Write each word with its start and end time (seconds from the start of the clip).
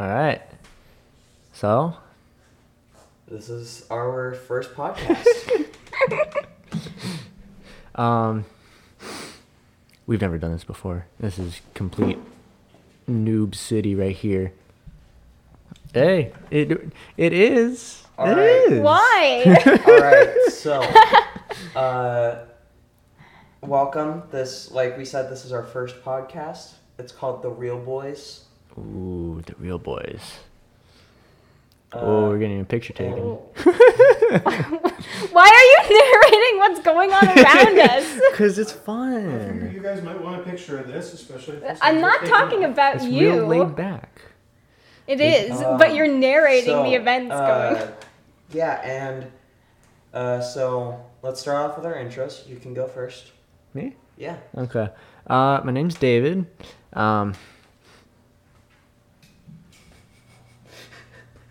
All 0.00 0.08
right. 0.08 0.40
So, 1.52 1.94
This 3.28 3.50
is 3.50 3.84
our 3.90 4.32
first 4.32 4.74
podcast. 4.74 5.26
um, 7.94 8.46
we've 10.06 10.22
never 10.22 10.38
done 10.38 10.52
this 10.52 10.64
before. 10.64 11.04
This 11.18 11.38
is 11.38 11.60
complete 11.74 12.18
noob 13.06 13.54
city 13.54 13.94
right 13.94 14.16
here. 14.16 14.54
Hey, 15.92 16.32
it 16.50 16.70
it 17.18 17.34
is. 17.34 18.04
All 18.16 18.26
It 18.28 18.36
right. 18.36 18.72
is. 18.72 18.80
Why? 18.80 19.80
All 19.86 20.00
right, 20.00 20.34
so 20.50 20.80
uh, 21.78 22.46
welcome. 23.60 24.22
This, 24.30 24.70
like 24.70 24.96
we 24.96 25.04
said, 25.04 25.30
this 25.30 25.44
is 25.44 25.52
our 25.52 25.64
first 25.64 26.02
podcast. 26.02 26.72
It's 26.98 27.12
called 27.12 27.42
The 27.42 27.50
Real 27.50 27.78
Boys. 27.78 28.44
Ooh, 28.78 29.42
the 29.46 29.54
real 29.58 29.78
boys. 29.78 30.38
Uh, 31.92 31.98
oh, 32.00 32.28
we're 32.28 32.38
getting 32.38 32.60
a 32.60 32.64
picture 32.64 32.92
taken. 32.92 33.16
Why 35.32 35.46
are 35.48 35.66
you 35.66 35.78
narrating 36.30 36.58
what's 36.58 36.80
going 36.80 37.12
on 37.12 37.26
around 37.26 37.78
us? 37.90 38.20
Cause 38.36 38.58
it's 38.58 38.72
I 38.72 38.74
figure 38.74 38.84
fun. 38.84 39.70
you 39.74 39.80
guys 39.80 40.02
might 40.02 40.20
want 40.22 40.40
a 40.40 40.44
picture 40.44 40.78
of 40.78 40.86
this, 40.88 41.12
especially. 41.12 41.56
If 41.56 41.78
I'm 41.82 42.00
not 42.00 42.24
talking 42.26 42.64
up. 42.64 42.70
about 42.72 42.96
It's 42.96 43.04
real 43.06 43.46
laid 43.46 43.58
you. 43.58 43.64
back. 43.66 44.22
It 45.08 45.20
is, 45.20 45.60
Um, 45.60 45.78
but 45.78 45.94
you're 45.94 46.06
narrating 46.06 46.70
so, 46.76 46.84
the 46.84 46.94
events 46.94 47.32
uh, 47.32 47.74
going. 47.74 47.92
Yeah, 48.52 48.80
and 48.84 49.26
uh, 50.14 50.40
so 50.40 51.04
let's 51.22 51.40
start 51.40 51.56
off 51.70 51.76
with 51.76 51.86
our 51.86 51.94
intros. 51.94 52.48
You 52.48 52.56
can 52.56 52.74
go 52.74 52.86
first. 52.86 53.32
Me? 53.74 53.96
Yeah. 54.16 54.36
Okay. 54.56 54.88
Uh, 55.26 55.60
my 55.64 55.72
name's 55.72 55.96
David. 55.96 56.46
Um, 56.92 57.34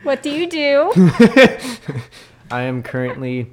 What 0.03 0.23
do 0.23 0.29
you 0.29 0.47
do? 0.47 0.91
I 2.51 2.63
am 2.63 2.81
currently 2.83 3.51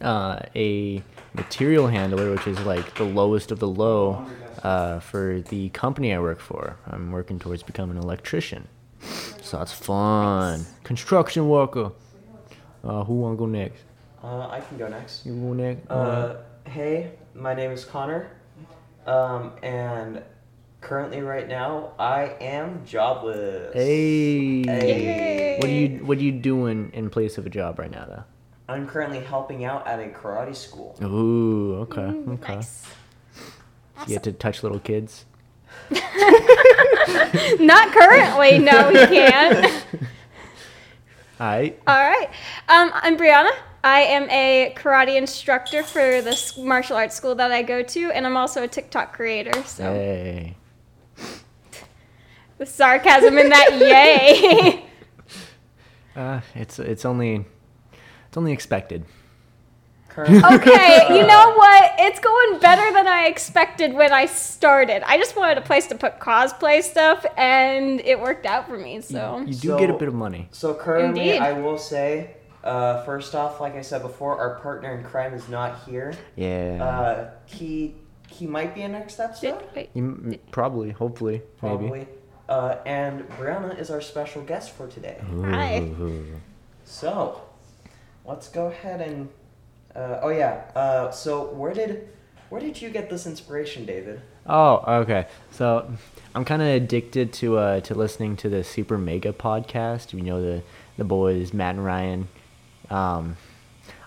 uh, 0.00 0.40
a 0.54 1.02
material 1.34 1.86
handler, 1.86 2.30
which 2.30 2.46
is 2.46 2.58
like 2.60 2.94
the 2.94 3.04
lowest 3.04 3.50
of 3.50 3.58
the 3.58 3.68
low 3.68 4.26
uh, 4.62 5.00
for 5.00 5.40
the 5.48 5.70
company 5.70 6.12
I 6.12 6.20
work 6.20 6.40
for. 6.40 6.76
I'm 6.86 7.10
working 7.10 7.38
towards 7.38 7.62
becoming 7.62 7.96
an 7.96 8.02
electrician. 8.02 8.68
So 9.42 9.58
that's 9.58 9.72
fun. 9.72 10.66
Construction 10.84 11.48
worker. 11.48 11.92
Uh, 12.84 13.04
who 13.04 13.14
wanna 13.14 13.36
go 13.36 13.46
next? 13.46 13.82
Uh, 14.22 14.48
I 14.48 14.60
can 14.60 14.76
go 14.78 14.88
next. 14.88 15.24
You 15.26 15.34
go 15.34 15.52
next? 15.52 15.90
Uh, 15.90 16.36
hey, 16.66 17.12
my 17.34 17.54
name 17.54 17.70
is 17.70 17.84
Connor, 17.84 18.30
um, 19.06 19.52
and 19.62 20.22
currently, 20.82 21.22
right 21.22 21.48
now, 21.48 21.92
I 21.98 22.34
am 22.40 22.84
jobless. 22.84 23.72
hey. 23.72 24.62
Hey. 24.66 25.56
What 25.58 25.70
are 25.70 25.72
you 25.72 25.88
What 26.04 26.18
are 26.18 26.22
you 26.22 26.32
doing 26.32 26.90
in 26.92 27.08
place 27.08 27.38
of 27.38 27.46
a 27.46 27.50
job 27.50 27.78
right 27.78 27.90
now, 27.90 28.04
though? 28.06 28.24
I'm 28.68 28.86
currently 28.86 29.20
helping 29.20 29.64
out 29.64 29.86
at 29.86 29.98
a 29.98 30.08
karate 30.08 30.54
school. 30.54 30.96
Ooh, 31.02 31.76
okay, 31.82 32.02
okay. 32.02 32.52
Mm, 32.54 32.56
Nice. 32.56 32.84
You 34.06 34.14
get 34.14 34.22
to 34.24 34.32
touch 34.32 34.62
little 34.62 34.78
kids. 34.80 35.24
Not 35.90 37.92
currently. 37.92 38.58
No, 38.58 38.90
you 38.90 39.06
can't. 39.06 39.84
Alright. 41.40 41.80
All 41.86 41.96
right. 42.08 42.28
Um, 42.68 42.90
I'm 42.94 43.16
Brianna. 43.16 43.50
I 43.84 44.00
am 44.02 44.30
a 44.30 44.72
karate 44.76 45.16
instructor 45.16 45.82
for 45.82 46.22
this 46.22 46.56
martial 46.56 46.96
arts 46.96 47.16
school 47.16 47.34
that 47.34 47.50
I 47.50 47.62
go 47.62 47.82
to, 47.82 48.10
and 48.12 48.24
I'm 48.26 48.36
also 48.36 48.62
a 48.62 48.68
TikTok 48.68 49.12
creator. 49.12 49.62
So 49.64 49.92
Hey. 49.92 50.56
The 52.62 52.70
sarcasm 52.70 53.36
in 53.38 53.48
that, 53.50 53.70
yay! 53.78 54.84
Uh, 56.14 56.42
it's 56.54 56.78
it's 56.78 57.06
only 57.06 57.46
it's 58.28 58.36
only 58.36 58.52
expected. 58.52 59.02
Okay, 60.18 61.06
you 61.18 61.26
know 61.26 61.54
what? 61.56 61.92
It's 62.00 62.20
going 62.20 62.58
better 62.60 62.92
than 62.92 63.06
I 63.08 63.28
expected 63.28 63.94
when 63.94 64.12
I 64.12 64.26
started. 64.26 65.02
I 65.08 65.16
just 65.16 65.34
wanted 65.36 65.56
a 65.56 65.62
place 65.62 65.86
to 65.86 65.94
put 65.94 66.20
cosplay 66.20 66.82
stuff, 66.82 67.24
and 67.38 67.98
it 68.00 68.20
worked 68.20 68.44
out 68.44 68.68
for 68.68 68.76
me. 68.76 69.00
So 69.00 69.42
You 69.46 69.54
do 69.54 69.78
get 69.78 69.88
a 69.88 69.94
bit 69.94 70.08
of 70.08 70.12
money. 70.12 70.48
so 70.52 70.74
currently, 70.74 71.30
Indeed. 71.30 71.38
I 71.40 71.52
will 71.54 71.78
say, 71.78 72.36
uh, 72.62 73.02
first 73.04 73.34
off, 73.34 73.58
like 73.58 73.74
I 73.74 73.80
said 73.80 74.02
before, 74.02 74.36
our 74.38 74.56
partner 74.60 74.94
in 74.94 75.04
crime 75.04 75.32
is 75.32 75.48
not 75.48 75.82
here. 75.86 76.12
Yeah. 76.36 76.84
Uh, 76.84 77.30
he 77.46 77.94
he 78.28 78.46
might 78.46 78.74
be 78.74 78.82
in 78.82 78.92
next 78.92 79.18
episode, 79.18 79.62
Wait, 79.74 79.88
You 79.94 80.02
m- 80.04 80.34
probably, 80.50 80.90
hopefully, 80.90 81.40
maybe. 81.62 82.06
Uh, 82.48 82.76
and 82.84 83.28
Brianna 83.30 83.78
is 83.78 83.90
our 83.90 84.00
special 84.00 84.42
guest 84.42 84.72
for 84.72 84.86
today. 84.86 85.20
Hi. 85.44 85.90
So, 86.84 87.40
let's 88.26 88.48
go 88.48 88.66
ahead 88.66 89.00
and. 89.00 89.28
Uh, 89.94 90.18
oh 90.20 90.28
yeah. 90.28 90.64
Uh, 90.74 91.10
so 91.10 91.44
where 91.52 91.72
did 91.72 92.08
where 92.50 92.60
did 92.60 92.82
you 92.82 92.90
get 92.90 93.08
this 93.08 93.26
inspiration, 93.26 93.86
David? 93.86 94.20
Oh, 94.46 94.82
okay. 95.02 95.26
So 95.52 95.90
I'm 96.34 96.44
kind 96.44 96.60
of 96.60 96.68
addicted 96.68 97.32
to 97.34 97.56
uh 97.56 97.80
to 97.80 97.94
listening 97.94 98.36
to 98.38 98.48
the 98.50 98.62
Super 98.62 98.98
Mega 98.98 99.32
podcast. 99.32 100.12
You 100.12 100.20
know 100.20 100.42
the 100.42 100.62
the 100.98 101.04
boys 101.04 101.54
Matt 101.54 101.76
and 101.76 101.84
Ryan. 101.84 102.28
Um, 102.90 103.36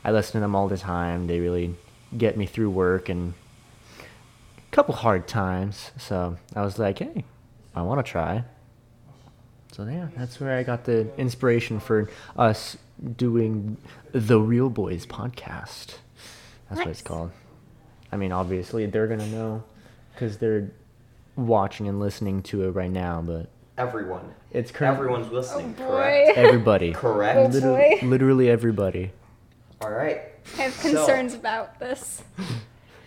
I 0.03 0.11
listen 0.11 0.33
to 0.33 0.39
them 0.41 0.55
all 0.55 0.67
the 0.67 0.77
time. 0.77 1.25
They 1.25 1.39
really 1.39 1.75
get 2.15 2.37
me 2.37 2.45
through 2.45 2.69
work 2.69 3.09
and 3.09 3.33
a 3.99 4.75
couple 4.75 4.93
hard 4.93 5.27
times. 5.27 5.91
So 5.97 6.37
I 6.55 6.61
was 6.61 6.77
like, 6.77 6.99
hey, 6.99 7.25
I 7.75 7.81
want 7.81 8.03
to 8.05 8.09
try. 8.11 8.43
So 9.73 9.83
yeah, 9.85 10.07
that's 10.15 10.39
where 10.39 10.57
I 10.57 10.63
got 10.63 10.85
the 10.85 11.13
inspiration 11.19 11.79
for 11.79 12.09
us 12.37 12.77
doing 13.17 13.77
the 14.13 14.39
Real 14.39 14.69
Boys 14.69 15.05
podcast. 15.05 15.95
That's 16.69 16.79
what 16.79 16.87
it's 16.87 17.01
called. 17.01 17.31
I 18.11 18.15
mean, 18.17 18.31
obviously 18.31 18.85
they're 18.85 19.07
gonna 19.07 19.27
know 19.27 19.63
because 20.13 20.37
they're 20.37 20.71
watching 21.35 21.87
and 21.89 21.99
listening 21.99 22.41
to 22.43 22.63
it 22.63 22.69
right 22.71 22.89
now. 22.89 23.21
But 23.21 23.49
Everyone. 23.77 24.33
it's 24.51 24.71
current. 24.71 24.95
Everyone's 24.97 25.29
listening. 25.31 25.75
Oh, 25.79 25.87
correct. 25.89 26.35
boy. 26.35 26.41
Everybody. 26.41 26.93
Correct. 26.93 27.37
Oh, 27.37 27.45
literally, 27.47 27.97
boy. 28.01 28.07
literally 28.07 28.49
everybody. 28.49 29.11
All 29.81 29.91
right. 29.91 30.21
I 30.57 30.61
have 30.61 30.73
So- 30.73 30.89
concerns 30.95 31.33
about 31.33 31.77
this. 31.79 32.23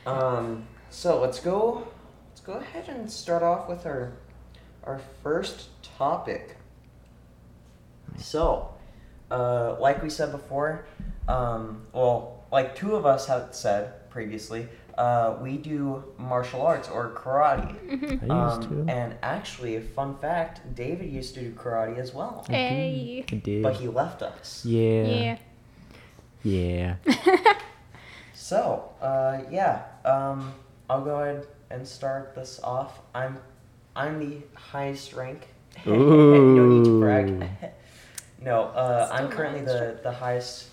Um. 0.07 0.65
So 0.91 1.21
let's 1.21 1.41
go. 1.41 1.89
Let's 2.29 2.41
go 2.43 2.53
ahead 2.55 2.89
and 2.89 3.11
start 3.11 3.43
off 3.43 3.69
with 3.69 3.87
our 3.87 4.13
our 4.89 5.01
first 5.23 5.69
topic. 5.99 6.57
So, 8.17 8.71
uh, 9.31 9.77
like 9.79 10.03
we 10.03 10.11
said 10.11 10.33
before, 10.33 10.87
um, 11.29 11.83
well, 11.93 12.43
like 12.51 12.75
two 12.75 12.97
of 12.97 13.05
us 13.07 13.27
have 13.29 13.49
said 13.55 14.11
previously, 14.11 14.67
uh, 14.97 15.37
we 15.41 15.57
do 15.59 16.03
martial 16.19 16.63
arts 16.63 16.89
or 16.89 17.11
karate. 17.11 17.77
Mm-hmm. 17.89 18.33
I 18.33 18.45
used 18.55 18.65
Um, 18.73 18.87
to. 18.87 18.93
and 18.93 19.15
actually, 19.23 19.77
a 19.77 19.81
fun 19.81 20.17
fact: 20.17 20.75
David 20.75 21.13
used 21.13 21.35
to 21.35 21.41
do 21.43 21.53
karate 21.53 21.99
as 21.99 22.13
well, 22.15 22.45
Hey. 22.49 23.25
I 23.31 23.35
did. 23.37 23.63
but 23.63 23.75
he 23.77 23.87
left 23.87 24.23
us. 24.23 24.65
yeah. 24.65 25.05
Yeah. 25.05 25.37
Yeah. 26.43 26.97
So, 28.35 28.89
uh, 29.03 29.41
yeah, 29.51 29.83
um, 30.07 30.55
I'll 30.89 31.03
go 31.05 31.21
ahead 31.21 31.47
and 31.71 31.87
start 31.87 32.35
this 32.35 32.59
off. 32.65 33.01
I'm, 33.15 33.37
I'm 33.99 34.21
the 34.21 34.37
highest 34.55 35.13
rank. 35.13 35.49
no 35.87 36.67
need 36.69 36.85
to 36.85 37.01
brag. 37.01 37.45
no, 38.41 38.63
uh, 38.67 39.09
I'm 39.11 39.29
currently 39.29 39.63
the, 39.63 39.99
the 40.05 40.13
highest 40.13 40.69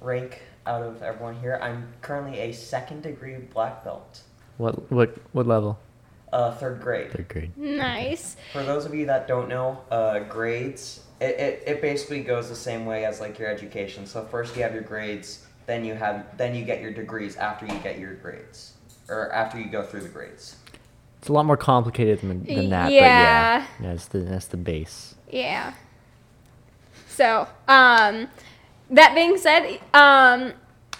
rank 0.00 0.40
out 0.66 0.82
of 0.82 1.02
everyone 1.02 1.36
here. 1.36 1.58
I'm 1.60 1.92
currently 2.00 2.38
a 2.38 2.52
second 2.52 3.02
degree 3.02 3.36
black 3.36 3.84
belt, 3.84 4.22
What 4.56 4.90
what 4.90 5.14
what 5.32 5.46
level? 5.46 5.78
uh, 6.32 6.52
third 6.52 6.80
grade. 6.80 7.12
Third 7.12 7.28
grade. 7.28 7.56
Nice. 7.56 8.36
For 8.52 8.62
those 8.62 8.86
of 8.86 8.94
you 8.94 9.04
that 9.06 9.28
don't 9.28 9.48
know, 9.48 9.80
uh, 9.90 10.20
grades, 10.20 11.02
it, 11.20 11.38
it, 11.38 11.62
it 11.66 11.82
basically 11.82 12.20
goes 12.24 12.48
the 12.48 12.56
same 12.56 12.86
way 12.86 13.04
as 13.04 13.20
like 13.20 13.38
your 13.38 13.48
education. 13.48 14.06
So 14.06 14.24
first 14.24 14.56
you 14.56 14.62
have 14.62 14.72
your 14.72 14.82
grades, 14.82 15.46
then 15.66 15.84
you 15.84 15.94
have 15.94 16.36
then 16.38 16.54
you 16.54 16.64
get 16.64 16.80
your 16.80 16.92
degrees 16.92 17.36
after 17.36 17.66
you 17.66 17.78
get 17.80 17.98
your 17.98 18.14
grades, 18.14 18.72
or 19.10 19.30
after 19.32 19.60
you 19.60 19.66
go 19.66 19.82
through 19.82 20.00
the 20.00 20.08
grades. 20.08 20.56
It's 21.24 21.30
a 21.30 21.32
lot 21.32 21.46
more 21.46 21.56
complicated 21.56 22.20
than, 22.20 22.44
than 22.44 22.68
that. 22.68 22.92
Yeah. 22.92 23.66
But 23.78 23.82
yeah, 23.82 23.92
that's 23.94 24.08
the 24.08 24.18
that's 24.18 24.44
the 24.44 24.58
base. 24.58 25.14
Yeah. 25.30 25.72
So, 27.08 27.48
um, 27.66 28.28
that 28.90 29.14
being 29.14 29.38
said, 29.38 29.80
um, 29.94 30.52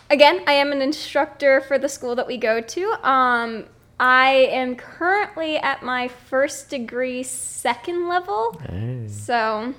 again, 0.09 0.43
I 0.47 0.53
am 0.53 0.73
an 0.73 0.81
instructor 0.81 1.61
for 1.61 1.79
the 1.79 1.91
school 1.91 2.15
that 2.15 2.27
we 2.27 2.39
go 2.39 2.63
to. 2.63 3.07
Um, 3.07 3.67
I 4.01 4.49
am 4.51 4.77
currently 4.77 5.59
at 5.59 5.83
my 5.83 6.09
first 6.09 6.71
degree, 6.71 7.23
second 7.23 8.09
level. 8.09 8.59
Hey. 8.67 9.07
So, 9.09 9.75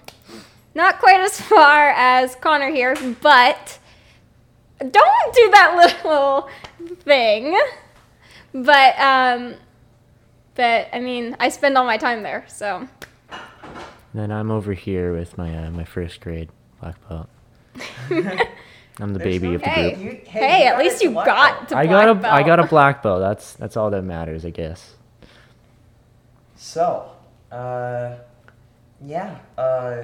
not 0.75 0.99
quite 0.99 1.21
as 1.21 1.41
far 1.41 1.89
as 1.89 2.35
Connor 2.35 2.69
here, 2.69 2.95
but 3.19 3.79
don't 4.77 5.33
do 5.33 5.49
that 5.53 5.75
little 6.05 6.49
thing. 6.99 7.59
But, 8.53 8.99
um, 8.99 9.55
but 10.55 10.87
I 10.93 10.99
mean, 10.99 11.35
I 11.39 11.49
spend 11.49 11.77
all 11.77 11.85
my 11.85 11.97
time 11.97 12.23
there, 12.23 12.45
so 12.47 12.87
then 14.13 14.31
I'm 14.31 14.51
over 14.51 14.73
here 14.73 15.13
with 15.13 15.37
my 15.37 15.65
uh, 15.65 15.71
my 15.71 15.83
first 15.83 16.21
grade 16.21 16.49
black 16.81 16.95
belt. 17.09 17.27
I'm 18.97 19.11
the 19.11 19.19
There's 19.19 19.39
baby 19.39 19.49
no- 19.49 19.55
of 19.55 19.61
the 19.61 19.69
Hey. 19.69 19.91
group. 19.95 20.03
You- 20.03 20.21
Hey, 20.25 20.59
you 20.61 20.65
at 20.67 20.71
got 20.73 20.79
least 20.79 20.95
it 20.95 20.99
to 20.99 21.03
you 21.05 21.11
black 21.11 21.25
got 21.25 21.57
belt. 21.57 21.69
to 21.69 21.77
I 21.77 21.85
got 21.87 22.07
a 22.09 22.15
black 22.15 22.33
I 22.33 22.43
got 22.43 22.59
a 22.59 22.61
belt. 22.63 22.69
black 22.69 23.03
belt. 23.03 23.19
That's 23.19 23.53
that's 23.53 23.75
all 23.77 23.89
that 23.91 24.03
matters, 24.03 24.45
I 24.45 24.51
guess. 24.51 24.93
So, 26.55 27.11
uh, 27.51 28.15
yeah. 29.05 29.37
Uh, 29.57 30.03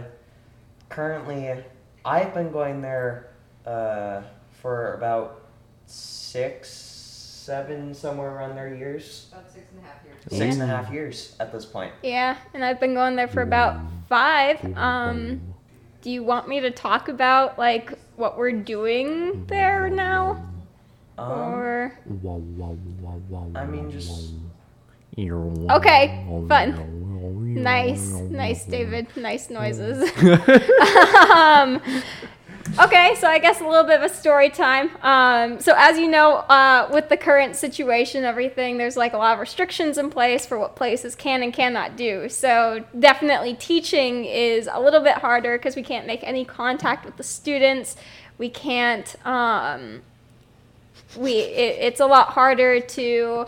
currently, 0.89 1.63
I've 2.03 2.33
been 2.33 2.51
going 2.51 2.81
there 2.81 3.27
uh, 3.65 4.21
for 4.61 4.93
about 4.95 5.41
six, 5.85 6.67
seven, 7.41 7.93
somewhere 7.93 8.29
around 8.29 8.55
there 8.55 8.73
years. 8.73 9.27
About 9.31 9.51
six 9.51 9.65
and 9.71 9.79
a 9.79 9.87
half 9.87 10.05
years. 10.05 10.39
Six 10.39 10.55
and 10.55 10.63
a 10.63 10.67
half 10.67 10.93
years 10.93 11.35
at 11.39 11.51
this 11.51 11.65
point. 11.65 11.93
Yeah, 12.03 12.37
and 12.53 12.63
I've 12.63 12.79
been 12.79 12.93
going 12.93 13.15
there 13.15 13.27
for 13.27 13.41
about 13.41 13.79
five. 14.07 14.63
Um, 14.77 15.41
do 16.01 16.11
you 16.11 16.23
want 16.23 16.47
me 16.47 16.61
to 16.61 16.71
talk 16.71 17.09
about 17.09 17.57
like 17.57 17.93
what 18.15 18.37
we're 18.37 18.51
doing 18.51 19.45
there 19.47 19.89
now, 19.89 20.43
Um, 21.17 21.31
or 21.31 21.99
I 23.55 23.65
mean, 23.65 23.91
just 23.91 24.33
Okay, 25.17 26.25
fun. 26.47 27.53
nice, 27.61 28.11
nice, 28.11 28.65
David, 28.65 29.07
nice 29.17 29.49
noises. 29.49 30.09
um, 31.35 31.81
okay, 32.79 33.15
so 33.19 33.27
I 33.27 33.39
guess 33.39 33.61
a 33.61 33.67
little 33.67 33.83
bit 33.83 34.01
of 34.01 34.11
a 34.11 34.13
story 34.13 34.49
time. 34.49 34.91
Um, 35.01 35.59
so 35.59 35.73
as 35.77 35.97
you 35.97 36.07
know, 36.07 36.37
uh, 36.37 36.89
with 36.91 37.09
the 37.09 37.17
current 37.17 37.55
situation, 37.55 38.23
everything 38.23 38.77
there's 38.77 38.97
like 38.97 39.13
a 39.13 39.17
lot 39.17 39.33
of 39.33 39.39
restrictions 39.39 39.97
in 39.97 40.09
place 40.09 40.45
for 40.45 40.57
what 40.57 40.75
places 40.75 41.15
can 41.15 41.43
and 41.43 41.53
cannot 41.53 41.95
do. 41.95 42.29
So 42.29 42.83
definitely 42.97 43.55
teaching 43.55 44.25
is 44.25 44.69
a 44.71 44.79
little 44.79 45.01
bit 45.01 45.17
harder 45.17 45.57
because 45.57 45.75
we 45.75 45.83
can't 45.83 46.07
make 46.07 46.23
any 46.23 46.45
contact 46.45 47.05
with 47.05 47.17
the 47.17 47.23
students. 47.23 47.95
We 48.37 48.49
can't. 48.49 49.15
Um, 49.25 50.01
we 51.17 51.33
it, 51.33 51.77
it's 51.79 51.99
a 51.99 52.05
lot 52.05 52.29
harder 52.29 52.79
to 52.79 53.45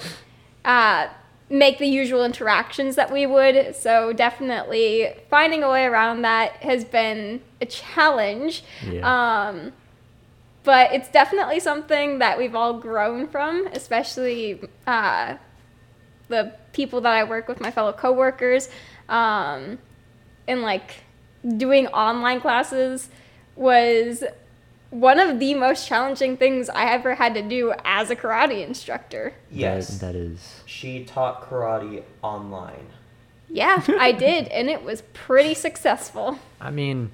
uh, 0.65 1.07
make 1.53 1.77
the 1.77 1.87
usual 1.87 2.25
interactions 2.25 2.95
that 2.95 3.13
we 3.13 3.27
would. 3.27 3.75
So 3.75 4.11
definitely 4.11 5.13
finding 5.29 5.61
a 5.61 5.69
way 5.69 5.85
around 5.85 6.23
that 6.23 6.53
has 6.63 6.83
been 6.83 7.41
a 7.61 7.67
challenge. 7.67 8.63
Yeah. 8.89 9.49
Um, 9.49 9.71
but 10.63 10.93
it's 10.93 11.09
definitely 11.09 11.59
something 11.59 12.17
that 12.19 12.39
we've 12.39 12.55
all 12.55 12.73
grown 12.79 13.27
from, 13.27 13.67
especially 13.67 14.61
uh, 14.87 15.35
the 16.27 16.55
people 16.71 17.01
that 17.01 17.13
I 17.13 17.23
work 17.23 17.47
with, 17.47 17.61
my 17.61 17.69
fellow 17.69 17.93
coworkers, 17.93 18.69
um, 19.07 19.77
and 20.47 20.63
like 20.63 21.03
doing 21.57 21.85
online 21.87 22.41
classes 22.41 23.09
was 23.55 24.23
one 24.93 25.19
of 25.19 25.39
the 25.39 25.55
most 25.55 25.87
challenging 25.87 26.37
things 26.37 26.69
I 26.69 26.85
ever 26.91 27.15
had 27.15 27.33
to 27.33 27.41
do 27.41 27.73
as 27.83 28.11
a 28.11 28.15
karate 28.15 28.65
instructor. 28.65 29.33
yes. 29.51 29.97
That, 29.97 30.13
that 30.13 30.15
is. 30.15 30.61
She 30.67 31.03
taught 31.03 31.49
karate 31.49 32.03
online. 32.21 32.87
Yeah, 33.49 33.83
I 33.99 34.11
did, 34.27 34.47
and 34.49 34.69
it 34.69 34.83
was 34.83 35.01
pretty 35.13 35.55
successful. 35.55 36.37
I 36.61 36.69
mean, 36.69 37.11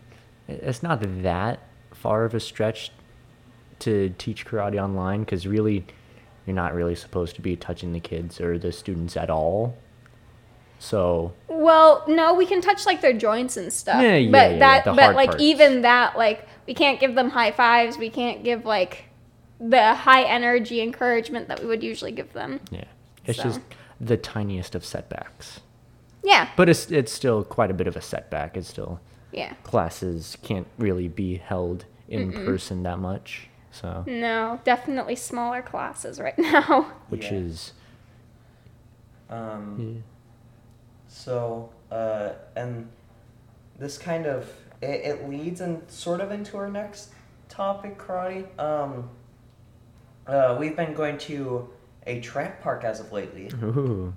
it's 0.48 0.84
not 0.84 1.00
that 1.24 1.60
far 1.94 2.26
of 2.26 2.34
a 2.34 2.40
stretch 2.42 2.92
to 3.80 4.14
teach 4.18 4.46
karate 4.46 4.82
online 4.82 5.22
because 5.22 5.48
really, 5.48 5.86
you're 6.46 6.56
not 6.56 6.74
really 6.74 6.96
supposed 6.96 7.36
to 7.36 7.42
be 7.42 7.56
touching 7.56 7.94
the 7.94 8.00
kids 8.02 8.42
or 8.42 8.60
the 8.60 8.74
students 8.74 9.16
at 9.16 9.30
all. 9.30 9.78
So 10.80 11.34
Well, 11.48 12.04
no, 12.08 12.34
we 12.34 12.46
can 12.46 12.62
touch 12.62 12.86
like 12.86 13.02
their 13.02 13.14
joints 13.14 13.58
and 13.58 13.72
stuff. 13.72 14.02
Yeah, 14.02 14.16
yeah, 14.16 14.32
but 14.32 14.52
yeah, 14.52 14.58
that 14.60 14.84
the 14.86 14.94
but 14.94 15.04
hard 15.04 15.16
like 15.16 15.30
parts. 15.32 15.44
even 15.44 15.82
that 15.82 16.18
like 16.18 16.48
we 16.70 16.76
can't 16.76 17.00
give 17.00 17.16
them 17.16 17.32
high 17.32 17.50
fives, 17.50 17.98
we 17.98 18.12
can't 18.12 18.44
give 18.44 18.64
like 18.64 19.06
the 19.60 19.96
high 19.96 20.22
energy 20.24 20.82
encouragement 20.82 21.48
that 21.48 21.60
we 21.60 21.66
would 21.66 21.84
usually 21.84 22.12
give 22.12 22.32
them. 22.34 22.60
yeah, 22.70 22.84
it's 23.26 23.40
So. 23.40 23.44
just 23.46 23.60
the 24.00 24.16
tiniest 24.18 24.76
of 24.76 24.86
setbacks. 24.86 25.62
Yeah. 26.24 26.48
But 26.56 26.70
it's 26.70 26.92
it's 26.92 27.12
still 27.12 27.44
quite 27.44 27.72
a 27.72 27.74
bit 27.74 27.88
of 27.88 27.96
a 27.98 28.02
setback. 28.02 28.56
It's 28.56 28.68
still 28.68 29.00
Yeah. 29.32 29.54
classes 29.64 30.38
can't 30.44 30.68
really 30.78 31.08
be 31.08 31.38
held 31.38 31.86
in 32.08 32.32
person 32.32 32.84
that 32.84 33.00
much. 33.00 33.50
So 33.72 34.04
No, 34.08 34.60
definitely 34.64 35.16
smaller 35.16 35.62
classes 35.64 36.20
right 36.20 36.38
now. 36.54 36.92
which 37.10 37.26
Yeah. 37.32 37.38
is 37.40 37.74
Um, 39.30 39.76
yeah. 39.80 40.02
So, 41.08 41.70
uh, 41.92 42.30
and 42.56 42.88
this 43.80 43.98
kind 43.98 44.26
of 44.28 44.52
it, 44.82 44.88
it 44.88 45.30
leads 45.30 45.62
and 45.62 45.90
sort 45.90 46.22
of 46.22 46.32
into 46.32 46.58
our 46.58 46.70
next 46.70 47.10
topic, 47.50 47.98
karate. 47.98 48.48
Um, 48.60 49.10
uh, 50.28 50.56
we've 50.60 50.76
been 50.76 50.94
going 50.94 51.18
to 51.20 51.70
a 52.06 52.20
tramp 52.22 52.62
park 52.62 52.84
as 52.84 53.00
of 53.00 53.12
lately, 53.12 53.52
Ooh. 53.64 54.16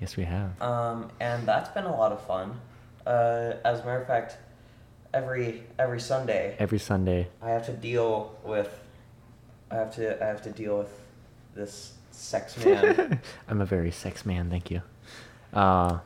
Yes, 0.00 0.16
we 0.16 0.24
have. 0.24 0.60
um, 0.60 1.10
and 1.20 1.46
that's 1.46 1.70
been 1.70 1.84
a 1.84 1.94
lot 1.96 2.12
of 2.12 2.24
fun. 2.26 2.60
Uh, 3.06 3.54
as 3.64 3.80
a 3.80 3.84
matter 3.84 4.00
of 4.00 4.06
fact, 4.06 4.36
every 5.14 5.62
every 5.78 6.00
Sunday 6.00 6.56
Every 6.58 6.78
Sunday. 6.78 7.28
I 7.40 7.50
have 7.50 7.64
to 7.66 7.72
deal 7.72 8.36
with 8.44 8.68
I 9.70 9.76
have 9.76 9.94
to 9.96 10.22
I 10.22 10.26
have 10.26 10.42
to 10.42 10.50
deal 10.50 10.78
with 10.78 10.90
this 11.54 11.92
sex 12.10 12.56
man. 12.64 13.20
I'm 13.48 13.60
a 13.60 13.64
very 13.66 13.90
sex 13.92 14.26
man, 14.26 14.50
thank 14.50 14.70
you. 14.70 14.82
Uh, 15.52 15.98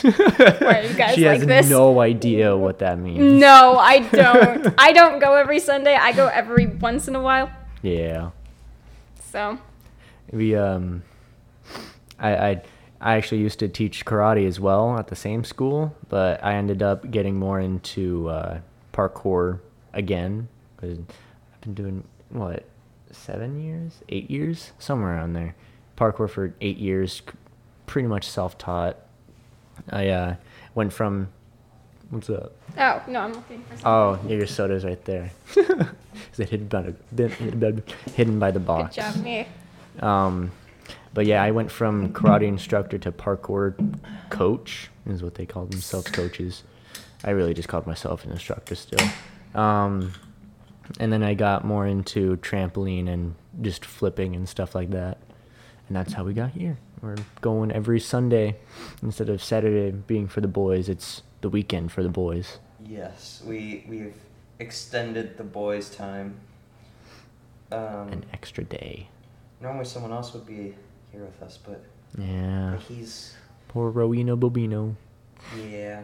Why, 0.00 0.86
you 0.88 0.94
guys 0.94 1.14
she 1.14 1.26
like 1.26 1.38
has 1.40 1.46
this? 1.46 1.68
no 1.68 2.00
idea 2.00 2.56
what 2.56 2.78
that 2.78 2.98
means. 2.98 3.40
No, 3.40 3.76
I 3.78 3.98
don't. 4.00 4.74
I 4.78 4.92
don't 4.92 5.18
go 5.18 5.34
every 5.34 5.58
Sunday. 5.60 5.94
I 5.94 6.12
go 6.12 6.28
every 6.28 6.66
once 6.66 7.08
in 7.08 7.14
a 7.14 7.20
while. 7.20 7.50
Yeah. 7.82 8.30
So, 9.30 9.58
We 10.30 10.54
um 10.56 11.02
I 12.18 12.36
I 12.36 12.62
I 13.00 13.16
actually 13.16 13.40
used 13.40 13.58
to 13.58 13.68
teach 13.68 14.04
karate 14.04 14.46
as 14.46 14.60
well 14.60 14.96
at 14.98 15.08
the 15.08 15.16
same 15.16 15.42
school, 15.44 15.94
but 16.08 16.42
I 16.44 16.54
ended 16.54 16.82
up 16.82 17.10
getting 17.10 17.36
more 17.36 17.58
into 17.60 18.28
uh, 18.28 18.60
parkour 18.92 19.58
again 19.92 20.48
because 20.76 20.98
I've 20.98 21.60
been 21.62 21.74
doing 21.74 22.04
what 22.30 22.64
seven 23.10 23.60
years, 23.60 23.98
eight 24.08 24.30
years, 24.30 24.72
somewhere 24.78 25.16
around 25.16 25.32
there. 25.32 25.54
Parkour 25.96 26.30
for 26.30 26.54
eight 26.60 26.78
years, 26.78 27.22
pretty 27.86 28.06
much 28.06 28.28
self-taught. 28.28 28.96
I 29.90 30.08
uh, 30.08 30.34
went 30.74 30.92
from 30.92 31.28
what's 32.10 32.30
up? 32.30 32.52
oh 32.78 33.02
no, 33.08 33.20
I'm 33.20 33.32
looking 33.32 33.62
for 33.64 33.76
something. 33.76 33.86
Oh, 33.86 34.20
your 34.28 34.46
soda's 34.46 34.84
right 34.84 35.02
there. 35.04 35.30
Is 35.56 36.40
it 36.40 36.48
hidden 36.48 36.68
by 36.68 36.94
the 37.12 37.28
hidden 38.14 38.38
by 38.38 38.50
the 38.50 38.60
box? 38.60 38.96
Good 38.96 39.02
job, 39.02 39.16
me. 39.22 39.46
Um, 40.00 40.50
but 41.14 41.26
yeah, 41.26 41.42
I 41.42 41.50
went 41.50 41.70
from 41.70 42.12
karate 42.12 42.46
instructor 42.46 42.98
to 42.98 43.12
parkour 43.12 43.74
coach, 44.30 44.90
is 45.06 45.22
what 45.22 45.34
they 45.34 45.46
call 45.46 45.66
themselves, 45.66 46.10
coaches. 46.10 46.62
I 47.24 47.30
really 47.30 47.54
just 47.54 47.68
called 47.68 47.86
myself 47.86 48.24
an 48.24 48.32
instructor 48.32 48.74
still. 48.74 49.06
Um, 49.54 50.12
and 50.98 51.12
then 51.12 51.22
I 51.22 51.34
got 51.34 51.64
more 51.64 51.86
into 51.86 52.36
trampoline 52.38 53.08
and 53.08 53.34
just 53.60 53.84
flipping 53.84 54.34
and 54.34 54.48
stuff 54.48 54.74
like 54.74 54.90
that. 54.90 55.18
And 55.88 55.96
that's 55.96 56.12
how 56.14 56.24
we 56.24 56.32
got 56.32 56.50
here. 56.50 56.78
We're 57.00 57.16
going 57.40 57.72
every 57.72 58.00
Sunday 58.00 58.56
instead 59.02 59.28
of 59.28 59.42
Saturday 59.42 59.90
being 59.90 60.28
for 60.28 60.40
the 60.40 60.48
boys. 60.48 60.88
It's 60.88 61.22
the 61.40 61.48
weekend 61.48 61.90
for 61.92 62.02
the 62.02 62.08
boys. 62.08 62.58
yes, 62.86 63.42
we 63.46 63.84
we've 63.88 64.14
extended 64.58 65.36
the 65.36 65.44
boys' 65.44 65.90
time. 65.90 66.34
Um, 67.72 68.08
An 68.12 68.24
extra 68.32 68.64
day. 68.64 69.08
normally 69.60 69.84
someone 69.86 70.12
else 70.12 70.32
would 70.34 70.46
be 70.46 70.74
here 71.10 71.24
with 71.24 71.42
us, 71.42 71.58
but, 71.64 71.82
Yeah. 72.18 72.72
but 72.76 72.82
he's 72.82 73.34
Poor 73.68 73.90
Rowena 73.90 74.36
Bobino. 74.36 74.94
yeah, 75.56 76.02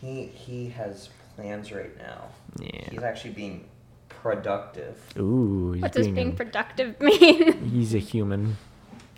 he 0.00 0.26
he 0.26 0.68
has 0.70 1.08
plans 1.36 1.70
right 1.72 1.96
now. 1.98 2.24
Yeah. 2.58 2.90
He's 2.90 3.02
actually 3.02 3.34
being 3.34 3.64
productive. 4.08 4.98
Ooh, 5.16 5.72
he's 5.72 5.82
What 5.82 5.92
does 5.92 6.06
being 6.06 6.14
being 6.14 6.36
productive 6.36 7.00
mean? 7.00 7.70
He's 7.70 7.94
a 7.94 7.98
human. 7.98 8.56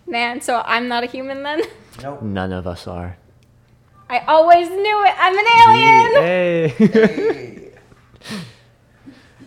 Man, 0.08 0.40
so 0.40 0.62
I'm 0.64 0.88
not 0.88 1.04
a 1.04 1.06
human 1.06 1.42
then? 1.42 1.62
Nope. 2.02 2.22
None 2.22 2.52
of 2.52 2.66
us 2.66 2.86
are. 2.86 3.18
I 4.08 4.20
always 4.20 4.68
knew 4.70 5.04
it. 5.04 5.14
I'm 5.18 5.36
an 5.38 5.46
alien. 5.68 6.22
Hey. 6.22 6.68
Hey. 6.68 7.70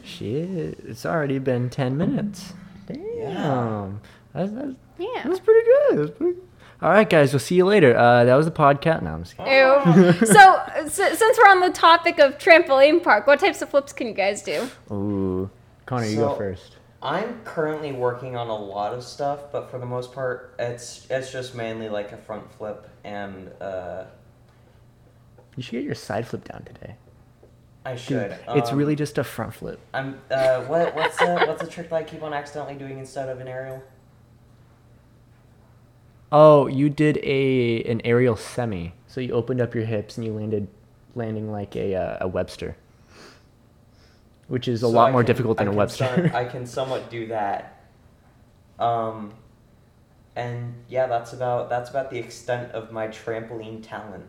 Shit, 0.03 0.79
it's 0.85 1.05
already 1.05 1.39
been 1.39 1.69
10 1.69 1.97
minutes. 1.97 2.53
Damn. 2.85 4.01
That's, 4.33 4.51
that's, 4.51 4.71
Yeah. 4.99 5.23
that's 5.25 5.39
pretty 5.39 5.65
good. 5.65 5.97
That's 5.97 6.17
pretty 6.17 6.33
good. 6.33 6.41
All 6.81 6.89
right, 6.89 7.09
guys, 7.09 7.31
we'll 7.31 7.39
see 7.39 7.55
you 7.55 7.65
later. 7.65 7.95
Uh, 7.97 8.23
that 8.25 8.35
was 8.35 8.45
the 8.45 8.51
podcast. 8.51 9.03
No, 9.03 9.11
I'm 9.13 9.23
just 9.23 9.37
kidding. 9.37 9.53
Ew. 9.53 10.13
so, 10.25 10.61
s 10.75 10.93
since 10.95 11.37
we're 11.37 11.49
on 11.51 11.59
the 11.59 11.69
topic 11.69 12.19
of 12.19 12.37
trampoline 12.39 13.03
park, 13.03 13.27
what 13.27 13.39
types 13.39 13.61
of 13.61 13.69
flips 13.69 13.93
can 13.93 14.07
you 14.07 14.13
guys 14.13 14.41
do? 14.41 14.67
Ooh. 14.91 15.49
Connor, 15.85 16.05
you 16.05 16.17
go 16.17 16.35
first. 16.35 16.77
I'm 17.03 17.41
currently 17.43 17.91
working 17.91 18.35
on 18.35 18.47
a 18.47 18.55
lot 18.55 18.93
of 18.93 19.03
stuff, 19.03 19.51
but 19.51 19.71
for 19.71 19.79
the 19.79 19.85
most 19.85 20.13
part, 20.13 20.55
it's 20.59 21.07
it's 21.09 21.31
just 21.31 21.55
mainly 21.55 21.89
like 21.89 22.11
a 22.11 22.17
front 22.17 22.51
flip 22.53 22.87
and 23.03 23.51
uh, 23.61 24.05
You 25.55 25.63
should 25.63 25.71
get 25.73 25.83
your 25.83 25.95
side 25.95 26.27
flip 26.27 26.43
down 26.45 26.63
today. 26.63 26.95
I 27.85 27.95
Dude, 27.95 27.99
should. 27.99 28.39
it's 28.53 28.71
Um, 28.71 28.77
really 28.77 28.95
just 28.95 29.17
a 29.17 29.23
front 29.23 29.53
flip. 29.53 29.79
I'm. 29.93 30.21
Uh, 30.29 30.63
what 30.65 30.95
what's 30.95 31.17
the 31.17 31.39
what's 31.45 31.61
the 31.61 31.67
trick 31.67 31.89
that 31.89 31.95
I 31.95 32.03
keep 32.03 32.21
on 32.23 32.33
accidentally 32.33 32.75
doing 32.75 32.99
instead 32.99 33.29
of 33.29 33.39
an 33.39 33.47
aerial? 33.47 33.83
Oh, 36.31 36.67
you 36.67 36.89
did 36.89 37.17
a 37.23 37.83
an 37.83 38.01
aerial 38.05 38.35
semi. 38.35 38.93
So 39.07 39.19
you 39.21 39.33
opened 39.33 39.61
up 39.61 39.75
your 39.75 39.85
hips 39.85 40.17
and 40.17 40.25
you 40.25 40.33
landed 40.33 40.67
landing 41.15 41.51
like 41.51 41.75
a 41.75 41.95
uh, 41.95 42.17
a 42.21 42.27
Webster. 42.27 42.75
Which 44.51 44.67
is 44.67 44.83
a 44.83 44.87
So 44.87 44.89
lot 44.89 45.07
I 45.09 45.11
more 45.13 45.21
can- 45.21 45.27
difficult 45.27 45.57
than 45.59 45.69
I 45.69 45.71
a 45.71 45.73
Webster. 45.75 46.05
some- 46.29 46.35
I 46.35 46.43
can 46.53 46.65
somewhat 46.65 47.09
do 47.09 47.27
that. 47.27 47.77
Um, 48.79 49.33
and 50.35 50.73
yeah, 50.89 51.07
that's 51.07 51.31
about 51.31 51.69
that's 51.69 51.89
about 51.89 52.09
the 52.11 52.19
extent 52.19 52.71
of 52.73 52.91
my 52.91 53.07
trampoline 53.07 53.81
talent. 53.81 54.25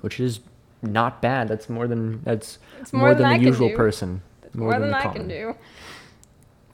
which 0.00 0.18
is 0.18 0.40
not 0.80 1.20
bad. 1.20 1.46
That's 1.48 1.68
more 1.68 1.86
than 1.86 2.22
that's 2.22 2.58
more, 2.90 3.00
more 3.02 3.14
than 3.14 3.28
than 3.28 3.38
the 3.40 3.46
I 3.46 3.48
usual 3.50 3.68
person. 3.76 4.22
More, 4.54 4.72
than 4.78 4.90
the 4.90 4.96
I 4.96 5.02
common. 5.02 5.18
can 5.18 5.28
do. 5.28 5.54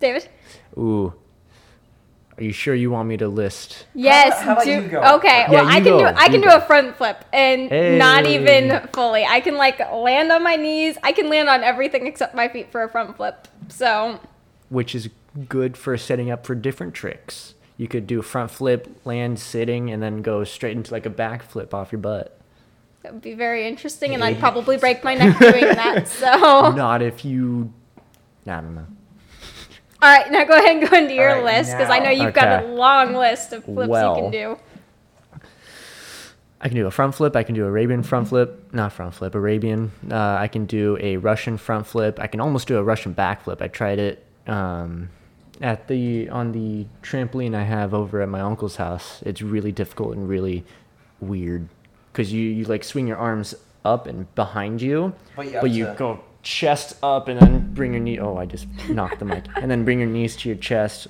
David? 0.00 0.28
Ooh. 0.78 1.12
Are 2.38 2.45
you 2.45 2.52
sure 2.52 2.75
you 2.75 2.90
want 2.90 3.09
me 3.09 3.16
to 3.16 3.28
list? 3.28 3.87
Yes. 3.95 4.43
how 4.43 4.52
about 4.52 4.64
do, 4.64 4.71
you 4.73 4.83
go? 4.88 5.00
Okay. 5.16 5.47
Yeah, 5.49 5.50
well, 5.50 5.66
I 5.66 5.78
you 5.78 5.85
can 5.85 5.99
do 5.99 6.05
I 6.05 6.25
can 6.26 6.33
you 6.35 6.43
do 6.43 6.49
go. 6.49 6.57
a 6.57 6.61
front 6.61 6.97
flip 6.97 7.25
and 7.33 7.99
not 7.99 8.26
even 8.26 8.87
fully. 8.93 9.25
I 9.25 9.40
can 9.40 9.57
like 9.57 9.78
land 9.78 10.31
on 10.31 10.43
my 10.43 10.57
knees. 10.57 10.99
I 11.02 11.12
can 11.12 11.31
land 11.31 11.49
on 11.49 11.62
everything 11.64 12.07
except 12.07 12.35
my 12.35 12.49
feet 12.49 12.71
for 12.71 12.83
a 12.83 12.90
front 12.90 13.16
flip. 13.16 13.49
So 13.69 14.21
Which 14.69 14.95
is 14.95 15.09
good 15.49 15.76
for 15.78 15.97
setting 15.97 16.31
up 16.31 16.45
for 16.47 16.55
different 16.55 16.93
tricks. 16.95 17.55
You 17.78 17.88
could 17.88 18.07
do 18.07 18.21
a 18.21 18.23
front 18.23 18.50
flip, 18.50 18.88
land 19.05 19.38
sitting, 19.38 19.90
and 19.90 20.02
then 20.02 20.21
go 20.23 20.45
straight 20.45 20.76
into 20.76 20.93
like 20.93 21.07
a 21.07 21.11
back 21.11 21.43
flip 21.43 21.73
off 21.75 21.93
your 21.93 22.00
butt. 22.00 22.38
that 23.02 23.12
would 23.12 23.23
be 23.23 23.35
very 23.35 23.66
interesting, 23.66 24.14
and 24.14 24.25
I'd 24.25 24.38
probably 24.38 24.76
break 24.78 25.05
my 25.05 25.14
neck 25.14 25.38
doing 25.38 25.61
that. 25.61 26.09
So 26.09 26.73
Not 26.73 27.00
if 27.02 27.25
you. 27.25 27.73
I 28.47 28.61
don't 28.61 28.75
know. 28.75 28.87
All 30.03 30.09
right, 30.19 30.31
now 30.31 30.45
go 30.45 30.57
ahead 30.59 30.76
and 30.79 30.88
go 30.91 30.97
into 30.97 31.15
your 31.15 31.31
All 31.37 31.43
right, 31.43 31.59
list 31.59 31.73
because 31.73 31.91
I 31.91 31.99
know 31.99 32.11
you've 32.11 32.35
got 32.35 32.65
a 32.65 32.67
long 32.69 33.15
list 33.15 33.53
of 33.53 33.65
flips 33.65 33.88
you 33.88 34.15
can 34.23 34.31
do. 34.31 34.59
I 36.61 36.69
can 36.69 36.76
do 36.76 36.87
a 36.87 36.91
front 36.91 37.15
flip. 37.15 37.37
I 37.37 37.43
can 37.43 37.55
do 37.55 37.67
Arabian 37.67 38.03
front 38.03 38.29
flip. 38.29 38.73
Not 38.73 38.93
front 38.93 39.15
flip, 39.15 39.35
Arabian. 39.35 39.93
Uh, 40.11 40.37
I 40.41 40.49
can 40.49 40.65
do 40.65 40.97
a 41.00 41.17
Russian 41.19 41.59
front 41.59 41.87
flip. 41.87 42.19
I 42.21 42.26
can 42.26 42.41
almost 42.41 42.67
do 42.67 42.79
a 42.79 42.83
Russian 42.83 43.12
back 43.12 43.45
flip. 43.45 43.61
I 43.61 43.69
tried 43.69 43.99
it 43.99 44.25
um, 44.47 45.11
at 45.61 45.87
the 45.87 46.29
on 46.31 46.53
the 46.53 46.87
trampoline 47.03 47.55
I 47.55 47.65
have 47.65 47.93
over 47.93 48.23
at 48.23 48.29
my 48.29 48.41
uncle's 48.41 48.76
house. 48.76 49.23
It's 49.25 49.43
really 49.43 49.71
difficult 49.73 50.17
and 50.17 50.29
really 50.29 50.65
weird 51.21 51.69
because 52.12 52.33
you 52.33 52.43
you 52.43 52.65
like 52.65 52.85
swing 52.85 53.07
your 53.07 53.19
arms 53.19 53.55
up 53.85 54.07
and 54.07 54.35
behind 54.35 54.81
you, 54.83 55.12
But 55.37 55.71
you 55.71 55.85
have 55.87 55.95
to- 55.97 55.99
go 55.99 56.21
chest 56.47 56.97
up 57.03 57.26
and 57.26 57.41
then 57.41 57.75
bring 57.75 57.93
your 57.93 58.00
knee. 58.00 58.21
Oh, 58.21 58.37
I 58.37 58.47
just 58.47 58.69
knocked 58.88 59.19
the 59.19 59.25
mic. 59.25 59.45
And 59.57 59.69
then 59.71 59.85
bring 59.85 59.99
your 59.99 60.09
knees 60.09 60.37
to 60.37 60.49
your 60.49 60.57
chest. 60.57 61.09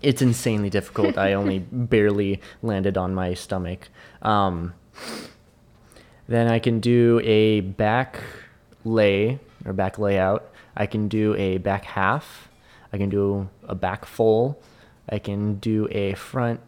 It's 0.00 0.22
insanely 0.22 0.70
difficult. 0.70 1.18
I 1.18 1.34
only 1.34 1.58
barely 1.60 2.40
landed 2.62 2.96
on 2.96 3.14
my 3.14 3.34
stomach. 3.34 3.90
Um, 4.22 4.72
then 6.26 6.48
I 6.48 6.58
can 6.58 6.80
do 6.80 7.20
a 7.22 7.60
back 7.60 8.18
lay 8.84 9.38
or 9.66 9.74
back 9.74 9.98
layout. 9.98 10.50
I 10.74 10.86
can 10.86 11.06
do 11.06 11.34
a 11.36 11.58
back 11.58 11.84
half. 11.84 12.48
I 12.92 12.98
can 12.98 13.10
do 13.10 13.50
a 13.64 13.74
back 13.74 14.06
full. 14.06 14.58
I 15.08 15.18
can 15.18 15.56
do 15.56 15.86
a 15.90 16.14
front 16.14 16.60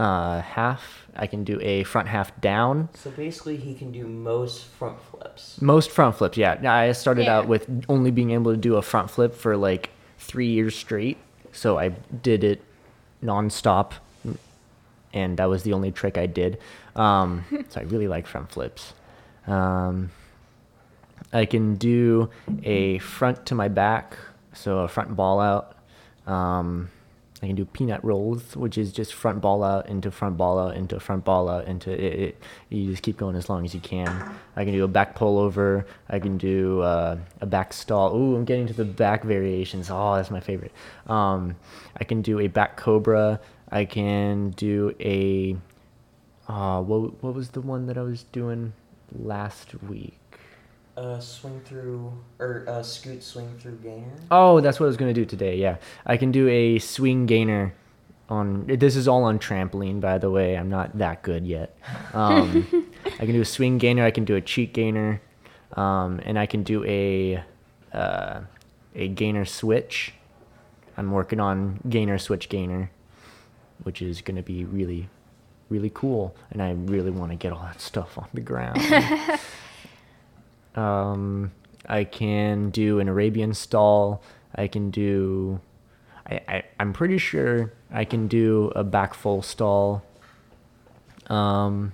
uh, 0.00 0.40
half. 0.40 1.06
I 1.14 1.26
can 1.26 1.44
do 1.44 1.58
a 1.60 1.84
front 1.84 2.08
half 2.08 2.38
down. 2.40 2.88
So 2.94 3.10
basically, 3.10 3.56
he 3.56 3.74
can 3.74 3.92
do 3.92 4.06
most 4.06 4.64
front 4.64 4.98
flips. 5.10 5.60
Most 5.60 5.90
front 5.90 6.16
flips, 6.16 6.38
yeah. 6.38 6.58
Yeah, 6.62 6.72
I 6.72 6.92
started 6.92 7.24
Yeah. 7.26 7.38
out 7.38 7.48
with 7.48 7.68
only 7.88 8.10
being 8.10 8.30
able 8.30 8.52
to 8.52 8.56
do 8.56 8.76
a 8.76 8.82
front 8.82 9.10
flip 9.10 9.34
for 9.34 9.56
like 9.56 9.90
three 10.18 10.46
years 10.48 10.74
straight. 10.74 11.18
So 11.52 11.78
I 11.78 11.90
did 12.22 12.44
it 12.44 12.62
nonstop, 13.22 13.92
and 15.12 15.36
that 15.36 15.46
was 15.46 15.64
the 15.64 15.72
only 15.74 15.90
trick 15.92 16.16
I 16.16 16.26
did. 16.26 16.58
Um, 16.96 17.44
so 17.68 17.80
I 17.80 17.84
really 17.84 18.08
like 18.08 18.26
front 18.26 18.50
flips. 18.50 18.94
Um, 19.46 20.10
I 21.32 21.44
can 21.44 21.74
do 21.76 22.30
a 22.62 22.98
front 22.98 23.44
to 23.46 23.54
my 23.54 23.68
back, 23.68 24.16
so 24.54 24.78
a 24.78 24.88
front 24.88 25.14
ball 25.14 25.40
out. 25.40 25.76
Um, 26.26 26.90
I 27.42 27.46
can 27.46 27.56
do 27.56 27.64
peanut 27.64 28.04
rolls, 28.04 28.54
which 28.54 28.76
is 28.76 28.92
just 28.92 29.14
front 29.14 29.40
ball 29.40 29.64
out 29.64 29.88
into 29.88 30.10
front 30.10 30.36
ball 30.36 30.58
out 30.58 30.76
into 30.76 31.00
front 31.00 31.24
ball 31.24 31.48
out 31.48 31.66
into 31.66 31.90
it. 31.90 32.20
it 32.20 32.42
you 32.68 32.90
just 32.90 33.02
keep 33.02 33.16
going 33.16 33.34
as 33.34 33.48
long 33.48 33.64
as 33.64 33.72
you 33.72 33.80
can. 33.80 34.34
I 34.56 34.64
can 34.64 34.74
do 34.74 34.84
a 34.84 34.88
back 34.88 35.14
pull 35.14 35.38
over. 35.38 35.86
I 36.10 36.18
can 36.18 36.36
do 36.36 36.82
uh, 36.82 37.16
a 37.40 37.46
back 37.46 37.72
stall. 37.72 38.14
Ooh, 38.14 38.36
I'm 38.36 38.44
getting 38.44 38.66
to 38.66 38.74
the 38.74 38.84
back 38.84 39.24
variations. 39.24 39.88
Oh, 39.90 40.16
that's 40.16 40.30
my 40.30 40.40
favorite. 40.40 40.72
Um, 41.06 41.56
I 41.96 42.04
can 42.04 42.20
do 42.20 42.40
a 42.40 42.48
back 42.48 42.76
cobra. 42.76 43.40
I 43.70 43.86
can 43.86 44.50
do 44.50 44.94
a. 45.00 45.56
Uh, 46.46 46.82
what 46.82 47.22
what 47.22 47.34
was 47.34 47.50
the 47.50 47.62
one 47.62 47.86
that 47.86 47.96
I 47.96 48.02
was 48.02 48.24
doing 48.24 48.74
last 49.12 49.82
week? 49.82 50.19
Uh, 51.00 51.18
swing 51.18 51.58
through 51.64 52.12
or 52.38 52.62
uh, 52.68 52.82
scoot 52.82 53.22
swing 53.22 53.48
through 53.58 53.76
gainer. 53.76 54.12
Oh, 54.30 54.60
that's 54.60 54.78
what 54.78 54.84
I 54.84 54.88
was 54.88 54.98
gonna 54.98 55.14
do 55.14 55.24
today. 55.24 55.56
Yeah, 55.56 55.76
I 56.04 56.18
can 56.18 56.30
do 56.30 56.46
a 56.48 56.78
swing 56.78 57.24
gainer. 57.24 57.72
On 58.28 58.66
this 58.66 58.96
is 58.96 59.08
all 59.08 59.24
on 59.24 59.38
trampoline, 59.38 59.98
by 59.98 60.18
the 60.18 60.30
way. 60.30 60.58
I'm 60.58 60.68
not 60.68 60.98
that 60.98 61.22
good 61.22 61.46
yet. 61.46 61.74
Um, 62.12 62.68
I 63.06 63.24
can 63.24 63.32
do 63.32 63.40
a 63.40 63.46
swing 63.46 63.78
gainer. 63.78 64.04
I 64.04 64.10
can 64.10 64.26
do 64.26 64.36
a 64.36 64.42
cheat 64.42 64.74
gainer, 64.74 65.22
um, 65.72 66.20
and 66.22 66.38
I 66.38 66.44
can 66.44 66.64
do 66.64 66.84
a 66.84 67.42
uh, 67.94 68.40
a 68.94 69.08
gainer 69.08 69.46
switch. 69.46 70.12
I'm 70.98 71.12
working 71.12 71.40
on 71.40 71.80
gainer 71.88 72.18
switch 72.18 72.50
gainer, 72.50 72.90
which 73.84 74.02
is 74.02 74.20
gonna 74.20 74.42
be 74.42 74.66
really, 74.66 75.08
really 75.70 75.90
cool. 75.94 76.36
And 76.50 76.62
I 76.62 76.72
really 76.72 77.10
want 77.10 77.32
to 77.32 77.36
get 77.36 77.54
all 77.54 77.62
that 77.62 77.80
stuff 77.80 78.18
on 78.18 78.28
the 78.34 78.42
ground. 78.42 78.82
Um, 80.74 81.52
I 81.86 82.04
can 82.04 82.70
do 82.70 83.00
an 83.00 83.08
Arabian 83.08 83.54
stall. 83.54 84.22
I 84.54 84.68
can 84.68 84.90
do. 84.90 85.60
I, 86.26 86.40
I 86.48 86.62
I'm 86.78 86.92
pretty 86.92 87.18
sure 87.18 87.72
I 87.90 88.04
can 88.04 88.28
do 88.28 88.72
a 88.76 88.84
back 88.84 89.14
full 89.14 89.42
stall. 89.42 90.02
Um. 91.26 91.92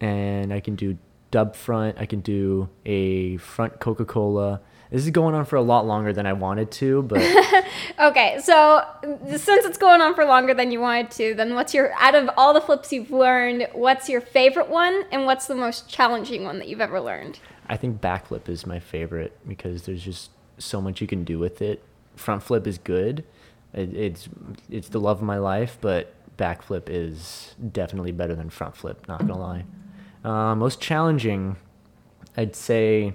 And 0.00 0.52
I 0.52 0.60
can 0.60 0.76
do 0.76 0.96
dub 1.30 1.56
front. 1.56 1.98
I 1.98 2.06
can 2.06 2.20
do 2.20 2.68
a 2.86 3.36
front 3.38 3.80
Coca 3.80 4.04
Cola. 4.04 4.60
This 4.90 5.04
is 5.04 5.10
going 5.10 5.34
on 5.34 5.44
for 5.44 5.56
a 5.56 5.62
lot 5.62 5.86
longer 5.86 6.12
than 6.12 6.24
I 6.26 6.32
wanted 6.32 6.70
to, 6.72 7.02
but 7.02 7.20
Okay, 7.98 8.38
so 8.42 8.84
since 9.28 9.64
it's 9.64 9.78
going 9.78 10.00
on 10.00 10.14
for 10.14 10.24
longer 10.24 10.54
than 10.54 10.70
you 10.70 10.80
wanted 10.80 11.10
to, 11.12 11.34
then 11.34 11.54
what's 11.54 11.74
your 11.74 11.92
out 11.94 12.14
of 12.14 12.30
all 12.36 12.54
the 12.54 12.60
flips 12.60 12.92
you've 12.92 13.10
learned, 13.10 13.68
what's 13.72 14.08
your 14.08 14.20
favorite 14.20 14.68
one 14.68 15.04
and 15.10 15.26
what's 15.26 15.46
the 15.46 15.54
most 15.54 15.88
challenging 15.88 16.44
one 16.44 16.58
that 16.58 16.68
you've 16.68 16.80
ever 16.80 17.00
learned? 17.00 17.40
I 17.68 17.76
think 17.76 18.00
backflip 18.00 18.48
is 18.48 18.66
my 18.66 18.78
favorite 18.78 19.36
because 19.46 19.82
there's 19.82 20.02
just 20.02 20.30
so 20.58 20.80
much 20.80 21.00
you 21.00 21.06
can 21.06 21.24
do 21.24 21.38
with 21.38 21.60
it. 21.60 21.82
Front 22.16 22.42
flip 22.42 22.66
is 22.66 22.78
good. 22.78 23.24
It, 23.74 23.94
it's 23.94 24.28
it's 24.70 24.88
the 24.88 25.00
love 25.00 25.18
of 25.18 25.24
my 25.24 25.38
life, 25.38 25.76
but 25.80 26.14
backflip 26.36 26.84
is 26.86 27.54
definitely 27.72 28.12
better 28.12 28.34
than 28.34 28.48
front 28.48 28.76
flip. 28.76 29.06
Not 29.08 29.20
gonna 29.20 29.38
lie. 29.38 29.64
Uh, 30.24 30.54
most 30.54 30.80
challenging, 30.80 31.56
I'd 32.36 32.56
say, 32.56 33.14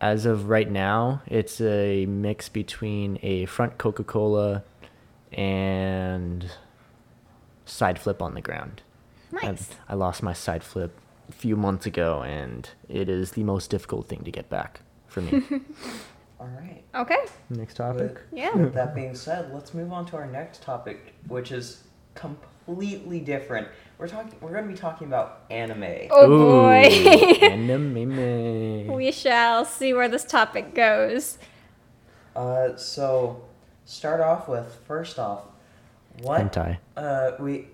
as 0.00 0.26
of 0.26 0.48
right 0.48 0.70
now, 0.70 1.22
it's 1.26 1.60
a 1.60 2.06
mix 2.06 2.48
between 2.48 3.18
a 3.22 3.46
front 3.46 3.78
Coca 3.78 4.04
Cola 4.04 4.62
and 5.32 6.50
side 7.66 7.98
flip 7.98 8.22
on 8.22 8.34
the 8.34 8.40
ground. 8.40 8.82
I- 9.42 9.46
Nice. 9.46 9.70
I, 9.88 9.94
lost 9.94 10.22
my 10.22 10.32
side 10.32 10.64
flip 10.64 10.98
a 11.28 11.32
few 11.32 11.54
months 11.56 11.84
ago, 11.84 12.22
and 12.22 12.68
it 12.88 13.08
is 13.10 13.32
the 13.32 13.42
most 13.44 13.68
difficult 13.70 14.08
thing 14.08 14.22
to 14.24 14.30
get 14.30 14.48
back 14.48 14.80
for 15.06 15.20
me. 15.20 15.42
All 16.40 16.46
right. 16.58 16.82
Okay. 16.94 17.26
Next 17.50 17.74
topic. 17.74 18.14
With 18.30 18.38
Yeah. 18.38 18.54
that 18.74 18.94
being 18.94 19.14
said, 19.14 19.52
let's 19.52 19.74
move 19.74 19.92
on 19.92 20.06
to 20.06 20.16
our 20.16 20.26
next 20.26 20.62
topic, 20.62 21.14
which 21.26 21.52
is 21.52 21.82
completely 22.18 23.20
different. 23.20 23.68
We're 23.98 24.08
talking. 24.08 24.32
We're 24.40 24.52
going 24.52 24.66
to 24.66 24.72
be 24.72 24.78
talking 24.78 25.06
about 25.06 25.42
anime. 25.50 26.08
Oh 26.10 26.28
boy. 26.28 26.82
Anime. 27.42 28.86
we 28.94 29.10
shall 29.12 29.64
see 29.64 29.92
where 29.94 30.08
this 30.08 30.24
topic 30.24 30.74
goes. 30.74 31.38
Uh, 32.36 32.76
so 32.76 33.44
start 33.84 34.20
off 34.20 34.48
with 34.48 34.80
first 34.86 35.18
off, 35.18 35.44
what? 36.20 36.52
Hentai. 36.52 36.78
Uh, 36.96 37.32
we 37.40 37.66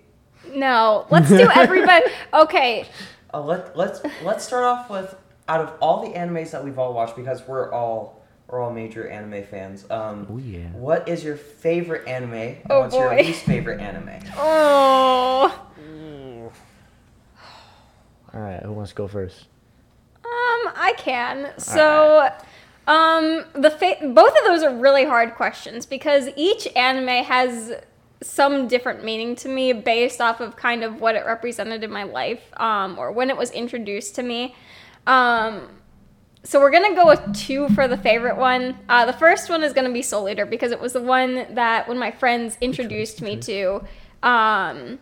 No, 0.54 1.06
let's 1.10 1.28
do 1.28 1.50
everybody. 1.54 2.06
Okay, 2.32 2.86
uh, 3.32 3.40
let 3.40 3.76
let's 3.76 4.00
let's 4.22 4.44
start 4.44 4.64
off 4.64 4.90
with 4.90 5.14
out 5.48 5.60
of 5.60 5.74
all 5.80 6.02
the 6.04 6.16
animes 6.18 6.50
that 6.50 6.64
we've 6.64 6.78
all 6.78 6.92
watched 6.94 7.16
because 7.16 7.46
we're 7.46 7.72
all 7.72 8.23
we're 8.54 8.62
all 8.62 8.70
major 8.72 9.08
anime 9.08 9.42
fans. 9.42 9.84
Um, 9.90 10.28
Oh 10.30 10.38
yeah. 10.38 10.68
What 10.70 11.08
is 11.08 11.24
your 11.24 11.34
favorite 11.34 12.06
anime? 12.06 12.34
And 12.34 12.58
Oh, 12.70 12.80
what's 12.82 12.94
your 12.94 13.12
least 13.16 13.42
favorite 13.44 13.80
anime? 13.80 14.10
Oh. 14.36 15.60
All 18.32 18.40
right, 18.40 18.62
who 18.62 18.72
wants 18.72 18.90
to 18.92 18.96
go 18.96 19.08
first? 19.08 19.46
Um, 20.24 20.72
I 20.76 20.94
can. 20.96 21.52
So, 21.56 22.30
um, 22.86 23.44
the 23.54 23.70
fa- 23.70 23.98
both 24.02 24.36
of 24.36 24.44
those 24.44 24.62
are 24.62 24.74
really 24.76 25.04
hard 25.04 25.34
questions 25.34 25.86
because 25.86 26.28
each 26.36 26.66
anime 26.76 27.24
has 27.24 27.74
some 28.22 28.66
different 28.68 29.04
meaning 29.04 29.36
to 29.36 29.48
me 29.48 29.72
based 29.72 30.20
off 30.20 30.40
of 30.40 30.56
kind 30.56 30.82
of 30.82 31.00
what 31.00 31.14
it 31.14 31.24
represented 31.26 31.82
in 31.84 31.90
my 31.90 32.02
life, 32.04 32.42
um, 32.60 32.98
or 32.98 33.10
when 33.12 33.30
it 33.30 33.36
was 33.36 33.50
introduced 33.52 34.14
to 34.16 34.22
me. 34.22 34.54
Um, 35.06 35.68
so 36.44 36.60
we're 36.60 36.70
gonna 36.70 36.94
go 36.94 37.06
with 37.06 37.34
two 37.34 37.68
for 37.70 37.88
the 37.88 37.96
favorite 37.96 38.36
one. 38.36 38.76
Uh, 38.88 39.06
the 39.06 39.12
first 39.12 39.48
one 39.48 39.62
is 39.62 39.72
gonna 39.72 39.92
be 39.92 40.02
Soul 40.02 40.28
Eater 40.28 40.46
because 40.46 40.72
it 40.72 40.80
was 40.80 40.92
the 40.92 41.02
one 41.02 41.46
that 41.54 41.88
when 41.88 41.98
my 41.98 42.10
friends 42.10 42.58
introduced 42.60 43.22
me 43.22 43.36
to. 43.40 43.82
Um, 44.22 44.98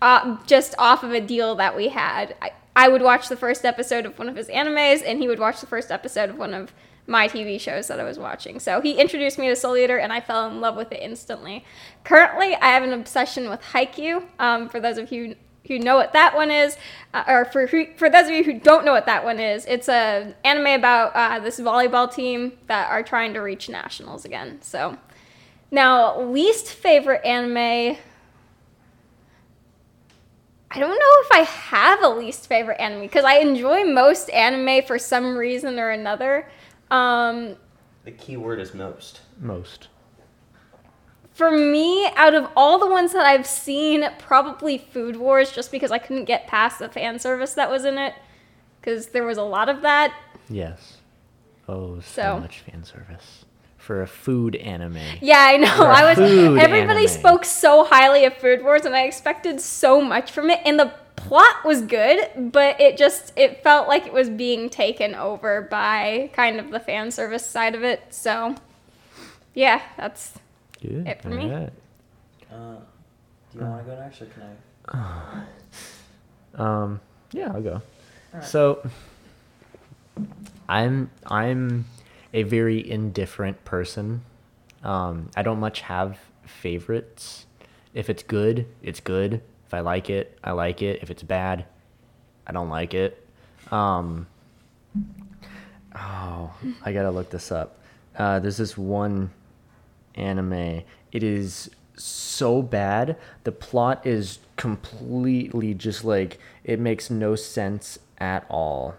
uh, 0.00 0.36
just 0.46 0.74
off 0.78 1.04
of 1.04 1.12
a 1.12 1.20
deal 1.20 1.54
that 1.54 1.76
we 1.76 1.88
had. 1.88 2.34
I, 2.42 2.52
I 2.74 2.88
would 2.88 3.02
watch 3.02 3.28
the 3.28 3.36
first 3.36 3.64
episode 3.64 4.04
of 4.04 4.18
one 4.18 4.28
of 4.28 4.36
his 4.36 4.48
animes, 4.48 5.02
and 5.06 5.20
he 5.20 5.28
would 5.28 5.38
watch 5.38 5.60
the 5.60 5.66
first 5.66 5.90
episode 5.90 6.28
of 6.28 6.38
one 6.38 6.52
of 6.52 6.74
my 7.06 7.28
TV 7.28 7.60
shows 7.60 7.86
that 7.88 8.00
I 8.00 8.04
was 8.04 8.18
watching. 8.18 8.58
So 8.58 8.80
he 8.80 9.00
introduced 9.00 9.38
me 9.38 9.48
to 9.48 9.56
Soul 9.56 9.76
Eater, 9.76 9.98
and 9.98 10.12
I 10.12 10.20
fell 10.20 10.48
in 10.48 10.60
love 10.60 10.76
with 10.76 10.90
it 10.90 11.00
instantly. 11.00 11.64
Currently, 12.04 12.56
I 12.56 12.66
have 12.66 12.82
an 12.82 12.92
obsession 12.92 13.48
with 13.48 13.60
Haikyuu. 13.60 14.24
Um, 14.38 14.68
for 14.68 14.80
those 14.80 14.98
of 14.98 15.12
you 15.12 15.36
who 15.66 15.78
know 15.78 15.96
what 15.96 16.12
that 16.12 16.34
one 16.34 16.50
is, 16.50 16.76
uh, 17.14 17.24
or 17.26 17.44
for 17.44 17.66
who, 17.66 17.86
for 17.96 18.10
those 18.10 18.26
of 18.26 18.32
you 18.32 18.44
who 18.44 18.58
don't 18.58 18.84
know 18.84 18.92
what 18.92 19.06
that 19.06 19.24
one 19.24 19.38
is, 19.38 19.64
it's 19.66 19.88
a 19.88 20.34
anime 20.44 20.78
about 20.78 21.12
uh, 21.14 21.38
this 21.38 21.60
volleyball 21.60 22.12
team 22.12 22.52
that 22.66 22.90
are 22.90 23.02
trying 23.02 23.34
to 23.34 23.40
reach 23.40 23.68
nationals 23.68 24.24
again. 24.24 24.60
So 24.62 24.96
now, 25.70 26.20
least 26.20 26.68
favorite 26.68 27.24
anime. 27.24 27.96
I 30.74 30.78
don't 30.78 30.90
know 30.90 30.96
if 30.98 31.32
I 31.32 31.40
have 31.40 32.02
a 32.02 32.08
least 32.08 32.46
favorite 32.46 32.80
anime 32.80 33.02
because 33.02 33.24
I 33.24 33.38
enjoy 33.38 33.84
most 33.84 34.30
anime 34.30 34.84
for 34.86 34.98
some 34.98 35.36
reason 35.36 35.78
or 35.78 35.90
another. 35.90 36.48
Um, 36.90 37.56
the 38.04 38.10
key 38.10 38.36
word 38.36 38.58
is 38.58 38.74
most. 38.74 39.20
Most. 39.38 39.88
For 41.32 41.50
me, 41.50 42.06
out 42.16 42.34
of 42.34 42.48
all 42.56 42.78
the 42.78 42.86
ones 42.86 43.12
that 43.12 43.24
I've 43.26 43.46
seen, 43.46 44.06
probably 44.18 44.78
Food 44.78 45.16
Wars, 45.16 45.50
just 45.52 45.70
because 45.70 45.90
I 45.90 45.98
couldn't 45.98 46.24
get 46.26 46.46
past 46.46 46.78
the 46.78 46.88
fan 46.88 47.18
service 47.18 47.54
that 47.54 47.70
was 47.70 47.84
in 47.84 47.98
it, 47.98 48.14
because 48.80 49.08
there 49.08 49.24
was 49.24 49.38
a 49.38 49.42
lot 49.42 49.68
of 49.68 49.82
that. 49.82 50.14
Yes. 50.48 50.98
Oh, 51.68 52.00
so, 52.00 52.22
So- 52.22 52.40
much 52.40 52.60
fan 52.60 52.84
service 52.84 53.44
for 53.78 54.02
a 54.02 54.06
food 54.06 54.54
anime. 54.56 54.98
Yeah, 55.20 55.40
I 55.40 55.56
know. 55.56 55.66
I 55.68 56.04
was. 56.08 56.18
Everybody 56.18 57.06
anime. 57.06 57.08
spoke 57.08 57.44
so 57.44 57.84
highly 57.84 58.24
of 58.24 58.34
Food 58.34 58.62
Wars, 58.62 58.84
and 58.84 58.94
I 58.94 59.02
expected 59.02 59.60
so 59.60 60.00
much 60.00 60.30
from 60.30 60.50
it. 60.50 60.60
And 60.64 60.78
the 60.78 60.92
plot 61.16 61.64
was 61.64 61.82
good, 61.82 62.52
but 62.52 62.80
it 62.80 62.96
just 62.96 63.32
it 63.36 63.62
felt 63.64 63.88
like 63.88 64.06
it 64.06 64.12
was 64.12 64.28
being 64.30 64.70
taken 64.70 65.16
over 65.16 65.62
by 65.62 66.30
kind 66.32 66.60
of 66.60 66.70
the 66.70 66.78
fan 66.78 67.10
service 67.10 67.44
side 67.44 67.74
of 67.74 67.82
it. 67.82 68.02
So, 68.10 68.54
yeah, 69.52 69.82
that's 69.96 70.34
Good. 70.82 71.06
It 71.06 71.22
for 71.22 71.28
me. 71.28 71.44
alright. 71.44 71.72
Uh, 72.52 72.76
do 73.52 73.58
you 73.58 73.64
want 73.64 73.84
to 73.86 73.90
go 73.90 73.98
next, 74.00 74.20
or 74.22 74.26
can 74.26 74.42
I? 74.88 75.44
Um, 76.54 77.00
yeah, 77.30 77.50
I'll 77.54 77.62
go. 77.62 77.80
Alright. 78.34 78.46
So, 78.46 78.86
I'm 80.68 81.10
I'm 81.24 81.86
a 82.34 82.42
very 82.42 82.90
indifferent 82.90 83.64
person. 83.64 84.22
Um, 84.84 85.30
I 85.34 85.42
don't 85.42 85.58
much 85.58 85.80
have 85.80 86.18
favorites. 86.44 87.46
If 87.94 88.10
it's 88.10 88.22
good, 88.22 88.66
it's 88.82 89.00
good. 89.00 89.40
If 89.66 89.72
I 89.72 89.80
like 89.80 90.10
it, 90.10 90.38
I 90.44 90.52
like 90.52 90.82
it. 90.82 90.98
If 91.02 91.10
it's 91.10 91.22
bad, 91.22 91.64
I 92.46 92.52
don't 92.52 92.68
like 92.68 92.92
it. 92.92 93.26
Um, 93.70 94.26
oh, 95.96 96.52
I 96.84 96.92
gotta 96.92 97.10
look 97.10 97.30
this 97.30 97.50
up. 97.50 97.78
Uh, 98.14 98.40
there's 98.40 98.58
this 98.58 98.76
one 98.76 99.30
anime. 100.14 100.82
It 101.12 101.22
is 101.22 101.70
so 101.96 102.62
bad. 102.62 103.16
The 103.44 103.52
plot 103.52 104.06
is 104.06 104.38
completely 104.56 105.74
just 105.74 106.04
like 106.04 106.38
it 106.64 106.80
makes 106.80 107.10
no 107.10 107.36
sense 107.36 107.98
at 108.18 108.46
all. 108.48 108.94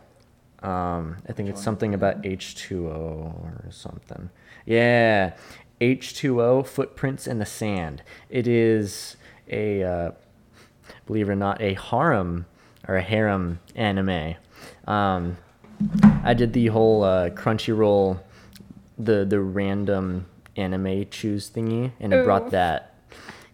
Um, 0.61 1.17
I 1.27 1.33
think 1.33 1.49
it's 1.49 1.61
something 1.61 1.93
about 1.93 2.21
H2O 2.21 2.85
or 2.87 3.65
something. 3.69 4.29
Yeah, 4.65 5.33
H2O 5.81 6.65
footprints 6.65 7.27
in 7.27 7.39
the 7.39 7.45
sand. 7.45 8.01
It 8.29 8.47
is 8.47 9.17
a 9.49 9.83
uh, 9.83 10.11
believe 11.05 11.29
it 11.29 11.33
or 11.33 11.35
not 11.35 11.61
a 11.61 11.73
harem 11.73 12.45
or 12.87 12.95
a 12.95 13.01
harem 13.01 13.59
anime. 13.75 14.35
Um, 14.87 15.37
I 16.23 16.33
did 16.33 16.53
the 16.53 16.67
whole 16.67 17.03
uh, 17.03 17.29
Crunchyroll, 17.29 18.19
the 18.97 19.25
the 19.25 19.41
random 19.41 20.27
anime 20.57 21.07
choose 21.09 21.49
thingy, 21.49 21.91
and 21.99 22.13
it 22.13 22.17
Ooh. 22.17 22.23
brought 22.23 22.51
that. 22.51 22.89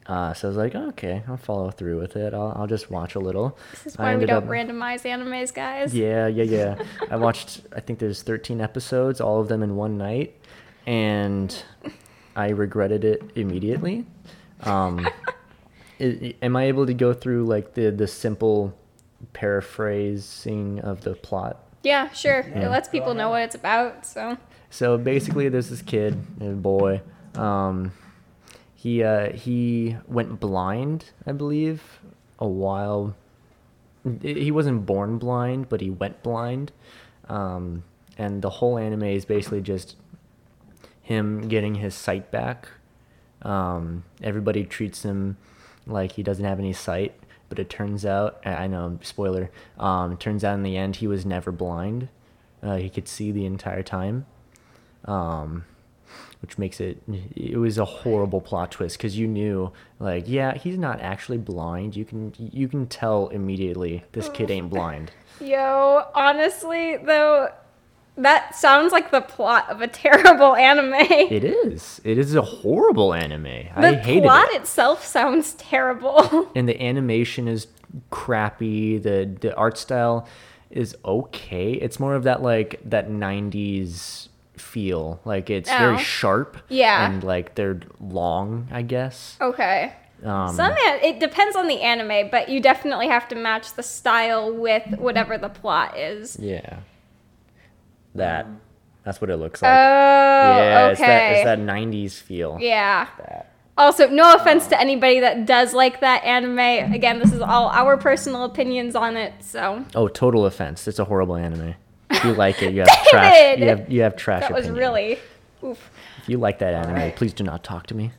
Uh, 0.05 0.33
so 0.33 0.47
I 0.47 0.49
was 0.49 0.57
like, 0.57 0.73
okay, 0.73 1.21
I'll 1.27 1.37
follow 1.37 1.69
through 1.69 1.99
with 1.99 2.15
it. 2.15 2.33
I'll, 2.33 2.51
I'll 2.55 2.65
just 2.67 2.89
watch 2.89 3.13
a 3.13 3.19
little. 3.19 3.55
this 3.71 3.85
is 3.93 3.97
why 3.97 4.15
we 4.15 4.25
don't 4.25 4.43
up- 4.43 4.49
randomize 4.49 5.03
animes, 5.03 5.53
guys. 5.53 5.93
Yeah, 5.93 6.25
yeah, 6.27 6.43
yeah. 6.43 6.83
I 7.11 7.15
watched. 7.15 7.61
I 7.75 7.79
think 7.79 7.99
there's 7.99 8.23
13 8.23 8.59
episodes, 8.59 9.21
all 9.21 9.39
of 9.39 9.49
them 9.49 9.61
in 9.61 9.75
one 9.75 9.99
night, 9.99 10.35
and 10.87 11.63
I 12.35 12.49
regretted 12.49 13.05
it 13.05 13.21
immediately. 13.35 14.05
Um, 14.63 15.07
i- 15.99 16.03
i- 16.03 16.35
am 16.41 16.55
I 16.55 16.63
able 16.65 16.87
to 16.87 16.93
go 16.95 17.13
through 17.13 17.45
like 17.45 17.75
the 17.75 17.91
the 17.91 18.07
simple 18.07 18.73
paraphrasing 19.33 20.79
of 20.79 21.01
the 21.03 21.13
plot? 21.13 21.63
Yeah, 21.83 22.09
sure. 22.11 22.45
Yeah. 22.49 22.65
It 22.65 22.69
lets 22.69 22.89
people 22.89 23.13
know 23.13 23.29
what 23.29 23.43
it's 23.43 23.55
about. 23.55 24.05
So 24.05 24.37
So 24.69 24.97
basically, 24.97 25.49
there's 25.49 25.69
this 25.69 25.81
kid, 25.81 26.17
a 26.39 26.49
boy. 26.49 27.01
Um, 27.35 27.91
he 28.75 29.03
uh, 29.03 29.33
he 29.33 29.97
went 30.07 30.39
blind, 30.39 31.11
I 31.25 31.31
believe, 31.31 31.99
a 32.37 32.47
while. 32.47 33.15
He 34.21 34.51
wasn't 34.51 34.85
born 34.85 35.17
blind, 35.17 35.69
but 35.69 35.81
he 35.81 35.89
went 35.89 36.23
blind. 36.23 36.71
Um, 37.27 37.83
and 38.17 38.41
the 38.41 38.49
whole 38.49 38.77
anime 38.77 39.03
is 39.03 39.25
basically 39.25 39.61
just 39.61 39.95
him 41.01 41.47
getting 41.47 41.75
his 41.75 41.95
sight 41.95 42.31
back. 42.31 42.69
Um, 43.41 44.03
everybody 44.21 44.63
treats 44.63 45.03
him 45.03 45.37
like 45.85 46.13
he 46.13 46.23
doesn't 46.23 46.45
have 46.45 46.59
any 46.59 46.73
sight, 46.73 47.15
but 47.49 47.59
it 47.59 47.69
turns 47.69 48.05
out, 48.05 48.39
I 48.45 48.67
know, 48.67 48.99
spoiler. 49.01 49.49
Um, 49.77 50.17
turns 50.17 50.43
out 50.43 50.55
in 50.55 50.63
the 50.63 50.77
end 50.77 50.97
he 50.97 51.07
was 51.07 51.25
never 51.25 51.51
blind. 51.51 52.09
Uh, 52.61 52.75
he 52.75 52.89
could 52.89 53.07
see 53.07 53.31
the 53.31 53.45
entire 53.45 53.83
time 53.83 54.25
um, 55.05 55.65
which 56.41 56.57
makes 56.57 56.79
it 56.79 57.01
it 57.35 57.57
was 57.57 57.77
a 57.77 57.85
horrible 57.85 58.41
plot 58.41 58.71
twist 58.71 58.97
because 58.97 59.17
you 59.17 59.27
knew 59.27 59.71
like 59.99 60.23
yeah 60.27 60.55
he's 60.55 60.77
not 60.77 60.99
actually 61.01 61.37
blind. 61.37 61.95
You 61.95 62.05
can 62.05 62.33
you 62.37 62.67
can 62.67 62.87
tell 62.87 63.27
immediately 63.27 64.03
this 64.13 64.29
kid 64.29 64.49
ain't 64.49 64.69
blind. 64.75 65.11
Yo, 65.41 66.05
honestly 66.15 66.97
though, 66.97 67.49
that 68.17 68.55
sounds 68.55 68.91
like 68.91 69.11
the 69.11 69.21
plot 69.21 69.69
of 69.69 69.81
a 69.81 69.87
terrible 69.87 70.55
anime. 70.55 70.93
it 71.09 71.43
is. 71.43 71.99
It 72.03 72.17
is 72.17 72.35
a 72.35 72.41
horrible 72.41 73.13
anime. 73.13 73.43
The 73.43 73.71
i 73.75 73.93
hated 73.95 74.23
The 74.23 74.27
plot 74.27 74.49
it. 74.51 74.61
itself 74.61 75.05
sounds 75.05 75.53
terrible. 75.53 76.49
and 76.55 76.67
the 76.69 76.81
animation 76.81 77.47
is 77.47 77.67
crappy. 78.11 78.97
The 78.97 79.29
the 79.39 79.53
art 79.55 79.77
style 79.77 80.27
is 80.69 80.95
okay. 81.03 81.73
It's 81.73 81.99
more 81.99 82.15
of 82.15 82.23
that 82.23 82.41
like 82.41 82.79
that 82.85 83.09
90s 83.09 84.28
feel 84.69 85.19
like 85.25 85.49
it's 85.49 85.69
Oh. 85.71 85.77
very 85.77 85.97
sharp 85.97 86.57
Yeah. 86.69 87.05
and 87.09 87.23
like 87.23 87.55
they're 87.55 87.79
long 87.99 88.67
i 88.71 88.81
guess 88.81 89.35
okay. 89.41 89.93
um, 90.23 90.53
Some 90.55 90.71
an- 90.71 90.99
it 91.03 91.19
depends 91.19 91.55
on 91.55 91.67
the 91.67 91.81
anime, 91.81 92.29
but 92.29 92.49
you 92.49 92.59
definitely 92.61 93.07
have 93.07 93.27
to 93.29 93.35
match 93.35 93.73
the 93.75 93.83
style 93.83 94.53
with 94.53 94.83
whatever 94.97 95.37
the 95.37 95.47
plot 95.49 95.97
is. 95.97 96.37
Yeah. 96.39 96.79
That. 98.15 98.45
Um, 98.45 98.59
That's 99.05 99.21
what 99.21 99.29
it 99.29 99.37
looks 99.37 99.61
like. 99.61 99.71
Oh, 99.71 99.73
yeah, 100.57 100.87
it's 100.89 100.99
that, 100.99 101.31
it's 101.33 101.43
that 101.45 101.59
90s 101.59 102.19
feel. 102.19 102.57
yeah. 102.59 103.07
That. 103.17 103.45
Also, 103.77 104.09
no 104.09 104.33
offense 104.33 104.67
to 104.67 104.77
anybody 104.79 105.21
that 105.21 105.45
does 105.45 105.73
like 105.73 106.01
that 106.01 106.21
anime. 106.25 106.59
Again, 106.93 107.19
this 107.19 107.31
is 107.31 107.39
all 107.39 107.69
our 107.69 107.95
personal 107.95 108.43
opinions 108.43 108.93
on 108.97 109.15
it, 109.15 109.31
so 109.39 109.85
Oh, 109.95 110.09
total 110.09 110.45
offense. 110.45 110.85
It's 110.85 110.99
a 110.99 111.05
horrible 111.05 111.37
anime. 111.37 111.75
If 112.19 112.25
you 112.25 112.33
like 112.33 112.61
it, 112.61 112.73
you 112.73 112.81
have 112.81 113.03
trash. 113.09 113.57
You 113.57 113.65
have, 113.67 113.91
you 113.91 114.01
have 114.01 114.15
trash 114.15 114.41
that 114.41 114.51
was 114.53 114.65
opinion. 114.65 114.79
really 114.83 115.19
oof. 115.63 115.89
If 116.21 116.29
you 116.29 116.37
like 116.37 116.59
that 116.59 116.73
anime, 116.73 116.91
Alright. 116.91 117.15
please 117.15 117.33
do 117.33 117.43
not 117.43 117.63
talk 117.63 117.87
to 117.87 117.95
me. 117.95 118.11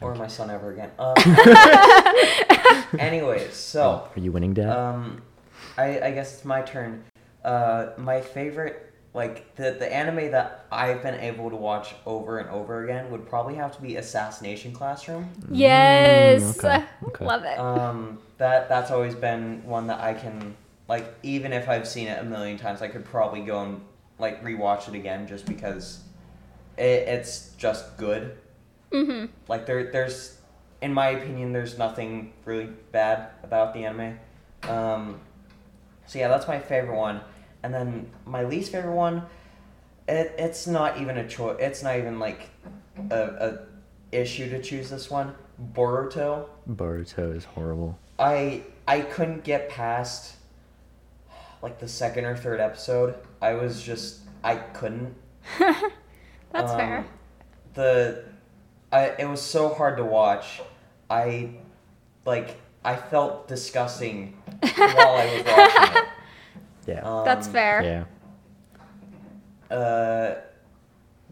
Or 0.00 0.14
my 0.14 0.28
son 0.28 0.48
ever 0.50 0.70
again. 0.72 0.90
Um, 0.98 1.14
anyways, 3.00 3.52
so 3.54 4.08
Are 4.14 4.20
you 4.20 4.30
winning, 4.32 4.54
Dad? 4.54 4.70
um, 4.70 5.22
I, 5.76 6.00
I 6.00 6.10
guess 6.12 6.34
it's 6.34 6.44
my 6.44 6.62
turn. 6.62 7.04
Uh, 7.44 7.88
my 7.96 8.20
favorite. 8.20 8.92
like 9.14 9.54
the 9.56 9.72
the 9.72 9.92
anime 9.92 10.30
that 10.30 10.66
I've 10.70 11.02
been 11.02 11.14
able 11.18 11.50
to 11.50 11.56
watch 11.56 11.94
over 12.06 12.38
and 12.38 12.48
over 12.50 12.84
again 12.84 13.10
would 13.10 13.26
probably 13.28 13.54
have 13.56 13.74
to 13.76 13.82
be 13.82 13.96
Assassination 13.96 14.72
Classroom. 14.72 15.30
Yes. 15.50 16.58
okay, 16.62 16.84
okay. 17.08 17.24
Love 17.24 17.44
it. 17.44 17.58
Um, 17.58 18.18
that 18.38 18.68
that's 18.68 18.90
always 18.92 19.14
been 19.16 19.64
one 19.64 19.86
that 19.88 20.00
I 20.00 20.14
can 20.14 20.54
like 20.88 21.14
even 21.22 21.52
if 21.52 21.68
I've 21.68 21.86
seen 21.86 22.08
it 22.08 22.18
a 22.20 22.24
million 22.24 22.56
times, 22.56 22.82
I 22.82 22.88
could 22.88 23.04
probably 23.04 23.42
go 23.42 23.62
and 23.62 23.80
like 24.18 24.42
rewatch 24.42 24.88
it 24.88 24.94
again 24.94 25.28
just 25.28 25.46
because 25.46 26.00
it, 26.76 27.06
it's 27.08 27.50
just 27.58 27.96
good. 27.96 28.36
hmm 28.90 29.26
Like 29.46 29.66
there 29.66 29.92
there's 29.92 30.38
in 30.80 30.92
my 30.94 31.08
opinion 31.10 31.52
there's 31.52 31.76
nothing 31.78 32.32
really 32.44 32.68
bad 32.90 33.28
about 33.42 33.74
the 33.74 33.84
anime. 33.84 34.18
Um, 34.62 35.20
so 36.06 36.18
yeah, 36.18 36.28
that's 36.28 36.48
my 36.48 36.58
favorite 36.58 36.96
one. 36.96 37.20
And 37.62 37.74
then 37.74 38.10
my 38.24 38.44
least 38.44 38.72
favorite 38.72 38.94
one, 38.94 39.22
it 40.08 40.34
it's 40.38 40.66
not 40.66 40.98
even 40.98 41.18
a 41.18 41.28
choice. 41.28 41.56
It's 41.60 41.82
not 41.82 41.96
even 41.98 42.18
like 42.18 42.48
a, 43.10 43.20
a 43.20 43.58
issue 44.10 44.48
to 44.50 44.62
choose 44.62 44.88
this 44.88 45.10
one. 45.10 45.34
Boruto. 45.74 46.46
Boruto 46.70 47.36
is 47.36 47.44
horrible. 47.44 47.98
I 48.18 48.62
I 48.86 49.00
couldn't 49.02 49.44
get 49.44 49.68
past 49.68 50.36
like 51.62 51.78
the 51.78 51.88
second 51.88 52.24
or 52.24 52.36
third 52.36 52.60
episode. 52.60 53.14
I 53.42 53.54
was 53.54 53.82
just 53.82 54.20
I 54.44 54.56
couldn't. 54.56 55.14
That's 55.58 56.72
Um, 56.72 56.76
fair. 56.78 57.06
The 57.74 58.24
I 58.92 59.06
it 59.18 59.28
was 59.28 59.40
so 59.42 59.68
hard 59.68 59.96
to 59.98 60.04
watch. 60.04 60.60
I 61.10 61.50
like 62.24 62.56
I 62.84 62.96
felt 62.96 63.48
disgusting 63.48 64.36
while 64.76 65.16
I 65.16 65.24
was 65.36 65.44
watching 65.44 65.96
it. 65.96 66.04
Yeah. 66.86 67.00
Um, 67.02 67.22
That's 67.26 67.46
fair. 67.46 68.06
yeah. 69.70 69.76
Uh, 69.76 70.36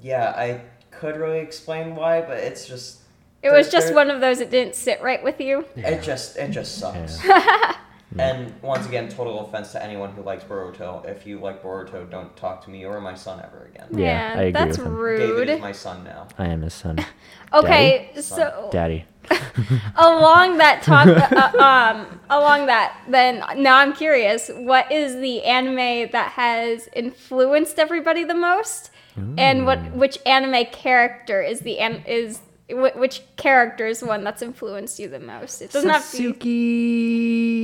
yeah, 0.03 0.35
I 0.37 0.61
could 0.91 1.17
really 1.17 1.39
explain 1.39 1.95
why, 1.97 2.21
but 2.21 2.37
it's 2.37 2.67
just 2.67 2.99
It 3.43 3.51
was 3.51 3.71
just 3.71 3.95
one 3.95 4.11
of 4.11 4.21
those 4.21 4.39
that 4.41 4.51
didn't 4.51 4.75
sit 4.75 5.01
right 5.01 5.23
with 5.25 5.41
you. 5.41 5.65
It 5.75 6.03
just 6.03 6.37
it 6.37 6.51
just 6.51 6.77
sucks. 6.79 7.21
And 8.18 8.52
once 8.62 8.87
again, 8.87 9.09
total 9.09 9.40
offense 9.46 9.72
to 9.72 9.83
anyone 9.83 10.12
who 10.12 10.22
likes 10.22 10.44
Boruto. 10.44 11.05
If 11.09 11.26
you 11.26 11.38
like 11.38 11.62
Boruto, 11.62 12.09
don't 12.11 12.35
talk 12.37 12.64
to 12.64 12.70
me 12.70 12.85
or 12.85 13.00
my 13.00 13.14
son 13.14 13.40
ever 13.44 13.70
again. 13.72 13.88
Yeah, 13.92 13.98
Man, 13.98 14.38
I 14.38 14.42
agree 14.42 14.52
that's 14.52 14.79
with 14.79 14.87
him. 14.87 15.18
David 15.18 15.48
is 15.50 15.61
my 15.61 15.72
son 15.72 16.05
now. 16.05 16.29
I 16.38 16.46
am 16.46 16.62
his 16.62 16.74
son. 16.74 16.98
Okay, 17.52 18.11
Son. 18.14 18.22
so 18.22 18.68
Daddy. 18.72 19.05
along 19.96 20.59
that 20.59 20.83
talk, 20.83 21.07
uh, 21.07 21.62
um, 21.62 22.20
along 22.29 22.66
that, 22.66 23.00
then 23.09 23.42
now 23.57 23.76
I'm 23.76 23.92
curious. 23.92 24.50
What 24.52 24.90
is 24.90 25.14
the 25.14 25.42
anime 25.44 26.11
that 26.12 26.33
has 26.33 26.88
influenced 26.94 27.79
everybody 27.79 28.24
the 28.24 28.35
most, 28.35 28.90
and 29.38 29.64
what 29.64 29.79
which 29.92 30.18
anime 30.26 30.66
character 30.72 31.40
is 31.40 31.61
the 31.61 31.79
an, 31.79 32.02
is 32.07 32.40
wh- 32.68 32.96
which 32.96 33.22
character 33.37 33.87
is 33.87 34.02
one 34.02 34.22
that's 34.24 34.42
influenced 34.42 34.98
you 34.98 35.09
the 35.09 35.20
most? 35.20 35.62
It 35.62 35.72
doesn't 35.72 35.88
have 35.88 36.11
to. 36.12 36.35
Be, 36.35 36.40
Sasuke. 36.40 37.56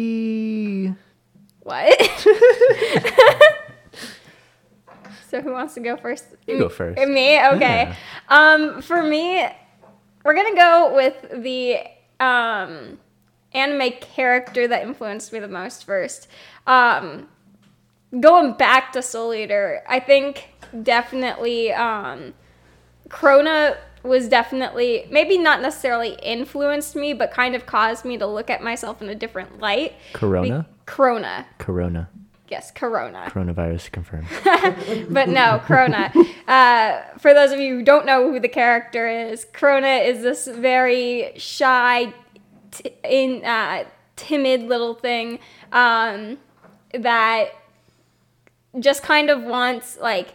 What? 1.62 2.00
so 5.28 5.40
who 5.40 5.52
wants 5.52 5.74
to 5.74 5.80
go 5.80 5.96
first? 5.96 6.24
You 6.46 6.58
go 6.58 6.68
first. 6.68 6.98
Me? 6.98 7.44
Okay. 7.44 7.94
Um, 8.28 8.82
for 8.82 9.02
me, 9.02 9.46
we're 10.24 10.34
gonna 10.34 10.56
go 10.56 10.94
with 10.94 11.42
the 11.42 11.78
um, 12.20 12.98
anime 13.52 13.92
character 14.00 14.66
that 14.68 14.82
influenced 14.82 15.32
me 15.32 15.38
the 15.38 15.48
most 15.48 15.84
first. 15.84 16.28
Um, 16.66 17.28
going 18.18 18.54
back 18.54 18.92
to 18.92 19.02
Soul 19.02 19.34
Eater, 19.34 19.82
I 19.88 20.00
think 20.00 20.48
definitely 20.82 21.72
um, 21.72 22.34
Krona 23.08 23.76
was 24.02 24.28
definitely 24.28 25.06
maybe 25.10 25.38
not 25.38 25.62
necessarily 25.62 26.16
influenced 26.22 26.96
me, 26.96 27.12
but 27.12 27.30
kind 27.30 27.54
of 27.54 27.66
caused 27.66 28.04
me 28.04 28.18
to 28.18 28.26
look 28.26 28.50
at 28.50 28.62
myself 28.62 29.00
in 29.00 29.08
a 29.08 29.14
different 29.14 29.60
light. 29.60 29.94
Corona. 30.12 30.66
Krona, 30.86 31.46
Corona. 31.58 32.08
yes, 32.48 32.70
Corona. 32.70 33.24
Coronavirus 33.28 33.90
confirmed. 33.92 34.26
but 35.10 35.28
no, 35.28 35.60
Corona. 35.64 36.12
Uh, 36.46 37.00
for 37.18 37.32
those 37.34 37.52
of 37.52 37.60
you 37.60 37.78
who 37.78 37.82
don't 37.82 38.06
know 38.06 38.30
who 38.30 38.40
the 38.40 38.48
character 38.48 39.08
is, 39.08 39.46
Corona 39.52 39.86
is 39.88 40.22
this 40.22 40.46
very 40.46 41.32
shy, 41.36 42.12
t- 42.72 42.92
in 43.04 43.44
uh, 43.44 43.84
timid 44.16 44.62
little 44.62 44.94
thing 44.94 45.38
um, 45.72 46.38
that 46.92 47.50
just 48.80 49.02
kind 49.02 49.30
of 49.30 49.42
wants 49.42 49.98
like 50.00 50.34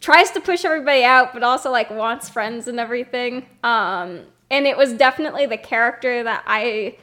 tries 0.00 0.30
to 0.32 0.40
push 0.40 0.64
everybody 0.64 1.04
out, 1.04 1.32
but 1.32 1.42
also 1.42 1.70
like 1.70 1.90
wants 1.90 2.28
friends 2.28 2.68
and 2.68 2.78
everything. 2.78 3.46
Um, 3.64 4.22
and 4.50 4.66
it 4.66 4.76
was 4.76 4.92
definitely 4.94 5.46
the 5.46 5.56
character 5.58 6.22
that 6.22 6.44
I 6.46 6.96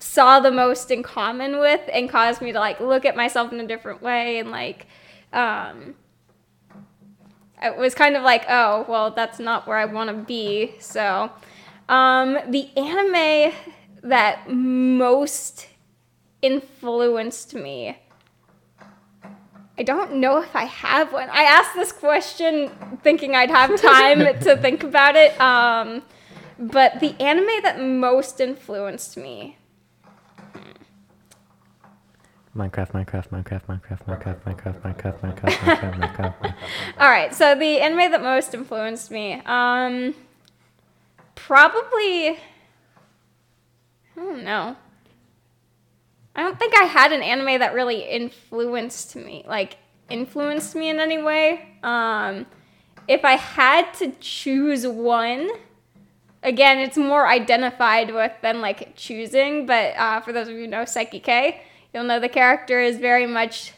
saw 0.00 0.40
the 0.40 0.50
most 0.50 0.90
in 0.90 1.02
common 1.02 1.58
with 1.58 1.80
and 1.92 2.08
caused 2.08 2.40
me 2.40 2.52
to 2.52 2.58
like 2.58 2.80
look 2.80 3.04
at 3.04 3.14
myself 3.14 3.52
in 3.52 3.60
a 3.60 3.66
different 3.66 4.02
way 4.02 4.38
and 4.38 4.50
like 4.50 4.86
um 5.32 5.94
it 7.62 7.76
was 7.76 7.94
kind 7.94 8.16
of 8.16 8.22
like 8.22 8.44
oh 8.48 8.84
well 8.88 9.10
that's 9.10 9.38
not 9.38 9.66
where 9.66 9.76
i 9.76 9.84
want 9.84 10.08
to 10.08 10.16
be 10.16 10.74
so 10.78 11.30
um 11.88 12.38
the 12.48 12.70
anime 12.76 13.52
that 14.02 14.50
most 14.50 15.68
influenced 16.42 17.54
me 17.54 17.96
I 19.78 19.82
don't 19.82 20.16
know 20.16 20.42
if 20.42 20.54
I 20.54 20.64
have 20.64 21.10
one. 21.10 21.30
I 21.30 21.44
asked 21.44 21.74
this 21.74 21.90
question 21.90 22.70
thinking 23.02 23.34
I'd 23.34 23.50
have 23.50 23.80
time 23.80 24.18
to 24.40 24.54
think 24.58 24.82
about 24.82 25.16
it. 25.16 25.40
Um, 25.40 26.02
but 26.58 27.00
the 27.00 27.18
anime 27.18 27.62
that 27.62 27.80
most 27.80 28.42
influenced 28.42 29.16
me 29.16 29.56
Minecraft, 32.56 32.90
Minecraft, 32.90 33.28
Minecraft, 33.28 33.64
Minecraft, 33.66 34.04
Minecraft, 34.04 34.40
Minecraft, 34.42 34.80
Minecraft, 34.82 34.82
Minecraft, 34.82 35.20
Minecraft, 35.20 35.58
Minecraft, 35.60 36.34
Minecraft. 36.40 36.54
All 36.98 37.08
right, 37.08 37.32
so 37.32 37.54
the 37.54 37.80
anime 37.80 38.10
that 38.10 38.22
most 38.22 38.54
influenced 38.54 39.10
me, 39.12 39.40
um, 39.46 40.14
probably, 41.36 42.30
I 42.30 42.36
don't 44.16 44.42
know. 44.42 44.76
I 46.34 46.42
don't 46.42 46.58
think 46.58 46.74
I 46.76 46.84
had 46.84 47.12
an 47.12 47.22
anime 47.22 47.60
that 47.60 47.72
really 47.72 48.02
influenced 48.02 49.14
me, 49.14 49.44
like 49.46 49.76
influenced 50.08 50.74
me 50.74 50.88
in 50.88 50.98
any 50.98 51.22
way. 51.22 51.68
Um, 51.84 52.46
if 53.06 53.24
I 53.24 53.36
had 53.36 53.92
to 53.94 54.12
choose 54.20 54.86
one, 54.86 55.48
again, 56.42 56.78
it's 56.78 56.96
more 56.96 57.28
identified 57.28 58.12
with 58.12 58.32
than 58.42 58.60
like 58.60 58.96
choosing. 58.96 59.66
But 59.66 59.96
uh, 59.96 60.20
for 60.20 60.32
those 60.32 60.48
of 60.48 60.54
you 60.54 60.60
who 60.62 60.66
know 60.66 60.82
Saiki 60.82 61.22
K, 61.22 61.62
you'll 61.92 62.04
know 62.04 62.20
the 62.20 62.28
character 62.28 62.80
is 62.80 62.98
very 62.98 63.26
much 63.26 63.72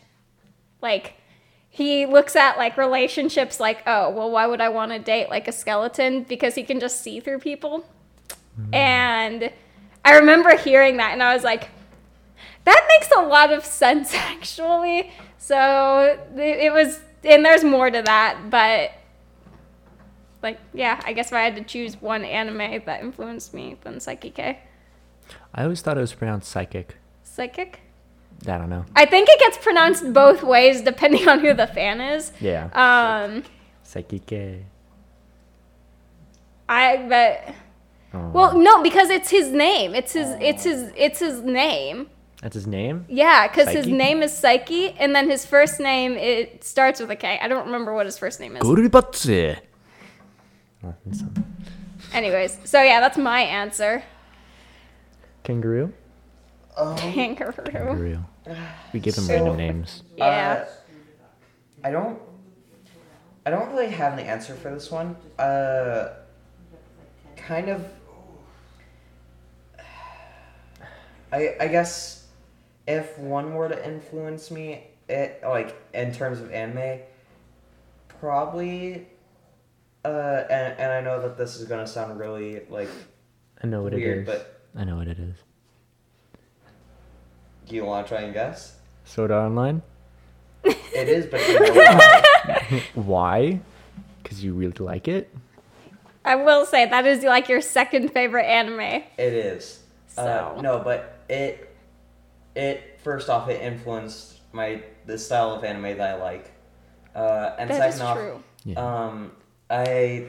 like 0.80 1.14
he 1.68 2.04
looks 2.04 2.36
at 2.36 2.58
like 2.58 2.76
relationships 2.76 3.58
like 3.58 3.82
oh 3.86 4.10
well 4.10 4.30
why 4.30 4.46
would 4.46 4.60
i 4.60 4.68
want 4.68 4.92
to 4.92 4.98
date 4.98 5.30
like 5.30 5.48
a 5.48 5.52
skeleton? 5.52 6.22
Because 6.24 6.54
he 6.54 6.62
can 6.62 6.80
just 6.80 7.00
see 7.00 7.20
through 7.20 7.38
people. 7.38 7.86
Mm-hmm. 8.60 8.74
And 8.74 9.52
i 10.04 10.16
remember 10.18 10.56
hearing 10.56 10.98
that 10.98 11.12
and 11.12 11.22
i 11.22 11.32
was 11.34 11.44
like 11.44 11.70
that 12.64 12.86
makes 12.88 13.10
a 13.16 13.22
lot 13.22 13.52
of 13.52 13.64
sense 13.64 14.14
actually. 14.14 15.10
So 15.38 16.18
it 16.36 16.72
was 16.72 17.00
and 17.24 17.44
there's 17.44 17.64
more 17.64 17.90
to 17.90 18.02
that 18.02 18.50
but 18.50 18.92
like 20.42 20.58
yeah 20.74 21.00
i 21.04 21.12
guess 21.12 21.28
if 21.28 21.32
i 21.32 21.40
had 21.40 21.54
to 21.54 21.62
choose 21.62 22.00
one 22.00 22.24
anime 22.24 22.82
that 22.84 23.00
influenced 23.00 23.54
me 23.54 23.76
then 23.82 23.94
Saiki 23.94 24.34
K. 24.34 24.60
I 25.54 25.62
always 25.62 25.80
thought 25.80 25.96
it 25.96 26.00
was 26.00 26.12
pronounced 26.12 26.50
psychic. 26.50 26.96
psychic 27.22 27.80
I 28.46 28.58
don't 28.58 28.68
know. 28.70 28.84
i 28.96 29.04
think 29.06 29.28
it 29.30 29.38
gets 29.38 29.56
pronounced 29.58 30.12
both 30.12 30.42
ways 30.42 30.80
depending 30.82 31.28
on 31.28 31.40
who 31.40 31.54
the 31.54 31.66
fan 31.66 32.00
is 32.00 32.32
Yeah. 32.40 32.68
um 32.74 33.44
Psychic. 33.82 34.64
i 36.68 36.96
bet 37.08 37.54
Oh. 38.14 38.28
Well, 38.28 38.58
no, 38.58 38.82
because 38.82 39.08
it's 39.08 39.30
his 39.30 39.50
name. 39.50 39.94
It's 39.94 40.12
his. 40.12 40.28
It's 40.38 40.64
his. 40.64 40.92
It's 40.96 41.18
his 41.18 41.40
name. 41.40 42.10
That's 42.42 42.52
his 42.54 42.66
name? 42.66 43.06
Yeah, 43.08 43.48
because 43.48 43.68
his 43.70 43.86
name 43.86 44.22
is 44.22 44.32
Saiki, 44.32 44.94
and 44.98 45.14
then 45.16 45.30
his 45.30 45.46
first 45.46 45.80
name 45.80 46.12
it 46.18 46.62
starts 46.62 47.00
with 47.00 47.10
a 47.10 47.16
K. 47.16 47.38
I 47.40 47.48
don't 47.48 47.64
remember 47.64 47.94
what 47.94 48.04
his 48.04 48.18
first 48.18 48.38
name 48.38 48.54
is. 48.56 48.62
Gorubatsu. 48.62 49.56
That's 50.82 51.22
not- 51.22 51.38
Anyways, 52.12 52.58
so 52.64 52.82
yeah, 52.82 53.00
that's 53.00 53.16
my 53.16 53.40
answer. 53.40 54.02
Kangaroo? 55.44 55.94
Um, 56.76 56.96
Kangaroo. 56.96 57.52
Kangaroo. 57.64 58.24
We 58.92 59.00
give 59.00 59.14
them 59.14 59.24
So- 59.24 59.34
random 59.34 59.56
names. 59.56 60.02
Yeah. 60.16 60.64
Uh, 60.66 60.70
I 61.84 61.90
don't. 61.90 62.20
I 63.44 63.50
don't 63.50 63.70
really 63.70 63.88
have 63.90 64.12
an 64.14 64.20
answer 64.20 64.54
for 64.54 64.70
this 64.70 64.90
one. 64.90 65.16
Uh, 65.38 66.10
kind 67.36 67.68
of. 67.68 67.84
I 71.32 71.56
I 71.60 71.66
guess 71.68 72.26
if 72.86 73.18
one 73.18 73.54
were 73.54 73.68
to 73.68 73.86
influence 73.88 74.50
me, 74.50 74.84
it 75.08 75.42
like 75.44 75.74
in 75.94 76.12
terms 76.12 76.40
of 76.40 76.52
anime, 76.52 77.00
probably. 78.08 79.06
Uh, 80.04 80.44
and, 80.50 80.78
and 80.80 80.92
I 80.92 81.00
know 81.00 81.22
that 81.22 81.36
this 81.38 81.56
is 81.56 81.66
gonna 81.68 81.86
sound 81.86 82.18
really 82.18 82.62
like 82.68 82.88
I 83.62 83.66
know 83.68 83.82
what 83.82 83.92
weird, 83.92 84.18
it 84.18 84.20
is. 84.22 84.26
but 84.26 84.60
I 84.80 84.84
know 84.84 84.96
what 84.96 85.06
it 85.08 85.18
is. 85.18 85.36
Do 87.66 87.74
you 87.74 87.84
want 87.84 88.06
to 88.06 88.14
try 88.14 88.22
and 88.22 88.32
guess? 88.34 88.76
Sword 89.04 89.30
Art 89.30 89.46
Online. 89.46 89.82
It 90.64 91.08
is, 91.08 91.26
but 91.26 91.40
you 91.48 91.58
know 91.60 91.72
why? 91.74 92.82
Why? 92.94 93.60
Because 94.22 94.44
you 94.44 94.54
really 94.54 94.72
like 94.78 95.08
it. 95.08 95.34
I 96.24 96.36
will 96.36 96.64
say 96.66 96.86
that 96.88 97.04
is 97.06 97.24
like 97.24 97.48
your 97.48 97.60
second 97.60 98.10
favorite 98.12 98.44
anime. 98.44 98.80
It 98.80 99.32
is. 99.32 99.80
Uh, 100.16 100.24
So- 100.54 100.60
no, 100.60 100.78
but 100.80 101.18
it 101.28 101.74
it 102.54 103.00
first 103.02 103.28
off 103.28 103.48
it 103.48 103.60
influenced 103.62 104.38
my 104.52 104.82
the 105.06 105.18
style 105.18 105.52
of 105.52 105.64
anime 105.64 105.96
that 105.98 106.16
I 106.18 106.22
like. 106.22 106.52
Uh, 107.14 107.54
and 107.58 107.68
That 107.70 107.76
second 107.76 107.94
is 107.94 108.00
off, 108.00 108.16
true. 108.16 108.42
Yeah. 108.64 108.78
um, 109.06 109.32
I 109.68 110.26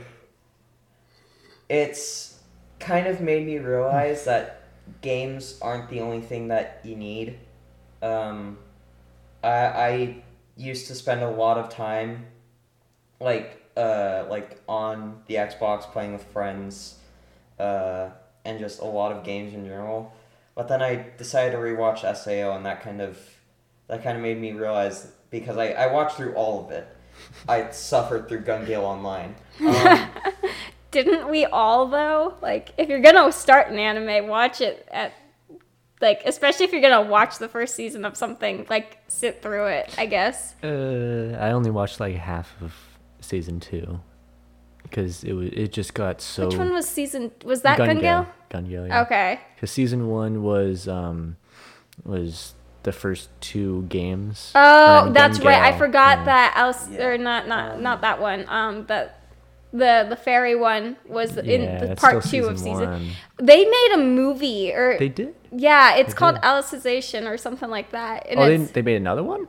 it's 1.69 2.39
kind 2.79 3.07
of 3.07 3.21
made 3.21 3.45
me 3.45 3.57
realize 3.59 4.25
that 4.25 4.62
games 5.01 5.57
aren't 5.61 5.89
the 5.89 6.01
only 6.01 6.21
thing 6.21 6.49
that 6.49 6.81
you 6.83 6.95
need. 6.95 7.39
Um, 8.01 8.57
I 9.43 9.49
I 9.49 10.23
used 10.55 10.87
to 10.87 10.95
spend 10.95 11.21
a 11.21 11.29
lot 11.29 11.57
of 11.57 11.69
time 11.69 12.25
like 13.19 13.61
uh 13.75 14.25
like 14.29 14.61
on 14.67 15.21
the 15.27 15.35
Xbox 15.35 15.81
playing 15.83 16.13
with 16.13 16.23
friends, 16.25 16.95
uh, 17.59 18.09
and 18.45 18.59
just 18.59 18.81
a 18.81 18.85
lot 18.85 19.11
of 19.11 19.23
games 19.23 19.53
in 19.53 19.65
general. 19.65 20.13
But 20.55 20.67
then 20.67 20.81
I 20.81 21.07
decided 21.17 21.51
to 21.51 21.57
rewatch 21.57 22.01
Sao, 22.15 22.55
and 22.55 22.65
that 22.65 22.81
kind 22.81 23.01
of 23.01 23.17
that 23.87 24.03
kind 24.03 24.17
of 24.17 24.23
made 24.23 24.39
me 24.39 24.51
realize 24.51 25.11
because 25.29 25.57
I, 25.57 25.69
I 25.69 25.87
watched 25.87 26.15
through 26.15 26.33
all 26.35 26.65
of 26.65 26.71
it. 26.71 26.87
I 27.47 27.69
suffered 27.71 28.27
through 28.27 28.41
Gun 28.41 28.65
Gale 28.65 28.85
Online. 28.85 29.35
Um, 29.59 30.09
Didn't 30.93 31.29
we 31.29 31.45
all 31.45 31.87
though? 31.87 32.35
Like, 32.41 32.69
if 32.77 32.87
you're 32.87 33.01
gonna 33.01 33.31
start 33.31 33.67
an 33.69 33.79
anime, 33.79 34.27
watch 34.27 34.61
it 34.61 34.87
at 34.91 35.11
like, 35.99 36.21
especially 36.25 36.65
if 36.65 36.71
you're 36.71 36.81
gonna 36.81 37.09
watch 37.09 37.39
the 37.39 37.49
first 37.49 37.75
season 37.75 38.05
of 38.05 38.15
something, 38.15 38.65
like 38.69 38.99
sit 39.07 39.41
through 39.41 39.65
it. 39.67 39.93
I 39.97 40.05
guess. 40.05 40.53
Uh, 40.63 41.37
I 41.39 41.51
only 41.51 41.71
watched 41.71 41.99
like 41.99 42.15
half 42.15 42.53
of 42.61 42.73
season 43.21 43.59
two 43.59 43.99
because 44.83 45.23
it 45.23 45.33
was 45.33 45.49
it 45.51 45.73
just 45.73 45.93
got 45.93 46.21
so. 46.21 46.47
Which 46.47 46.57
one 46.57 46.71
was 46.71 46.87
season? 46.87 47.31
Was 47.43 47.63
that 47.63 47.77
Gun 47.77 47.87
Gun 47.87 47.99
Gale? 47.99 48.27
Gun 48.49 48.65
Gale. 48.65 48.87
Yeah. 48.87 49.01
Okay. 49.01 49.39
Because 49.55 49.71
season 49.71 50.07
one 50.07 50.43
was 50.43 50.87
um 50.87 51.37
was 52.03 52.53
the 52.83 52.91
first 52.91 53.29
two 53.39 53.83
games. 53.83 54.51
Oh, 54.53 55.09
that's 55.11 55.39
Gun 55.39 55.47
right. 55.47 55.73
I 55.73 55.77
forgot 55.77 56.19
yeah. 56.19 56.25
that 56.25 56.53
Else 56.57 56.89
Yeah. 56.89 57.05
or 57.07 57.17
not 57.17 57.47
not 57.47 57.81
not 57.81 58.01
that 58.01 58.21
one. 58.21 58.45
Um, 58.47 58.85
that 58.87 59.22
the 59.73 60.05
the 60.07 60.15
fairy 60.15 60.55
one 60.55 60.95
was 61.07 61.35
in 61.37 61.61
Yeah, 61.63 61.85
the 61.85 61.95
part 61.95 62.23
still 62.23 62.43
two 62.43 62.47
of 62.47 62.57
season. 62.59 62.89
one. 62.89 63.09
They 63.41 63.65
made 63.65 63.91
a 63.95 63.97
movie 63.97 64.71
or 64.71 64.97
They 64.99 65.09
did. 65.09 65.33
yeah, 65.51 65.95
it's 65.95 66.13
They 66.13 66.17
called 66.17 66.35
did. 66.35 66.43
Alicization 66.43 67.29
or 67.29 67.37
something 67.37 67.69
like 67.69 67.91
that. 67.91 68.27
And 68.29 68.39
oh, 68.39 68.45
they, 68.47 68.57
they 68.57 68.81
made 68.83 68.97
another 68.97 69.23
one. 69.23 69.47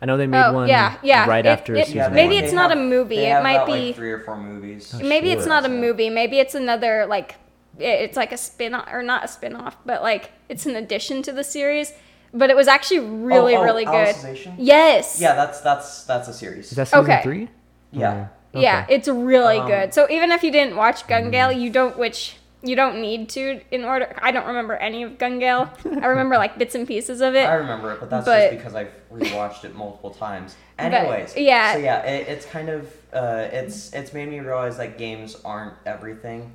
I 0.00 0.06
know 0.06 0.16
they 0.16 0.26
made 0.26 0.42
oh 0.44 0.52
one. 0.52 0.68
yeah, 0.68 0.96
yeah. 1.02 1.28
Right 1.28 1.44
It- 1.44 1.48
after 1.48 1.74
it- 1.74 1.86
season 1.88 2.14
maybe 2.14 2.34
one. 2.36 2.44
it's 2.44 2.52
they 2.52 2.56
not 2.56 2.72
a 2.72 2.76
movie. 2.76 3.16
they 3.16 3.26
It 3.26 3.34
have 3.34 3.42
might 3.42 3.54
about, 3.54 3.66
be 3.66 3.86
like 3.88 3.96
three 3.96 4.12
or 4.12 4.20
four 4.20 4.36
movies. 4.36 4.94
Oh, 4.94 4.98
maybe 5.04 5.30
it's 5.32 5.46
not 5.46 5.64
a 5.64 5.68
movie. 5.68 6.08
Maybe 6.10 6.38
it's 6.38 6.54
another 6.54 7.06
like 7.06 7.36
it's 7.78 8.16
like 8.16 8.32
a 8.32 8.36
spin 8.36 8.74
off 8.74 8.88
or 8.92 9.02
not 9.02 9.24
a 9.24 9.28
spin 9.28 9.56
off, 9.56 9.76
but 9.86 10.02
like 10.02 10.30
it's 10.48 10.66
an 10.66 10.76
addition 10.76 11.22
to 11.22 11.32
the 11.32 11.42
series. 11.44 11.92
But 12.34 12.48
it 12.50 12.56
was 12.56 12.66
actually 12.68 13.00
really 13.00 13.54
Oh, 13.56 13.60
oh, 13.60 13.64
really 13.64 13.84
good. 13.84 14.16
Yes. 14.58 15.20
Yeah, 15.20 15.34
that's 15.34 15.60
that's 15.60 16.04
that's 16.04 16.28
a 16.28 16.32
series. 16.32 16.70
Is 16.70 16.76
that 16.76 16.88
season 16.88 17.00
Okay. 17.04 17.20
three? 17.22 17.48
yeah. 17.92 18.14
Yeah, 18.14 18.26
Okay. 18.54 18.84
it's 18.88 19.08
really 19.08 19.58
Um, 19.58 19.66
good. 19.68 19.94
So 19.94 20.06
even 20.10 20.30
if 20.30 20.42
you 20.42 20.50
didn't 20.52 20.76
watch 20.76 21.06
Gun 21.06 21.30
Gale, 21.30 21.48
Mm. 21.48 21.60
you 21.60 21.70
don't 21.70 21.96
which 21.98 22.36
you 22.64 22.76
don't 22.76 23.00
need 23.02 23.28
to 23.30 23.60
in 23.72 23.84
order. 23.84 24.14
I 24.22 24.30
don't 24.30 24.46
remember 24.46 24.74
any 24.74 25.02
of 25.02 25.18
Gun 25.18 25.38
Gale. 25.40 25.68
I 25.84 26.06
remember 26.06 26.36
like 26.38 26.58
bits 26.58 26.74
and 26.76 26.86
pieces 26.86 27.20
of 27.20 27.34
it. 27.34 27.44
I 27.48 27.54
remember 27.54 27.92
it, 27.92 27.98
but 27.98 28.08
that's 28.08 28.24
But- 28.24 28.50
just 28.50 28.56
because 28.56 28.74
I've 28.76 28.92
rewatched 29.12 29.64
it 29.64 29.74
multiple 29.74 30.10
times. 30.10 30.54
But, 30.76 30.94
Anyways, 30.94 31.36
yeah. 31.36 31.72
So 31.74 31.78
yeah, 31.78 32.02
it, 32.02 32.28
it's 32.28 32.44
kind 32.46 32.68
of 32.68 32.92
uh, 33.12 33.46
it's 33.52 33.92
it's 33.92 34.12
made 34.12 34.28
me 34.28 34.40
realize 34.40 34.76
that 34.78 34.96
games 34.98 35.36
aren't 35.44 35.74
everything, 35.86 36.52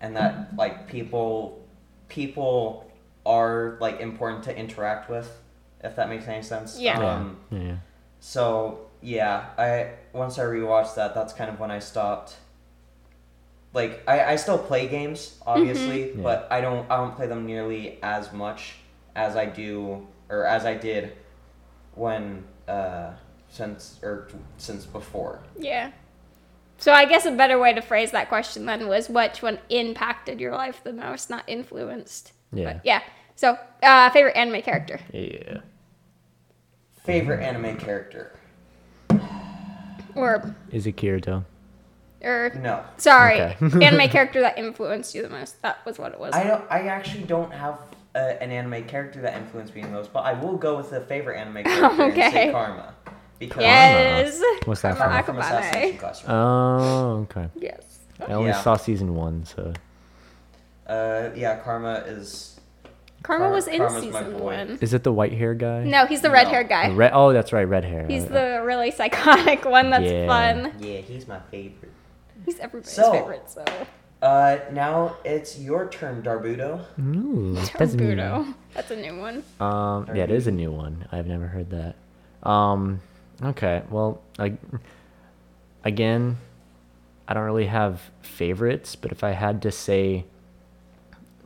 and 0.00 0.16
that 0.16 0.56
like 0.56 0.86
people 0.86 1.60
people 2.08 2.90
are 3.26 3.76
like 3.80 4.00
important 4.00 4.44
to 4.44 4.56
interact 4.56 5.08
with, 5.10 5.30
if 5.84 5.96
that 5.96 6.08
makes 6.08 6.26
any 6.28 6.42
sense. 6.42 6.78
Yeah. 6.78 6.98
Um, 6.98 7.36
Yeah. 7.50 7.58
yeah. 7.58 7.74
So 8.18 8.80
yeah, 9.02 9.46
I 9.58 9.90
once 10.12 10.38
I 10.38 10.44
rewatched 10.44 10.94
that, 10.96 11.14
that's 11.14 11.32
kind 11.32 11.50
of 11.50 11.58
when 11.60 11.70
I 11.70 11.78
stopped. 11.78 12.36
Like 13.72 14.02
I, 14.08 14.32
I 14.32 14.36
still 14.36 14.58
play 14.58 14.88
games, 14.88 15.38
obviously, 15.46 16.06
Mhm. 16.16 16.22
but 16.22 16.48
I 16.50 16.60
don't 16.60 16.90
I 16.90 16.96
don't 16.96 17.14
play 17.14 17.26
them 17.26 17.46
nearly 17.46 17.98
as 18.02 18.32
much 18.32 18.76
as 19.14 19.36
I 19.36 19.46
do 19.46 20.06
or 20.28 20.44
as 20.44 20.64
I 20.66 20.74
did 20.74 21.12
when 21.94 22.44
uh 22.68 23.10
since 23.48 23.98
or 24.02 24.28
since 24.58 24.86
before. 24.86 25.40
Yeah. 25.56 25.92
So 26.78 26.92
I 26.92 27.04
guess 27.04 27.26
a 27.26 27.30
better 27.32 27.58
way 27.58 27.74
to 27.74 27.80
phrase 27.82 28.10
that 28.12 28.28
question 28.28 28.64
then 28.66 28.88
was 28.88 29.08
which 29.10 29.42
one 29.42 29.58
impacted 29.68 30.40
your 30.40 30.52
life 30.52 30.80
the 30.82 30.92
most, 30.94 31.28
not 31.30 31.44
influenced. 31.46 32.32
Yeah. 32.52 32.72
But 32.72 32.86
yeah. 32.86 33.02
So 33.36 33.58
uh, 33.82 34.10
favorite 34.10 34.36
anime 34.36 34.62
character. 34.62 34.98
Yeah. 35.12 35.58
Favorite 37.04 37.42
anime 37.42 37.76
character? 37.76 38.32
Or 40.14 40.54
Is 40.72 40.86
it 40.86 40.96
Kirito? 40.96 41.44
or 42.22 42.52
No. 42.60 42.84
sorry, 42.98 43.40
Okay. 43.40 43.56
anime 43.86 44.08
character 44.10 44.40
that 44.42 44.58
influenced 44.58 45.14
you 45.14 45.22
the 45.22 45.30
most. 45.30 45.60
That 45.62 45.84
was 45.86 45.98
what 45.98 46.12
it 46.12 46.20
was. 46.20 46.34
I 46.34 46.44
don't 46.44 46.64
I 46.70 46.86
actually 46.88 47.24
don't 47.24 47.52
have 47.52 47.78
uh, 48.14 48.18
an 48.18 48.50
anime 48.50 48.84
character 48.84 49.20
that 49.22 49.36
influenced 49.36 49.74
me 49.74 49.82
the 49.82 49.88
most, 49.88 50.12
but 50.12 50.20
I 50.20 50.32
will 50.34 50.56
go 50.56 50.76
with 50.76 50.90
the 50.90 51.00
favorite 51.00 51.38
anime 51.38 51.64
character 51.64 52.02
and 52.02 52.14
say 52.14 52.26
Okay. 52.28 52.52
Karma. 52.52 52.94
Because 53.38 53.62
yes. 53.62 54.42
What's 54.66 54.82
that 54.82 54.98
Karma 54.98 55.22
from? 55.22 55.36
from 55.36 55.42
Akabane. 55.42 55.46
Assassination 55.46 55.98
Classroom. 55.98 56.32
Oh, 56.34 57.26
okay. 57.30 57.48
Yes. 57.56 58.00
I 58.20 58.32
only 58.32 58.50
Yeah. 58.50 58.60
saw 58.60 58.76
season 58.76 59.14
one, 59.14 59.46
so 59.46 59.72
Uh, 60.86 61.30
yeah, 61.34 61.56
Karma 61.60 62.04
is. 62.06 62.59
Karma 63.22 63.46
Kar- 63.46 63.52
was 63.52 63.66
in 63.68 63.78
Karma's 63.78 63.94
my 63.94 64.00
season 64.20 64.32
boy. 64.38 64.44
one. 64.44 64.78
is 64.80 64.94
it 64.94 65.02
the 65.04 65.12
white 65.12 65.32
hair 65.32 65.54
guy? 65.54 65.84
No, 65.84 66.06
he's 66.06 66.22
the 66.22 66.30
red 66.30 66.48
hair 66.48 66.64
guy. 66.64 66.88
The 66.88 66.94
Red. 66.94 67.12
Oh, 67.14 67.32
that's 67.32 67.52
right, 67.52 67.64
red 67.64 67.84
hair. 67.84 68.06
He's 68.08 68.24
Uh, 68.24 68.28
the 68.58 68.62
really 68.64 68.90
psychotic 68.90 69.64
one 69.78 69.90
that's 69.90 70.04
Yeah. 70.10 70.26
fun. 70.26 70.72
Yeah, 70.80 70.98
he's 70.98 71.28
my 71.28 71.38
favorite. 71.50 71.92
He's 72.46 72.58
everybody's 72.58 72.92
So- 72.92 73.12
favorite, 73.12 73.48
so. 73.50 73.64
Uh, 74.22 74.58
now 74.72 75.16
it's 75.24 75.58
your 75.58 75.88
turn, 75.88 76.22
Darbudo. 76.22 76.80
Ooh, 77.00 77.54
that's 77.78 77.94
new. 77.94 78.14
Budo. 78.14 78.54
That's 78.74 78.90
a 78.90 78.96
new 78.96 79.18
one. 79.18 79.42
Um, 79.60 80.06
yeah, 80.14 80.24
it 80.24 80.30
is 80.30 80.46
a 80.46 80.50
new 80.50 80.70
one. 80.70 81.06
I've 81.10 81.26
never 81.26 81.46
heard 81.46 81.70
that. 81.70 81.96
Um, 82.48 83.00
okay, 83.42 83.82
well, 83.90 84.20
like, 84.38 84.54
again, 85.84 86.36
I 87.28 87.34
don't 87.34 87.44
really 87.44 87.66
have 87.66 88.10
favorites, 88.22 88.96
but 88.96 89.12
if 89.12 89.24
I 89.24 89.30
had 89.30 89.62
to 89.62 89.70
say 89.70 90.26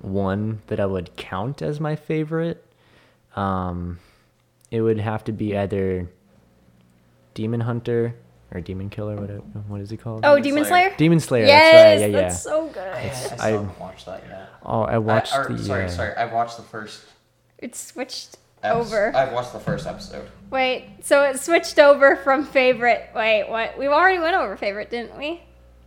one 0.04 0.60
that 0.66 0.78
I 0.80 0.86
would 0.86 1.16
count 1.16 1.62
as 1.62 1.80
my 1.80 1.96
favorite, 1.96 2.64
um, 3.36 3.98
it 4.70 4.80
would 4.80 4.98
have 5.00 5.24
to 5.24 5.32
be 5.32 5.56
either 5.56 6.08
Demon 7.34 7.60
Hunter 7.60 8.14
or 8.52 8.60
Demon 8.60 8.90
Killer. 8.90 9.16
What 9.16 9.30
what 9.68 9.80
is 9.80 9.90
it 9.92 9.98
called? 9.98 10.24
Oh, 10.24 10.36
Demon 10.36 10.42
Demon 10.42 10.64
Slayer. 10.64 10.82
Slayer? 10.88 10.96
Demon 10.96 11.20
Slayer. 11.20 11.46
yes, 11.46 11.72
that's 11.72 12.00
right. 12.00 12.00
Yeah, 12.00 12.06
yeah. 12.06 12.22
that's 12.22 12.42
so 12.42 12.66
good. 12.68 12.78
I, 12.88 13.00
I 13.00 13.10
still 13.10 13.40
I- 13.40 13.50
haven't 13.50 13.80
watched 13.80 14.06
that 14.06 14.24
yet. 14.28 14.48
Oh, 14.64 14.82
I 14.82 14.98
watched 14.98 15.34
I, 15.34 15.38
or, 15.42 15.48
the. 15.52 15.62
sorry, 15.64 15.84
uh, 15.84 15.88
sorry. 15.88 16.14
I've 16.14 16.32
watched 16.32 16.56
the 16.56 16.62
first. 16.62 17.04
It 17.58 17.74
switched 17.76 18.36
eps- 18.62 18.70
over. 18.74 19.14
I've 19.16 19.32
watched 19.32 19.52
the 19.52 19.60
first 19.60 19.86
episode. 19.86 20.28
Wait, 20.50 20.88
so 21.02 21.22
it 21.24 21.38
switched 21.40 21.78
over 21.78 22.16
from 22.16 22.44
favorite. 22.44 23.10
Wait, 23.14 23.46
what? 23.48 23.76
We 23.78 23.86
already 23.88 24.18
went 24.18 24.36
over 24.36 24.56
favorite, 24.56 24.90
didn't 24.90 25.18
we? 25.18 25.42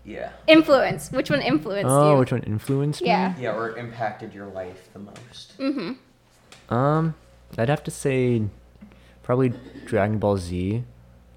Yeah. 0.08 0.32
Influence. 0.48 1.12
Which 1.12 1.30
one 1.30 1.42
influenced 1.42 1.92
Oh, 1.92 2.14
you? 2.14 2.20
which 2.20 2.32
one 2.32 2.42
influenced 2.44 3.02
me? 3.02 3.10
Yeah. 3.10 3.34
Yeah, 3.38 3.56
or 3.56 3.78
impacted 3.78 4.34
your 4.34 4.48
life 4.48 4.90
the 4.94 5.00
most. 5.00 5.58
Mm-hmm. 5.60 6.74
Um, 6.74 7.16
I'd 7.58 7.68
have 7.70 7.84
to 7.84 7.92
say 7.92 8.44
probably 9.22 9.54
Dragon 9.86 10.18
Ball 10.18 10.38
Z, 10.38 10.84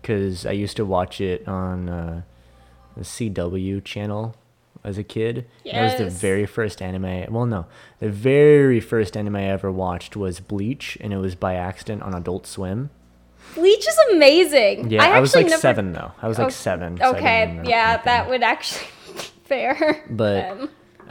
because 0.00 0.46
I 0.46 0.52
used 0.52 0.76
to 0.76 0.84
watch 0.84 1.20
it 1.20 1.46
on 1.48 1.88
uh, 1.88 2.22
the 2.96 3.02
CW 3.02 3.82
channel 3.84 4.36
as 4.84 4.96
a 4.98 5.02
kid. 5.04 5.46
That 5.64 5.82
was 5.82 5.96
the 5.98 6.08
very 6.08 6.46
first 6.46 6.80
anime. 6.80 7.32
Well, 7.32 7.46
no, 7.46 7.66
the 7.98 8.08
very 8.08 8.78
first 8.80 9.16
anime 9.16 9.36
I 9.36 9.44
ever 9.50 9.70
watched 9.72 10.14
was 10.16 10.38
Bleach, 10.38 10.96
and 11.00 11.12
it 11.12 11.18
was 11.18 11.34
by 11.34 11.54
accident 11.56 12.02
on 12.02 12.14
Adult 12.14 12.46
Swim. 12.46 12.90
Bleach 13.54 13.86
is 13.86 13.98
amazing. 14.12 14.90
Yeah, 14.90 15.02
I, 15.04 15.16
I, 15.16 15.20
was 15.20 15.34
like 15.34 15.46
never- 15.46 15.60
seven 15.60 15.92
though. 15.92 16.12
I 16.22 16.28
was 16.28 16.38
like 16.38 16.46
Oh, 16.48 16.50
seven. 16.50 16.98
so 16.98 17.14
Okay, 17.16 17.60
yeah, 17.64 17.90
anything. 17.90 18.02
that 18.04 18.28
would 18.28 18.42
actually 18.42 18.86
be 19.14 19.20
fair. 19.44 20.04
But 20.10 20.34
then. 20.56 20.68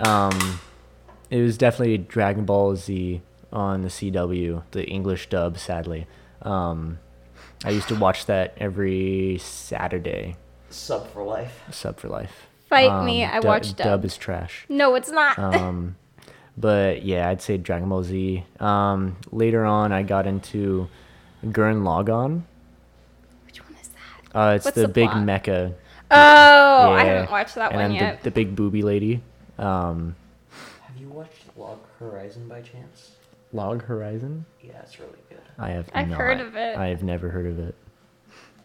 um, 0.08 0.60
it 1.30 1.41
was 1.41 1.58
definitely 1.58 1.97
Dragon 1.97 2.45
Ball 2.45 2.75
Z 2.75 3.21
on 3.52 3.82
the 3.82 3.89
CW, 3.89 4.63
the 4.71 4.86
English 4.86 5.30
dub. 5.30 5.58
Sadly, 5.58 6.08
um, 6.43 6.99
I 7.65 7.71
used 7.71 7.88
to 7.89 7.95
watch 7.95 8.25
that 8.28 8.54
every 8.58 9.38
Saturday, 9.41 10.36
Sub 10.69 11.08
for 11.12 11.23
life. 11.23 11.62
Sub 11.71 11.99
for 11.99 12.08
life. 12.10 12.47
Fight 12.69 13.04
me, 13.04 13.25
I 13.25 13.36
Dub- 13.39 13.45
watched 13.45 13.78
Dub 13.78 13.86
Dub. 13.86 14.06
is 14.06 14.15
trash. 14.17 14.65
No, 14.69 14.95
it's 14.95 15.10
not. 15.12 15.38
Um, 15.39 15.95
but 16.58 17.04
yeah, 17.04 17.30
I'd 17.30 17.41
say 17.41 17.58
Dragon 17.58 17.88
Ball 17.89 18.04
Z. 18.04 18.43
Um, 18.60 19.15
later 19.32 19.65
on, 19.65 19.91
I 19.93 20.04
got 20.04 20.28
into 20.28 20.89
Gurren 21.45 21.84
Lagann. 21.84 22.43
Which 23.45 23.63
one 23.63 23.75
is 23.82 23.89
that? 23.89 24.38
Uh, 24.38 24.54
it's 24.56 24.65
What's 24.65 24.75
the, 24.75 24.82
the 24.84 24.88
big 24.88 25.10
plot? 25.10 25.23
mecha. 25.25 25.73
Oh, 26.12 26.91
I 26.91 27.04
haven't 27.04 27.32
watched 27.32 27.56
that 27.56 27.71
and 27.71 27.82
one 27.82 27.91
yet. 27.93 28.23
The, 28.23 28.30
the 28.30 28.34
big 28.34 28.56
booby 28.56 28.82
lady. 28.82 29.21
Um, 29.58 30.15
Have 30.82 30.97
you 30.97 31.10
watched 31.10 31.43
Log 31.56 31.80
Horizon 31.99 32.47
by 32.47 32.62
chance? 32.62 33.12
Log 33.54 33.84
Horizon. 33.84 34.45
Yeah, 34.62 34.80
it's 34.82 34.99
really 34.99 35.12
good. 35.30 35.39
I 35.58 35.69
have. 35.71 35.89
I've 35.93 36.10
not. 36.10 36.17
heard 36.17 36.39
of 36.39 36.56
it. 36.56 36.78
I 36.78 36.88
have 36.88 37.04
never 37.04 37.30
heard 37.30 37.45
of 37.45 37.60
it. 37.60 37.75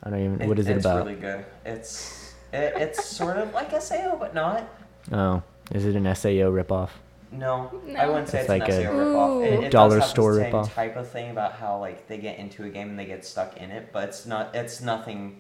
I 0.02 0.10
don't 0.10 0.34
even. 0.34 0.48
What 0.48 0.58
is 0.58 0.68
it 0.68 0.76
it's 0.76 0.84
about? 0.84 1.06
really 1.06 1.18
good. 1.18 1.44
It's 1.64 2.34
it, 2.52 2.74
it's 2.76 3.04
sort 3.04 3.36
of 3.36 3.52
like 3.54 3.70
SAO, 3.80 4.16
but 4.16 4.34
not. 4.34 4.68
Oh, 5.12 5.42
is 5.72 5.84
it 5.84 5.96
an 5.96 6.14
Sao 6.14 6.28
ripoff? 6.28 6.90
No, 7.34 7.70
No. 7.86 7.98
I 7.98 8.06
wouldn't 8.06 8.28
say 8.28 8.40
It's 8.40 8.42
it's, 8.44 8.48
like 8.48 8.68
an 8.68 8.74
a 8.74 8.82
SAO 8.84 8.92
ripoff. 8.92 9.46
It, 9.46 9.64
it 9.64 9.70
dollar 9.70 9.96
does 9.96 10.02
have 10.04 10.10
store 10.10 10.34
the 10.34 10.40
same 10.42 10.52
ripoff. 10.52 10.72
type 10.74 10.96
of 10.96 11.08
thing 11.10 11.30
about 11.30 11.52
how 11.54 11.78
like 11.78 12.06
they 12.08 12.18
get 12.18 12.38
into 12.38 12.64
a 12.64 12.68
game 12.68 12.90
and 12.90 12.98
they 12.98 13.06
get 13.06 13.24
stuck 13.24 13.56
in 13.56 13.70
it, 13.70 13.90
but 13.92 14.08
it's 14.08 14.26
not. 14.26 14.54
It's 14.54 14.80
nothing. 14.80 15.36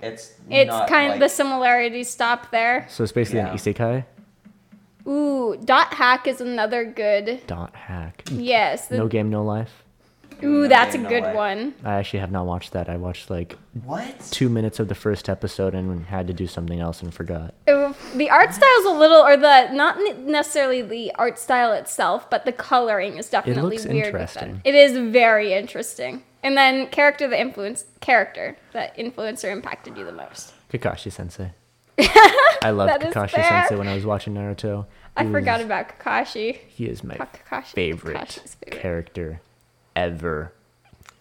It's 0.00 0.34
It's 0.48 0.68
not 0.68 0.88
kind 0.88 1.08
like, 1.08 1.14
of 1.16 1.20
the 1.20 1.28
similarities 1.28 2.08
stop 2.08 2.50
there. 2.50 2.86
So 2.88 3.02
it's 3.02 3.12
basically 3.12 3.40
Yeah. 3.40 3.50
an 3.50 3.56
isekai. 3.58 4.04
Ooh, 5.06 5.56
Dot 5.64 5.94
Hack 5.94 6.26
is 6.28 6.40
another 6.40 6.84
good. 6.84 7.40
Dot 7.46 7.74
hack. 7.74 8.22
Yes. 8.30 8.88
the- 8.88 8.98
No 8.98 9.08
game, 9.08 9.30
no 9.30 9.42
life. 9.42 9.84
Ooh, 10.44 10.68
that's 10.68 10.94
a 10.94 10.98
Game, 10.98 11.04
No 11.04 11.08
good 11.08 11.34
one. 11.34 11.74
I 11.84 11.94
actually 11.94 12.20
have 12.20 12.30
not 12.30 12.46
watched 12.46 12.72
that. 12.72 12.88
I 12.88 12.96
watched 12.96 13.30
like 13.30 13.56
What? 13.84 14.18
two 14.30 14.48
minutes 14.48 14.78
of 14.78 14.88
the 14.88 14.94
first 14.94 15.28
episode 15.28 15.74
and 15.74 16.06
had 16.06 16.26
to 16.28 16.32
do 16.32 16.46
something 16.46 16.78
else 16.80 17.02
and 17.02 17.12
forgot. 17.12 17.54
It- 17.66 17.94
the 18.14 18.30
art 18.30 18.52
style's 18.54 18.84
a 18.84 18.90
little, 18.90 19.18
or 19.20 19.36
the 19.36 19.68
not 19.72 19.98
ne- 19.98 20.12
necessarily 20.30 20.82
the 20.82 21.12
art 21.16 21.38
style 21.38 21.72
itself, 21.72 22.28
but 22.30 22.44
the 22.44 22.52
coloring 22.52 23.16
is 23.16 23.28
definitely 23.30 23.62
looks 23.76 23.84
weird. 23.86 24.12
With 24.12 24.22
interesting. 24.22 24.60
it. 24.64 24.68
it 24.70 24.74
is 24.74 24.96
very 25.12 25.52
interesting. 25.54 26.22
And 26.42 26.56
then 26.56 26.86
character, 26.88 27.26
the 27.28 27.40
influence 27.40 27.84
character, 28.00 28.56
that 28.72 28.96
influencer 28.96 29.50
impacted 29.50 29.96
you 29.98 30.04
the 30.04 30.12
most. 30.12 30.52
Kakashi 30.72 31.10
Sensei. 31.10 31.50
I 32.62 32.70
loved 32.70 32.92
That 32.92 33.02
is 33.08 33.14
Kakashi 33.14 33.30
fair. 33.30 33.44
Sensei 33.62 33.76
when 33.76 33.88
I 33.88 33.94
was 33.94 34.06
watching 34.06 34.34
Naruto. 34.34 34.86
I 35.16 35.24
He 35.24 35.32
forgot 35.32 35.60
about 35.60 35.98
Kakashi. 35.98 36.58
He 36.68 36.86
is 36.86 37.02
my 37.02 37.16
Kakashi. 37.16 37.72
favorite, 37.74 38.16
Kakashi's 38.16 38.54
favorite. 38.54 38.80
character 38.80 39.40
ever. 39.98 40.52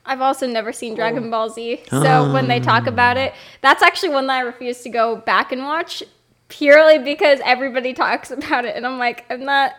I've 0.05 0.21
also 0.21 0.47
never 0.47 0.71
seen 0.71 0.95
Dragon 0.95 1.29
Ball 1.29 1.49
Z, 1.49 1.83
so 1.89 2.31
when 2.31 2.47
they 2.47 2.61
talk 2.61 2.87
about 2.87 3.17
it, 3.17 3.33
that's 3.61 3.83
actually 3.83 4.09
one 4.09 4.27
that 4.27 4.37
I 4.37 4.39
refuse 4.39 4.81
to 4.83 4.89
go 4.89 5.17
back 5.17 5.51
and 5.51 5.63
watch 5.63 6.01
purely 6.47 6.97
because 6.97 7.39
everybody 7.43 7.93
talks 7.93 8.31
about 8.37 8.63
it, 8.65 8.75
and 8.75 8.85
I'm 8.85 8.97
like, 8.97 9.25
I'm 9.29 9.43
not. 9.43 9.73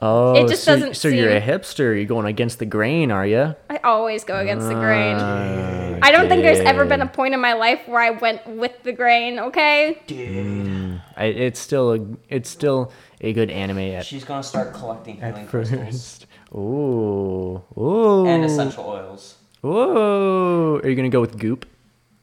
Oh, 0.00 0.34
it 0.34 0.48
just 0.48 0.62
so, 0.62 0.74
doesn't 0.74 0.94
so 0.94 1.08
you're 1.08 1.30
a 1.30 1.40
hipster. 1.40 1.96
You're 1.96 2.04
going 2.04 2.26
against 2.26 2.60
the 2.60 2.66
grain, 2.66 3.10
are 3.10 3.26
you? 3.26 3.56
I 3.68 3.78
always 3.82 4.22
go 4.22 4.38
against 4.38 4.68
the 4.68 4.74
grain. 4.74 5.16
Uh, 5.16 5.98
I 6.02 6.12
don't 6.12 6.28
think 6.28 6.42
there's 6.42 6.60
ever 6.60 6.84
been 6.84 7.00
a 7.00 7.06
point 7.06 7.34
in 7.34 7.40
my 7.40 7.54
life 7.54 7.80
where 7.88 8.00
I 8.00 8.10
went 8.10 8.46
with 8.46 8.80
the 8.84 8.92
grain. 8.92 9.40
Okay. 9.40 10.00
Dude. 10.06 11.02
I, 11.16 11.24
it's 11.24 11.58
still 11.58 11.94
a 11.94 11.98
it's 12.28 12.48
still 12.48 12.92
a 13.20 13.32
good 13.32 13.50
anime 13.50 13.78
at, 13.78 14.06
She's 14.06 14.24
gonna 14.24 14.42
start 14.42 14.72
collecting 14.74 15.16
healing 15.16 15.34
at 15.44 15.48
crystals 15.48 15.80
first. 15.80 16.26
Ooh, 16.54 17.62
ooh, 17.76 18.26
and 18.26 18.44
essential 18.44 18.84
oils. 18.86 19.36
Ooh, 19.64 20.76
are 20.82 20.88
you 20.88 20.94
gonna 20.94 21.08
go 21.08 21.20
with 21.20 21.38
Goop 21.38 21.66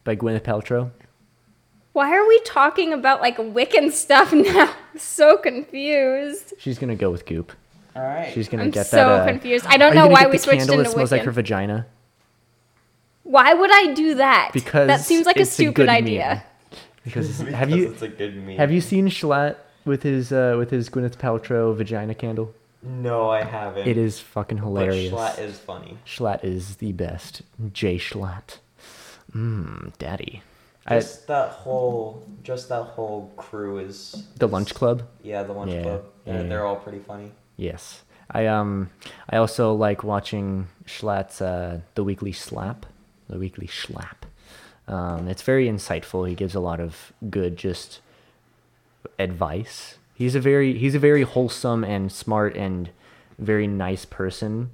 by 0.03 0.15
Gwyneth 0.15 0.41
Paltrow? 0.41 0.91
Why 1.93 2.11
are 2.15 2.27
we 2.27 2.39
talking 2.41 2.91
about 2.93 3.21
like 3.21 3.37
Wiccan 3.37 3.91
stuff 3.91 4.33
now? 4.33 4.73
I'm 4.93 4.99
so 4.99 5.37
confused. 5.37 6.53
She's 6.57 6.79
gonna 6.79 6.95
go 6.95 7.11
with 7.11 7.25
Goop. 7.25 7.51
All 7.95 8.01
right. 8.03 8.31
She's 8.33 8.49
gonna 8.49 8.69
get 8.69 8.87
that. 8.91 8.99
I'm 9.01 9.07
get 9.07 9.15
so 9.15 9.17
that. 9.17 9.21
Uh, 9.21 9.31
confused. 9.31 9.65
I 9.67 9.77
don't 9.77 9.89
you 9.93 9.95
know 9.95 10.01
gonna 10.03 10.13
why 10.13 10.21
get 10.21 10.31
we 10.31 10.37
the 10.37 10.43
switched 10.43 10.57
candle 10.59 10.73
into 10.79 10.83
that 10.89 10.93
smells 10.93 11.11
like 11.11 11.21
her 11.23 11.31
vagina 11.31 11.87
Why 13.23 13.53
would 13.53 13.71
I 13.71 13.93
do 13.93 14.15
that? 14.15 14.51
because 14.53 14.87
that 14.87 15.01
seems 15.01 15.25
like 15.25 15.37
a 15.37 15.41
it's 15.41 15.51
stupid 15.51 15.75
good 15.75 15.89
idea. 15.89 16.43
meme. 16.71 16.79
Because 17.03 17.39
have 17.61 17.69
you 17.69 17.91
It's 17.91 18.01
a 18.01 18.07
good 18.09 18.35
meme. 18.35 18.57
have 18.57 18.71
you 18.71 18.81
seen 18.81 19.07
Schlatt 19.07 19.57
with 19.85 20.03
his 20.03 20.31
uh, 20.31 20.55
with 20.57 20.71
his 20.71 20.89
Gwyneth 20.89 21.17
Paltrow 21.17 21.75
vagina 21.75 22.13
candle? 22.15 22.53
No, 22.83 23.29
I 23.29 23.43
haven't. 23.43 23.87
It 23.87 23.97
is 23.97 24.19
fucking 24.19 24.59
hilarious. 24.59 25.11
But 25.11 25.35
Schlatt 25.35 25.39
is 25.39 25.57
funny. 25.57 25.97
Schlatt 26.05 26.43
is 26.43 26.75
the 26.77 26.91
best. 26.91 27.41
Jay 27.73 27.97
Schlatt. 27.97 28.59
Mmm, 29.33 29.91
daddy. 29.97 30.41
I, 30.87 30.99
Just 30.99 31.25
that 31.27 31.49
whole, 31.49 32.23
just 32.43 32.69
that 32.69 32.83
whole 32.83 33.33
crew 33.37 33.79
is. 33.79 34.27
the 34.37 34.47
lunch 34.47 34.75
club. 34.75 35.01
Yeah, 35.23 35.41
the 35.41 35.53
lunch 35.53 35.71
Yeah, 35.71 35.81
club. 35.81 36.05
They're, 36.25 36.41
yeah. 36.43 36.47
they're 36.47 36.65
all 36.65 36.75
pretty 36.75 36.99
funny. 36.99 37.31
Yes. 37.57 38.03
I 38.29 38.45
um 38.47 38.89
I 39.29 39.37
also 39.37 39.73
like 39.73 40.03
watching 40.03 40.67
Schlatt's 40.85 41.41
uh 41.41 41.79
the 41.95 42.03
weekly 42.03 42.31
slap. 42.33 42.85
The 43.29 43.39
weekly 43.39 43.67
slap. 43.67 44.25
Um 44.87 45.27
it's 45.27 45.41
very 45.41 45.67
insightful. 45.67 46.27
He 46.29 46.35
gives 46.35 46.53
a 46.53 46.59
lot 46.59 46.79
of 46.79 47.13
good 47.31 47.57
just 47.57 47.99
advice. 49.19 49.95
He's 50.13 50.35
a 50.35 50.39
very 50.39 50.77
he's 50.77 50.95
a 50.95 50.99
very 50.99 51.23
wholesome 51.23 51.83
and 51.83 52.11
smart 52.11 52.55
and 52.55 52.89
very 53.37 53.67
nice 53.67 54.05
person. 54.05 54.69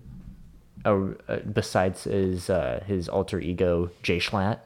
Uh, 0.84 1.10
uh, 1.30 1.38
besides 1.54 2.06
his 2.06 2.50
uh, 2.50 2.84
his 2.88 3.08
alter 3.08 3.40
ego 3.40 3.92
Jay 4.04 4.18
Schlatt. 4.20 4.60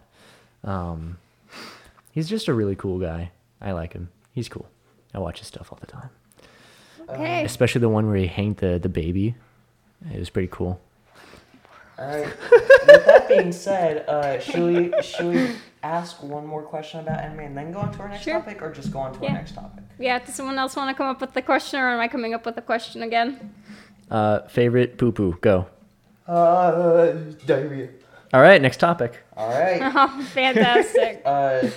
Um 0.63 1.17
he's 2.12 2.30
just 2.30 2.47
a 2.47 2.54
really 2.54 2.75
cool 2.75 2.99
guy. 2.99 3.32
I 3.62 3.71
like 3.73 3.93
him. 3.93 4.10
He's 4.34 4.49
cool. 4.49 4.67
I 5.13 5.19
watch 5.19 5.39
his 5.39 5.47
stuff 5.47 5.71
all 5.71 5.78
the 5.80 5.88
time 5.88 6.10
Okay. 7.08 7.43
especially 7.45 7.82
the 7.82 7.89
one 7.89 8.08
where 8.08 8.15
he 8.17 8.28
hanged 8.28 8.58
the 8.58 8.80
the 8.80 8.89
baby. 8.89 9.36
It 10.13 10.19
was 10.19 10.30
pretty 10.30 10.49
cool. 10.51 10.80
All 11.97 12.08
right. 12.08 12.25
With 12.88 13.05
that 13.05 13.27
being 13.29 13.51
said, 13.51 14.08
uh, 14.10 14.39
should 14.39 14.63
we 14.63 15.01
should 15.01 15.25
we 15.34 15.49
ask 15.81 16.21
one 16.21 16.45
more 16.45 16.62
question 16.63 16.99
about 16.99 17.19
anime 17.21 17.39
and 17.39 17.58
then 17.58 17.71
go 17.71 17.79
on 17.79 17.91
to 17.93 17.99
our 17.99 18.10
next 18.10 18.23
Sure. 18.23 18.34
topic, 18.39 18.62
or 18.62 18.71
just 18.73 18.91
go 18.91 18.99
on 18.99 19.13
to 19.13 19.19
Yeah. 19.21 19.29
our 19.29 19.36
next 19.36 19.55
topic? 19.55 19.84
Yeah. 19.97 20.19
Does 20.19 20.36
someone 20.36 20.58
else 20.60 20.75
want 20.75 20.89
to 20.89 20.97
come 20.97 21.08
up 21.08 21.21
with 21.21 21.34
the 21.34 21.41
question, 21.41 21.79
or 21.79 21.89
am 21.89 21.99
I 21.99 22.08
coming 22.08 22.34
up 22.34 22.45
with 22.45 22.55
the 22.55 22.62
question 22.62 23.01
again? 23.03 23.53
Uh, 24.12 24.41
favorite 24.47 24.97
poo 24.97 25.12
poo. 25.13 25.38
Go. 25.41 25.67
Uh, 26.27 27.12
diarrhea. 27.45 27.89
All 28.34 28.41
right, 28.41 28.62
next 28.62 28.77
topic. 28.77 29.23
All 29.38 29.49
right. 29.49 29.79
Oh, 29.95 30.21
fantastic. 30.34 31.21
Uh. 31.25 31.69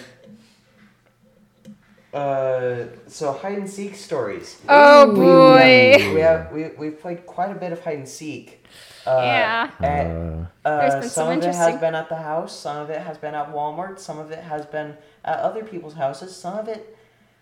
Uh, 2.13 2.87
so 3.07 3.33
hide 3.33 3.59
and 3.59 3.69
seek 3.69 3.95
stories. 3.95 4.59
oh 4.69 5.15
boy. 5.15 6.13
We 6.15 6.21
have 6.21 6.51
we 6.51 6.69
we've 6.79 6.99
played 6.99 7.27
quite 7.27 7.51
a 7.53 7.55
bit 7.55 7.71
of 7.73 7.85
hide 7.85 7.99
and 7.99 8.09
seek. 8.09 8.58
Uh, 9.07 9.21
Yeah. 9.23 9.71
and, 9.81 10.47
Uh, 10.65 10.79
There's 10.81 10.95
been 10.95 11.03
some 11.05 11.11
some 11.11 11.39
of 11.39 11.45
it 11.45 11.55
has 11.55 11.81
been 11.81 11.95
at 11.95 12.09
the 12.09 12.17
house. 12.17 12.55
Some 12.59 12.77
of 12.77 12.91
it 12.91 13.01
has 13.01 13.17
been 13.19 13.35
at 13.35 13.53
Walmart. 13.53 13.99
Some 13.99 14.19
of 14.19 14.31
it 14.31 14.41
has 14.45 14.67
been 14.67 14.97
at 15.25 15.39
other 15.39 15.65
people's 15.65 15.95
houses. 15.95 16.35
Some 16.37 16.59
of 16.59 16.69
it 16.69 16.97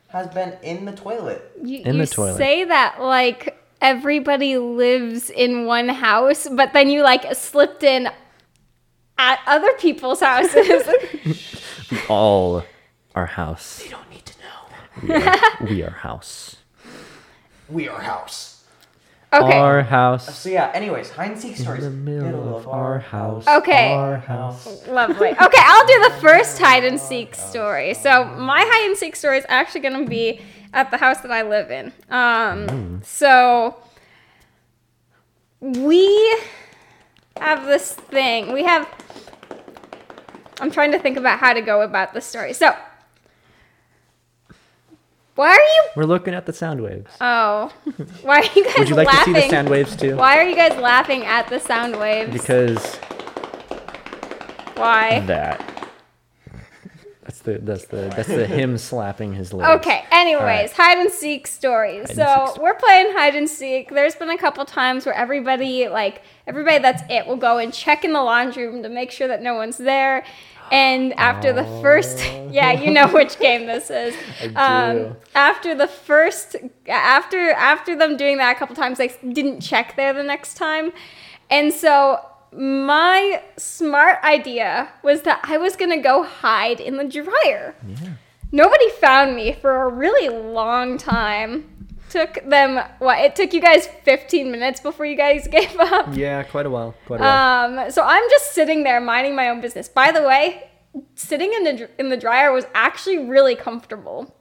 has 0.08 0.28
been 0.28 0.56
in 0.62 0.84
the 0.84 0.92
toilet. 0.92 1.50
You, 1.62 1.80
In 1.84 1.96
you 1.96 2.06
the 2.06 2.06
toilet. 2.06 2.36
say 2.36 2.64
that 2.64 3.00
like 3.00 3.58
everybody 3.80 4.56
lives 4.58 5.28
in 5.30 5.66
one 5.66 5.88
house, 5.88 6.46
but 6.48 6.72
then 6.72 6.88
you 6.88 7.02
like 7.02 7.34
slipped 7.34 7.82
in 7.82 8.08
at 9.18 9.40
other 9.46 9.72
people's 9.74 10.20
houses. 10.20 10.86
we 11.90 11.98
all 12.08 12.62
are 13.14 13.26
house. 13.26 13.82
You 13.84 13.90
don't 13.90 14.08
need 14.10 14.24
to 14.26 14.34
know. 14.38 15.02
We 15.02 15.14
are, 15.14 15.66
we 15.66 15.82
are 15.82 15.90
house. 15.90 16.56
We 17.68 17.88
are 17.88 18.00
house. 18.00 18.55
Okay. 19.42 19.58
Our 19.58 19.82
house. 19.82 20.38
So 20.38 20.48
yeah. 20.48 20.70
Anyways, 20.74 21.10
hide 21.10 21.32
and 21.32 21.40
seek 21.40 21.56
stories. 21.56 21.84
In 21.84 22.04
the 22.04 22.10
middle 22.10 22.56
of 22.56 22.68
our 22.68 22.98
house. 22.98 23.46
Okay. 23.46 23.92
Our 23.92 24.16
house. 24.16 24.64
House. 24.64 24.88
Lovely. 24.88 25.30
Okay, 25.30 25.62
I'll 25.62 25.86
do 25.86 26.02
the 26.02 26.14
first 26.20 26.58
hide 26.58 26.84
and 26.84 26.98
seek 27.00 27.34
story. 27.34 27.94
So 27.94 28.24
my 28.24 28.60
hide 28.60 28.88
and 28.88 28.96
seek 28.96 29.16
story 29.16 29.38
is 29.38 29.46
actually 29.48 29.80
going 29.80 30.04
to 30.04 30.08
be 30.08 30.40
at 30.72 30.90
the 30.90 30.98
house 30.98 31.20
that 31.22 31.30
I 31.30 31.42
live 31.42 31.70
in. 31.70 31.92
Um, 32.10 33.00
so 33.04 33.76
we 35.60 36.38
have 37.38 37.64
this 37.66 37.94
thing. 37.94 38.52
We 38.52 38.64
have. 38.64 38.88
I'm 40.60 40.70
trying 40.70 40.92
to 40.92 40.98
think 40.98 41.16
about 41.16 41.38
how 41.38 41.52
to 41.52 41.60
go 41.60 41.82
about 41.82 42.14
the 42.14 42.20
story. 42.20 42.52
So 42.52 42.74
why 45.36 45.50
are 45.50 45.54
you? 45.54 45.84
We're 45.94 46.04
looking 46.04 46.34
at 46.34 46.46
the 46.46 46.52
sound 46.52 46.82
waves. 46.82 47.10
Oh, 47.20 47.72
why 48.22 48.40
are 48.40 48.44
you 48.54 48.64
guys 48.64 48.74
Would 48.78 48.88
you 48.88 48.94
like 48.96 49.06
laughing? 49.06 49.34
to 49.34 49.40
see 49.40 49.46
the 49.46 49.50
sound 49.54 49.68
waves 49.68 49.94
too? 49.96 50.16
Why 50.16 50.38
are 50.38 50.48
you 50.48 50.56
guys 50.56 50.76
laughing 50.80 51.24
at 51.24 51.48
the 51.48 51.60
sound 51.60 51.98
waves? 51.98 52.32
Because 52.32 52.96
why? 54.76 55.20
that. 55.26 55.72
That's 57.22 57.40
the 57.40 57.58
that's 57.58 57.86
the 57.86 58.12
that's 58.14 58.28
the 58.28 58.46
him 58.46 58.78
slapping 58.78 59.32
his 59.32 59.52
leg. 59.52 59.80
Okay. 59.80 60.04
Anyways, 60.12 60.70
hide 60.72 60.98
and 60.98 61.10
seek 61.10 61.48
stories. 61.48 62.08
and 62.10 62.18
so 62.18 62.52
seek 62.52 62.62
we're 62.62 62.74
playing 62.74 63.12
hide 63.16 63.34
and 63.34 63.48
seek. 63.50 63.90
There's 63.90 64.14
been 64.14 64.30
a 64.30 64.38
couple 64.38 64.64
times 64.64 65.04
where 65.04 65.14
everybody, 65.14 65.88
like 65.88 66.22
everybody 66.46 66.78
that's 66.78 67.02
it, 67.10 67.26
will 67.26 67.36
go 67.36 67.58
and 67.58 67.74
check 67.74 68.04
in 68.04 68.12
the 68.12 68.22
laundry 68.22 68.66
room 68.68 68.82
to 68.84 68.88
make 68.88 69.10
sure 69.10 69.26
that 69.26 69.42
no 69.42 69.54
one's 69.54 69.76
there. 69.76 70.24
And 70.72 71.12
after 71.14 71.52
the 71.52 71.64
first, 71.80 72.18
yeah, 72.50 72.72
you 72.72 72.90
know 72.90 73.08
which 73.08 73.38
game 73.38 73.66
this 73.66 73.90
is. 73.90 74.14
Um, 74.56 75.16
after 75.34 75.74
the 75.74 75.86
first, 75.86 76.56
after 76.88 77.50
after 77.50 77.96
them 77.96 78.16
doing 78.16 78.38
that 78.38 78.56
a 78.56 78.58
couple 78.58 78.74
times, 78.74 78.98
they 78.98 79.08
didn't 79.08 79.60
check 79.60 79.96
there 79.96 80.12
the 80.12 80.22
next 80.22 80.54
time, 80.54 80.92
and 81.50 81.72
so 81.72 82.20
my 82.52 83.42
smart 83.56 84.22
idea 84.24 84.88
was 85.02 85.22
that 85.22 85.40
I 85.42 85.58
was 85.58 85.76
gonna 85.76 86.00
go 86.00 86.22
hide 86.22 86.80
in 86.80 86.96
the 86.96 87.04
dryer. 87.04 87.74
Yeah. 87.86 88.14
Nobody 88.52 88.88
found 88.90 89.36
me 89.36 89.52
for 89.52 89.82
a 89.82 89.88
really 89.88 90.28
long 90.28 90.96
time. 90.96 91.75
Took 92.16 92.48
them 92.48 92.80
what? 92.98 93.18
It 93.18 93.36
took 93.36 93.52
you 93.52 93.60
guys 93.60 93.86
15 94.04 94.50
minutes 94.50 94.80
before 94.80 95.04
you 95.04 95.16
guys 95.16 95.46
gave 95.50 95.76
up. 95.78 96.16
Yeah, 96.16 96.42
quite 96.44 96.64
a 96.64 96.70
while. 96.70 96.94
Quite 97.06 97.20
a 97.20 97.22
while. 97.24 97.80
Um, 97.84 97.90
so 97.90 98.02
I'm 98.02 98.24
just 98.30 98.52
sitting 98.52 98.84
there 98.84 99.00
minding 99.02 99.34
my 99.36 99.50
own 99.50 99.60
business. 99.60 99.86
By 99.88 100.12
the 100.12 100.22
way, 100.22 100.70
sitting 101.14 101.52
in 101.52 101.64
the 101.64 101.90
in 101.98 102.08
the 102.08 102.16
dryer 102.16 102.52
was 102.52 102.64
actually 102.74 103.18
really 103.18 103.54
comfortable. 103.54 104.34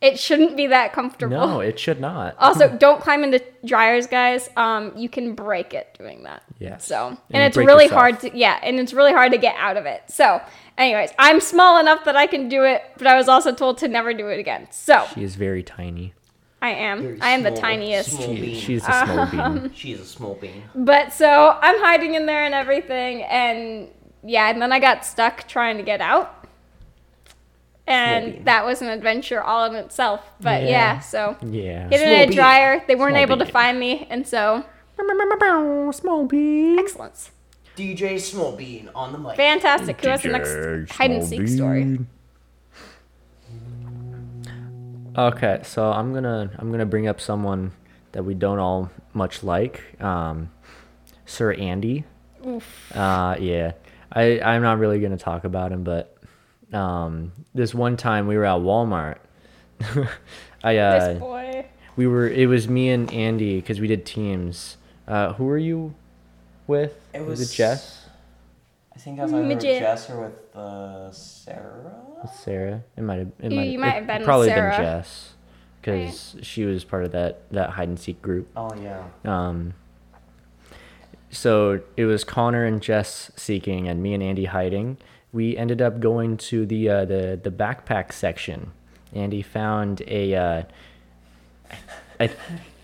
It 0.00 0.20
shouldn't 0.20 0.54
be 0.56 0.66
that 0.66 0.92
comfortable. 0.92 1.34
no, 1.36 1.60
it 1.60 1.78
should 1.80 1.98
not. 2.00 2.36
Also, 2.38 2.68
don't 2.86 3.00
climb 3.00 3.24
into 3.24 3.42
dryers, 3.64 4.06
guys. 4.06 4.50
Um, 4.56 4.92
you 4.96 5.08
can 5.08 5.34
break 5.34 5.72
it 5.72 5.96
doing 5.98 6.24
that. 6.24 6.42
Yeah. 6.58 6.76
So, 6.78 7.08
and, 7.08 7.18
And 7.30 7.42
it's 7.42 7.56
really 7.56 7.84
yourself. 7.84 8.00
hard 8.00 8.20
to 8.20 8.36
yeah, 8.36 8.60
and 8.62 8.78
it's 8.78 8.92
really 8.92 9.12
hard 9.12 9.32
to 9.32 9.38
get 9.38 9.56
out 9.56 9.76
of 9.78 9.86
it. 9.86 10.02
So, 10.08 10.40
anyways, 10.78 11.10
I'm 11.18 11.40
small 11.40 11.80
enough 11.80 12.04
that 12.04 12.16
I 12.16 12.26
can 12.26 12.48
do 12.48 12.64
it, 12.64 12.82
but 12.98 13.06
I 13.06 13.16
was 13.16 13.28
also 13.28 13.52
told 13.52 13.78
to 13.78 13.88
never 13.88 14.12
do 14.14 14.28
it 14.28 14.38
again. 14.38 14.68
So, 14.70 15.06
She 15.14 15.24
is 15.24 15.34
very 15.36 15.62
tiny. 15.64 16.12
I 16.64 16.70
am. 16.70 17.02
Very 17.02 17.20
I 17.20 17.30
am 17.30 17.42
the 17.42 17.50
tiniest. 17.50 18.10
small 18.12 18.34
She, 18.34 18.54
she's 18.58 18.82
a 18.82 18.86
small 19.04 19.18
um, 19.18 19.58
bean. 19.60 19.72
She's 19.74 20.00
a 20.00 20.04
small 20.06 20.34
bean. 20.34 20.62
But 20.74 21.12
so 21.12 21.58
I'm 21.60 21.78
hiding 21.80 22.14
in 22.14 22.24
there 22.24 22.44
and 22.44 22.54
everything, 22.54 23.22
and 23.24 23.88
yeah, 24.22 24.48
and 24.50 24.62
then 24.62 24.72
I 24.72 24.78
got 24.80 25.04
stuck 25.04 25.46
trying 25.46 25.76
to 25.76 25.82
get 25.82 26.00
out. 26.00 26.46
And 27.86 28.46
that 28.46 28.64
was 28.64 28.80
an 28.80 28.88
adventure 28.88 29.42
all 29.42 29.66
in 29.66 29.74
itself. 29.74 30.22
But 30.40 30.62
yeah, 30.62 30.68
Yeah. 30.70 30.98
so 31.00 31.36
Yeah. 31.42 31.86
hid 31.90 32.00
in 32.00 32.08
a 32.22 32.26
bean. 32.28 32.34
dryer. 32.36 32.82
They 32.86 32.94
weren't 32.94 33.12
Small 33.12 33.22
able 33.22 33.36
to 33.44 33.44
find 33.44 33.78
me, 33.78 34.06
and 34.08 34.26
so 34.26 34.64
Small 35.92 36.24
bean. 36.24 36.78
excellence. 36.78 37.30
DJ 37.76 38.18
Small 38.20 38.52
Bean 38.56 38.88
on 38.94 39.12
the 39.12 39.18
mic. 39.18 39.36
Fantastic. 39.36 40.00
Who 40.00 40.08
has 40.08 40.22
the 40.22 40.28
next 40.28 40.92
hide 40.92 41.10
and 41.10 41.24
seek 41.24 41.46
story? 41.48 41.98
Okay, 45.16 45.60
so 45.62 45.92
I'm 45.92 46.12
gonna 46.12 46.50
I'm 46.58 46.70
gonna 46.70 46.86
bring 46.86 47.06
up 47.06 47.20
someone 47.20 47.72
that 48.12 48.24
we 48.24 48.34
don't 48.34 48.58
all 48.58 48.90
much 49.12 49.42
like, 49.44 49.80
um, 50.02 50.50
Sir 51.26 51.52
Andy. 51.52 52.04
Uh, 52.94 53.36
yeah, 53.38 53.72
I 54.12 54.40
I'm 54.40 54.62
not 54.62 54.78
really 54.78 55.00
gonna 55.00 55.16
talk 55.16 55.44
about 55.44 55.70
him, 55.72 55.84
but 55.84 56.16
um, 56.72 57.32
this 57.54 57.74
one 57.74 57.96
time 57.96 58.26
we 58.26 58.36
were 58.36 58.44
at 58.44 58.58
Walmart. 58.60 59.18
I 60.64 60.76
uh, 60.78 61.08
This 61.08 61.18
boy. 61.20 61.66
we 61.96 62.06
were 62.06 62.28
it 62.28 62.46
was 62.48 62.68
me 62.68 62.88
and 62.90 63.12
Andy 63.12 63.56
because 63.56 63.80
we 63.80 63.86
did 63.86 64.04
teams. 64.04 64.78
Uh, 65.06 65.32
who 65.34 65.44
were 65.44 65.58
you 65.58 65.94
with? 66.66 66.98
It 67.12 67.20
was 67.20 67.38
was- 67.40 67.52
it 67.52 67.54
Jess? 67.54 68.00
I 68.94 68.98
think 68.98 69.18
I 69.18 69.24
was 69.24 69.32
either 69.32 69.46
with 69.48 69.60
Jess 69.60 70.08
or 70.08 70.22
with 70.28 70.56
uh, 70.56 71.10
Sarah. 71.12 71.94
Sarah. 72.32 72.82
It 72.96 73.02
might 73.02 73.18
have. 73.18 73.32
It 73.40 73.50
You- 73.52 73.56
might. 73.58 73.64
you 73.68 73.78
might 73.78 73.90
have 73.90 74.06
been 74.06 74.18
with 74.18 74.24
probably 74.26 74.48
Sarah. 74.48 74.76
been 74.76 74.80
Jess, 74.86 75.34
because 75.80 76.36
she 76.42 76.64
was 76.64 76.84
part 76.84 77.04
of 77.04 77.12
that 77.12 77.42
that 77.50 77.70
hide 77.70 77.88
and 77.88 77.98
seek 77.98 78.20
group. 78.22 78.48
Oh 78.56 78.70
yeah. 78.80 79.04
Um. 79.24 79.74
So 81.30 81.80
it 81.96 82.04
was 82.04 82.22
Connor 82.24 82.64
and 82.64 82.80
Jess 82.80 83.30
seeking, 83.36 83.88
and 83.88 84.02
me 84.02 84.14
and 84.14 84.22
Andy 84.22 84.44
hiding. 84.46 84.98
We 85.32 85.56
ended 85.56 85.82
up 85.82 85.98
going 86.00 86.36
to 86.38 86.64
the 86.64 86.88
uh, 86.88 87.04
the 87.04 87.38
the 87.42 87.50
backpack 87.50 88.12
section. 88.12 88.70
Andy 89.12 89.42
found 89.42 90.02
a. 90.06 90.34
Uh, 90.34 90.62
I 92.20 92.30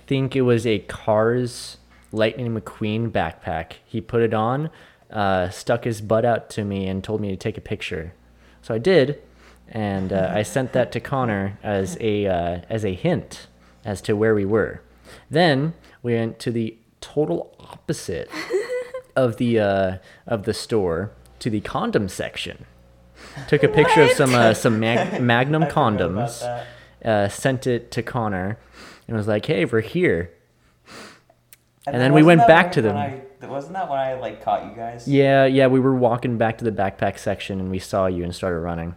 think 0.07 0.35
it 0.35 0.43
was 0.43 0.67
a 0.67 0.81
Cars 0.81 1.77
Lightning 2.11 2.59
McQueen 2.61 3.11
backpack. 3.11 3.75
He 3.87 4.01
put 4.01 4.23
it 4.23 4.35
on, 4.35 4.71
uh, 5.13 5.51
stuck 5.51 5.85
his 5.85 6.01
butt 6.01 6.25
out 6.25 6.51
to 6.51 6.65
me, 6.65 6.89
and 6.89 7.05
told 7.05 7.21
me 7.21 7.29
to 7.31 7.37
take 7.37 7.57
a 7.57 7.61
picture. 7.61 8.13
So 8.63 8.75
I 8.75 8.79
did, 8.79 9.23
and 9.71 10.13
uh, 10.13 10.33
I 10.35 10.43
sent 10.43 10.73
that 10.73 10.91
to 10.93 11.01
Connor 11.01 11.59
as 11.63 11.97
a 12.01 12.27
uh, 12.27 12.61
as 12.69 12.85
a 12.85 12.95
hint 12.95 13.47
as 13.85 14.01
to 14.03 14.17
where 14.17 14.35
we 14.35 14.45
were. 14.45 14.83
Then 15.31 15.75
we 16.03 16.15
went 16.15 16.39
to 16.41 16.51
the 16.51 16.77
total 17.01 17.55
opposite 17.61 18.31
of 19.17 19.37
the 19.37 19.61
uh, 19.61 19.99
of 20.27 20.45
the 20.45 20.55
store 20.55 21.13
to 21.39 21.51
the 21.51 21.61
condom 21.61 22.09
section. 22.09 22.67
Took 23.49 23.63
a 23.63 23.69
picture 23.69 24.03
of 24.03 24.11
some 24.13 24.35
uh, 24.35 24.55
some 24.55 24.81
mag- 24.81 25.21
Magnum 25.23 25.63
I 25.63 25.69
forgot 25.69 25.95
about 25.95 26.31
condoms. 26.31 26.65
Uh, 27.05 27.29
sent 27.29 27.67
it 27.67 27.91
to 27.93 28.03
Connor, 28.03 28.59
and 29.07 29.17
was 29.17 29.29
like, 29.29 29.47
"Hey, 29.47 29.65
we're 29.65 29.81
here." 29.81 30.33
And 31.87 31.95
then 31.95 32.01
then 32.01 32.13
we 32.13 32.23
went 32.23 32.47
back 32.47 32.73
to 32.73 32.83
them. 32.83 32.97
I, 32.97 33.23
wasn't 33.47 33.73
that 33.73 33.89
when 33.89 33.99
I 33.99 34.15
like 34.15 34.43
caught 34.43 34.65
you 34.65 34.77
guys? 34.77 35.09
Yeah, 35.09 35.47
yeah, 35.47 35.67
we 35.67 35.81
were 35.81 35.95
walking 35.95 36.37
back 36.37 36.59
to 36.59 36.65
the 36.65 36.73
backpack 36.73 37.19
section, 37.19 37.59
and 37.59 37.71
we 37.71 37.79
saw 37.79 38.07
you 38.07 38.23
and 38.23 38.35
started 38.35 38.59
running. 38.59 38.95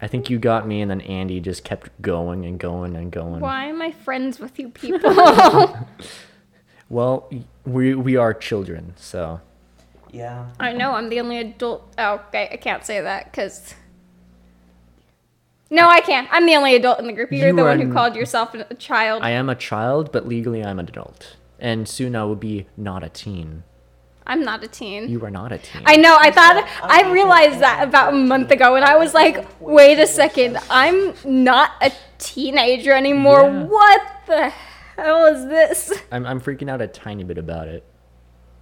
I 0.00 0.08
think 0.08 0.28
you 0.28 0.38
got 0.38 0.66
me, 0.66 0.82
and 0.82 0.90
then 0.90 1.00
Andy 1.00 1.40
just 1.40 1.64
kept 1.64 1.90
going 2.02 2.44
and 2.44 2.58
going 2.58 2.94
and 2.96 3.10
going. 3.10 3.40
Why 3.40 3.64
am 3.66 3.80
I 3.80 3.92
friends 3.92 4.38
with 4.38 4.58
you 4.58 4.68
people? 4.82 5.78
Well, 6.88 7.28
we 7.64 7.94
we 7.96 8.16
are 8.16 8.32
children, 8.32 8.92
so 8.96 9.40
Yeah. 10.12 10.46
I 10.60 10.72
know 10.72 10.92
I'm 10.92 11.08
the 11.08 11.18
only 11.18 11.38
adult. 11.38 11.92
Oh, 11.98 12.22
okay, 12.28 12.48
I 12.52 12.56
can't 12.56 12.84
say 12.84 13.00
that 13.00 13.24
because. 13.24 13.74
No, 15.68 15.88
I 15.88 16.00
can't. 16.00 16.28
I'm 16.30 16.46
the 16.46 16.54
only 16.54 16.76
adult 16.76 17.00
in 17.00 17.08
the 17.08 17.12
group. 17.12 17.32
You're 17.32 17.48
You 17.48 17.56
the 17.56 17.62
are 17.62 17.70
one 17.70 17.80
who 17.80 17.88
n- 17.88 17.92
called 17.92 18.14
yourself 18.14 18.54
a 18.54 18.72
child. 18.76 19.24
I 19.24 19.30
am 19.30 19.48
a 19.48 19.56
child, 19.56 20.12
but 20.12 20.28
legally 20.28 20.62
I'm 20.64 20.78
an 20.78 20.88
adult, 20.88 21.34
and 21.58 21.88
soon 21.88 22.14
I 22.14 22.22
will 22.22 22.36
be 22.36 22.66
not 22.76 23.02
a 23.02 23.08
teen. 23.08 23.64
I'm 24.26 24.42
not 24.42 24.64
a 24.64 24.68
teen. 24.68 25.08
You 25.08 25.24
are 25.24 25.30
not 25.30 25.52
a 25.52 25.58
teen. 25.58 25.82
I 25.86 25.96
know. 25.96 26.16
I 26.18 26.30
thought 26.30 26.68
I 26.82 27.10
realized 27.12 27.60
that 27.60 27.86
about 27.86 28.12
a 28.12 28.16
month 28.16 28.50
ago, 28.50 28.74
and 28.74 28.84
I 28.84 28.96
was 28.96 29.14
like, 29.14 29.46
"Wait 29.60 29.98
a 29.98 30.06
second, 30.06 30.58
I'm 30.68 31.14
not 31.24 31.72
a 31.80 31.92
teenager 32.18 32.92
anymore. 32.92 33.42
Yeah. 33.42 33.64
What 33.64 34.02
the 34.26 34.52
hell 34.96 35.26
is 35.26 35.46
this?" 35.46 36.02
I'm 36.10 36.26
I'm 36.26 36.40
freaking 36.40 36.68
out 36.68 36.80
a 36.80 36.88
tiny 36.88 37.22
bit 37.22 37.38
about 37.38 37.68
it, 37.68 37.84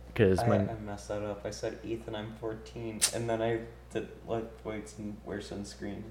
because 0.09 0.41
I, 0.41 0.49
my 0.49 0.57
I 0.57 0.75
messed 0.85 1.09
that 1.09 1.23
up. 1.23 1.47
I 1.47 1.51
said 1.51 1.79
Ethan, 1.83 2.15
I'm 2.15 2.35
14, 2.41 3.01
and 3.15 3.29
then 3.29 3.41
I 3.41 3.61
did 3.93 4.09
like 4.29 4.65
weights 4.65 4.99
and 4.99 5.17
wear 5.25 5.39
sunscreen. 5.39 6.03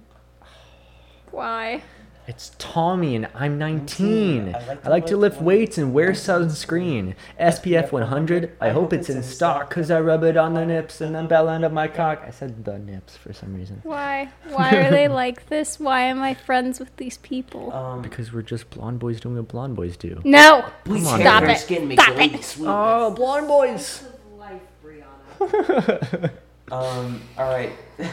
Why? 1.30 1.84
It's 2.28 2.52
Tommy 2.58 3.16
and 3.16 3.28
I'm 3.36 3.58
19. 3.58 4.52
19. 4.52 4.80
I 4.86 4.90
like, 4.90 5.06
to 5.08 5.18
lift 5.18 5.42
weights 5.42 5.78
and 5.78 5.94
wear 5.94 6.12
sunscreen. 6.12 7.16
SPF 7.40 7.92
100. 7.92 8.56
I 8.62 8.70
hope 8.70 8.94
it's 8.94 9.10
in 9.10 9.22
stock 9.24 9.70
because 9.70 9.92
I 9.92 10.00
rub 10.00 10.24
it 10.24 10.38
on 10.38 10.54
the 10.54 10.66
nips 10.66 11.02
and 11.02 11.14
the 11.16 11.24
bell 11.24 11.50
end 11.50 11.66
of 11.66 11.74
my 11.74 11.88
cock. 11.88 12.24
I 12.26 12.30
said 12.32 12.64
the 12.64 12.80
nips 12.80 13.18
for 13.18 13.34
some 13.34 13.54
reason. 13.54 13.82
Why? 13.84 14.30
Why 14.50 14.74
are 14.76 14.90
they 14.90 15.08
like 15.24 15.48
this? 15.50 15.80
Why 15.80 16.02
am 16.02 16.22
I 16.22 16.34
friends 16.34 16.80
with 16.80 16.96
these 16.98 17.18
people? 17.18 17.74
Um, 17.74 18.02
Because 18.02 18.32
we're 18.32 18.42
just 18.42 18.70
blonde 18.70 19.00
boys 19.00 19.20
doing 19.20 19.36
what 19.36 19.48
blonde 19.50 19.76
boys 19.76 19.98
do. 19.98 20.22
No. 20.24 20.66
bleach 20.86 21.06
on, 21.06 21.20
Stop 21.20 21.44
it. 21.44 21.58
skin 21.58 21.88
makes 21.90 22.04
Stop 22.04 22.18
it. 22.20 22.58
Oh, 22.62 23.12
blonde 23.12 23.48
boys. 23.48 24.04
life, 24.38 24.62
Brianna. 24.86 26.32
Um, 26.72 27.22
all 27.38 27.50
right. 27.50 27.72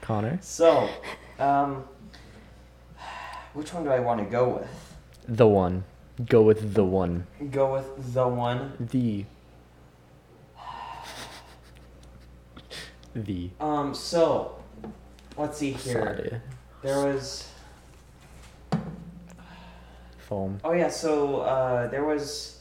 Connor, 0.00 0.38
So, 0.42 0.88
um, 1.38 1.84
which 3.54 3.72
one 3.74 3.84
do 3.84 3.90
I 3.90 4.00
want 4.00 4.20
to 4.20 4.26
go 4.26 4.48
with? 4.48 4.68
the 5.28 5.46
one. 5.46 5.84
Go 6.26 6.42
with 6.42 6.74
the 6.74 6.84
one. 6.84 7.26
Go 7.50 7.72
with 7.72 8.12
the 8.12 8.28
one. 8.28 8.72
The. 8.78 9.24
The. 13.14 13.50
Um, 13.60 13.94
so, 13.94 14.56
let's 15.36 15.58
see 15.58 15.72
here. 15.72 15.92
Sorry. 15.92 16.40
There 16.82 17.04
was. 17.04 17.48
Foam. 20.18 20.58
Oh 20.64 20.72
yeah, 20.72 20.88
so 20.88 21.40
uh, 21.40 21.88
there 21.88 22.04
was. 22.04 22.60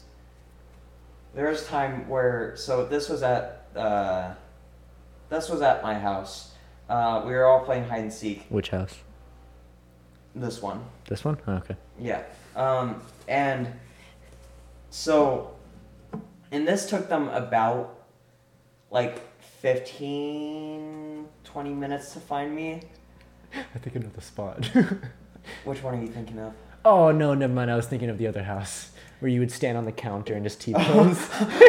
There 1.33 1.47
was 1.47 1.65
time 1.67 2.09
where 2.09 2.53
so 2.57 2.85
this 2.85 3.07
was 3.07 3.23
at 3.23 3.65
uh, 3.77 4.33
this 5.29 5.47
was 5.47 5.61
at 5.61 5.81
my 5.81 5.97
house. 5.97 6.51
Uh, 6.89 7.23
we 7.25 7.31
were 7.31 7.45
all 7.45 7.63
playing 7.63 7.85
hide 7.85 8.01
and 8.01 8.11
seek. 8.11 8.45
Which 8.49 8.71
house? 8.71 8.95
This 10.36 10.61
one. 10.61 10.84
This 11.07 11.23
one? 11.25 11.38
Oh, 11.47 11.53
okay. 11.53 11.75
Yeah. 11.99 12.23
Um, 12.55 13.01
and 13.27 13.67
so, 14.89 15.51
and 16.51 16.67
this 16.67 16.89
took 16.89 17.09
them 17.09 17.27
about 17.29 17.97
like 18.91 19.21
15, 19.61 21.27
20 21.43 21.73
minutes 21.73 22.13
to 22.13 22.19
find 22.19 22.55
me. 22.55 22.82
I 23.53 23.77
think 23.79 23.95
another 23.97 24.21
spot. 24.21 24.65
Which 25.65 25.84
one 25.84 25.95
are 25.95 26.01
you 26.01 26.07
thinking 26.07 26.39
of? 26.39 26.53
oh 26.84 27.11
no, 27.11 27.34
never 27.36 27.53
mind. 27.53 27.69
I 27.69 27.75
was 27.75 27.86
thinking 27.86 28.09
of 28.09 28.17
the 28.17 28.25
other 28.27 28.41
house 28.41 28.91
where 29.19 29.29
you 29.29 29.39
would 29.39 29.51
stand 29.51 29.77
on 29.77 29.86
the 29.86 29.91
counter 29.91 30.34
and 30.34 30.43
just 30.43 30.59
T 30.61 30.73
pose 30.73 31.29
I 31.32 31.45
forgot 31.45 31.59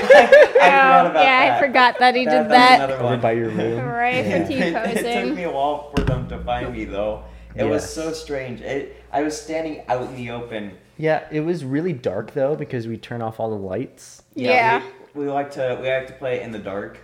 Oh, 0.55 0.59
yeah, 0.59 1.11
that. 1.13 1.53
I 1.63 1.67
forgot 1.67 1.99
that 1.99 2.15
he 2.15 2.25
That- 2.25 2.43
did 2.45 2.51
that's 2.51 2.51
that. 2.51 2.77
another 2.79 2.95
over 2.95 3.05
one. 3.05 3.21
by 3.21 3.33
your 3.33 3.51
room. 3.51 3.85
Right 3.85 4.25
Yeah. 4.25 4.43
for 4.43 4.49
T 4.49 4.55
It, 4.55 4.75
it 5.07 5.27
took 5.27 5.37
me 5.37 5.43
a 5.43 5.51
while 5.51 5.91
for 5.95 6.03
them 6.05 6.29
to 6.29 6.39
find 6.45 6.73
me 6.73 6.85
though. 6.87 7.25
It 7.55 7.65
was 7.65 7.89
so 7.93 8.13
strange. 8.13 8.61
It, 8.61 8.97
I 9.13 9.23
was 9.23 9.41
standing 9.41 9.83
out 9.89 10.03
in 10.03 10.17
the 10.17 10.31
open. 10.31 10.73
Yeah, 10.97 11.27
it 11.31 11.41
was 11.41 11.65
really 11.65 11.93
dark 11.93 12.35
though 12.35 12.55
because 12.57 12.87
we 12.87 12.97
turn 12.97 13.23
off 13.23 13.41
all 13.41 13.51
the 13.51 13.57
lights. 13.57 14.23
Yeah. 14.35 14.83
We, 15.15 15.25
we 15.25 15.31
like 15.31 15.51
to 15.53 15.79
we 15.81 15.89
like 15.89 16.07
to 16.07 16.13
play 16.15 16.43
in 16.43 16.53
the 16.53 16.59
dark. 16.59 16.99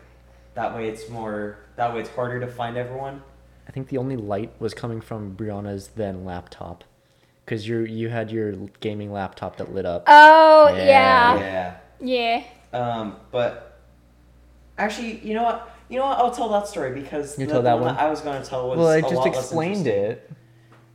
That 0.55 0.74
way 0.74 0.88
it's 0.88 1.09
more 1.09 1.59
that 1.76 1.92
way 1.94 2.01
it's 2.01 2.11
harder 2.11 2.40
to 2.40 2.46
find 2.46 2.76
everyone. 2.76 3.22
I 3.66 3.70
think 3.70 3.88
the 3.88 3.99
only 3.99 4.16
light 4.16 4.53
was 4.59 4.72
coming 4.74 5.01
from 5.01 5.36
Brianna's 5.36 5.88
then 5.88 6.24
laptop, 6.24 6.84
because 7.44 7.68
you 7.68 7.80
you 7.80 8.09
had 8.09 8.30
your 8.30 8.53
gaming 8.80 9.12
laptop 9.12 9.57
that 9.59 9.74
lit 9.74 9.84
up. 9.86 10.05
Oh 10.07 10.68
Yeah. 10.74 11.38
yeah, 11.38 11.76
Yeah. 12.01 12.44
yeah. 12.72 12.78
Um, 12.78 13.16
but 13.30 13.78
actually, 14.78 15.18
you 15.20 15.34
know 15.34 15.42
what? 15.42 15.74
You 15.88 15.99
know 15.99 16.07
what? 16.07 16.18
I'll 16.18 16.30
tell 16.30 16.49
that 16.51 16.66
story 16.66 16.92
because 17.01 17.38
You 17.38 17.46
the, 17.46 17.53
tell 17.53 17.62
the 17.62 17.68
that 17.70 17.74
one 17.74 17.84
one? 17.86 17.94
that 17.94 18.03
I 18.05 18.11
was 18.11 18.20
going 18.20 18.42
to 18.42 18.46
tell 18.49 18.68
was 18.68 18.78
well, 18.78 18.88
I 18.88 18.96
a 18.99 19.03
just 19.03 19.14
lot 19.14 19.26
explained 19.26 19.86
interesting. 19.86 20.11
it. 20.12 20.30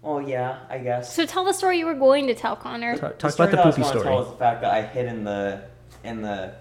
Well, 0.04 0.22
yeah, 0.22 0.60
I 0.70 0.78
guess. 0.80 1.16
So 1.16 1.26
tell 1.26 1.44
the 1.46 1.54
story 1.54 1.80
you 1.80 1.86
were 1.86 1.94
going 1.96 2.28
to 2.28 2.36
tell, 2.36 2.56
Connor. 2.58 2.98
Talk, 2.98 3.14
The 3.14 3.18
talk 3.18 3.32
story 3.32 3.50
about 3.50 3.52
the 3.52 3.56
that 3.58 3.64
I 3.64 3.68
was 3.68 3.76
poopy 3.76 3.88
gonna 3.88 4.00
story. 4.00 4.14
Tell 4.16 4.20
was 4.24 4.32
the 4.32 4.38
fact 4.38 4.62
that 4.62 4.74
I 4.74 4.82
hid 4.82 5.06
in 5.08 5.24
the 5.24 5.64
in 6.04 6.22
the 6.22 6.54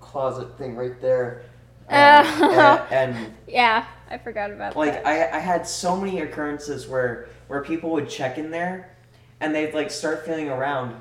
closet 0.00 0.56
thing 0.58 0.74
right 0.76 1.00
there. 1.00 1.42
Um, 1.90 2.24
Oh. 2.42 2.86
and, 2.90 3.14
and 3.16 3.34
Yeah, 3.46 3.84
I 4.10 4.16
forgot 4.18 4.50
about 4.50 4.76
like 4.76 4.94
that. 4.94 5.06
I, 5.06 5.36
I 5.36 5.40
had 5.40 5.66
so 5.66 5.94
many 5.96 6.20
occurrences 6.20 6.88
where 6.88 7.28
where 7.48 7.62
people 7.62 7.90
would 7.90 8.08
check 8.08 8.38
in 8.38 8.50
there 8.50 8.96
and 9.40 9.54
they'd 9.54 9.74
like 9.74 9.90
start 9.90 10.24
feeling 10.24 10.48
around 10.48 10.94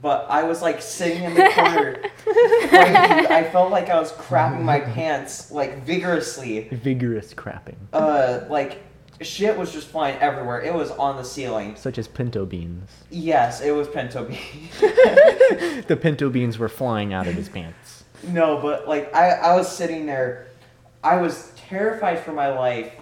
but 0.00 0.24
i 0.30 0.42
was 0.44 0.62
like 0.62 0.80
sitting 0.80 1.24
in 1.24 1.34
the 1.34 1.50
corner 1.52 2.00
like, 2.26 3.30
i 3.30 3.42
felt 3.52 3.70
like 3.72 3.88
i 3.90 3.98
was 3.98 4.12
crapping 4.12 4.62
my 4.62 4.78
pants 4.78 5.50
like 5.50 5.82
vigorously 5.84 6.68
Vigorous 6.70 7.34
crapping, 7.34 7.74
uh 7.92 8.44
like 8.48 8.82
shit 9.20 9.56
was 9.56 9.72
just 9.72 9.88
flying 9.88 10.16
everywhere 10.18 10.62
it 10.62 10.72
was 10.72 10.90
on 10.92 11.16
the 11.16 11.24
ceiling 11.24 11.76
such 11.76 11.98
as 11.98 12.08
pinto 12.08 12.46
beans. 12.46 12.90
yes 13.10 13.60
it 13.60 13.72
was 13.72 13.86
pinto 13.88 14.24
beans. 14.24 14.80
the 15.86 15.98
pinto 16.00 16.30
beans 16.30 16.58
were 16.58 16.68
flying 16.68 17.12
out 17.12 17.26
of 17.26 17.34
his 17.34 17.48
pants. 17.48 18.04
No, 18.28 18.60
but 18.60 18.86
like 18.86 19.14
I, 19.14 19.30
I 19.30 19.56
was 19.56 19.74
sitting 19.74 20.06
there, 20.06 20.48
I 21.02 21.16
was 21.16 21.52
terrified 21.56 22.20
for 22.20 22.32
my 22.32 22.48
life, 22.48 22.92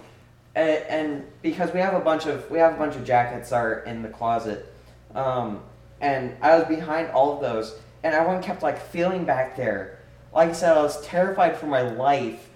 and, 0.55 0.83
and 0.89 1.25
because 1.41 1.73
we 1.73 1.79
have 1.79 1.93
a 1.93 1.99
bunch 1.99 2.25
of 2.25 2.49
we 2.49 2.59
have 2.59 2.73
a 2.73 2.77
bunch 2.77 2.95
of 2.95 3.03
jackets 3.05 3.51
are 3.51 3.79
in 3.79 4.01
the 4.01 4.09
closet, 4.09 4.73
um, 5.15 5.61
and 5.99 6.35
I 6.41 6.57
was 6.57 6.67
behind 6.67 7.09
all 7.11 7.33
of 7.33 7.41
those, 7.41 7.77
and 8.03 8.13
everyone 8.13 8.41
kept 8.41 8.63
like 8.63 8.79
feeling 8.79 9.25
back 9.25 9.57
there. 9.57 9.99
Like 10.33 10.49
I 10.49 10.53
said, 10.53 10.77
I 10.77 10.81
was 10.81 11.01
terrified 11.01 11.57
for 11.57 11.65
my 11.65 11.81
life, 11.81 12.48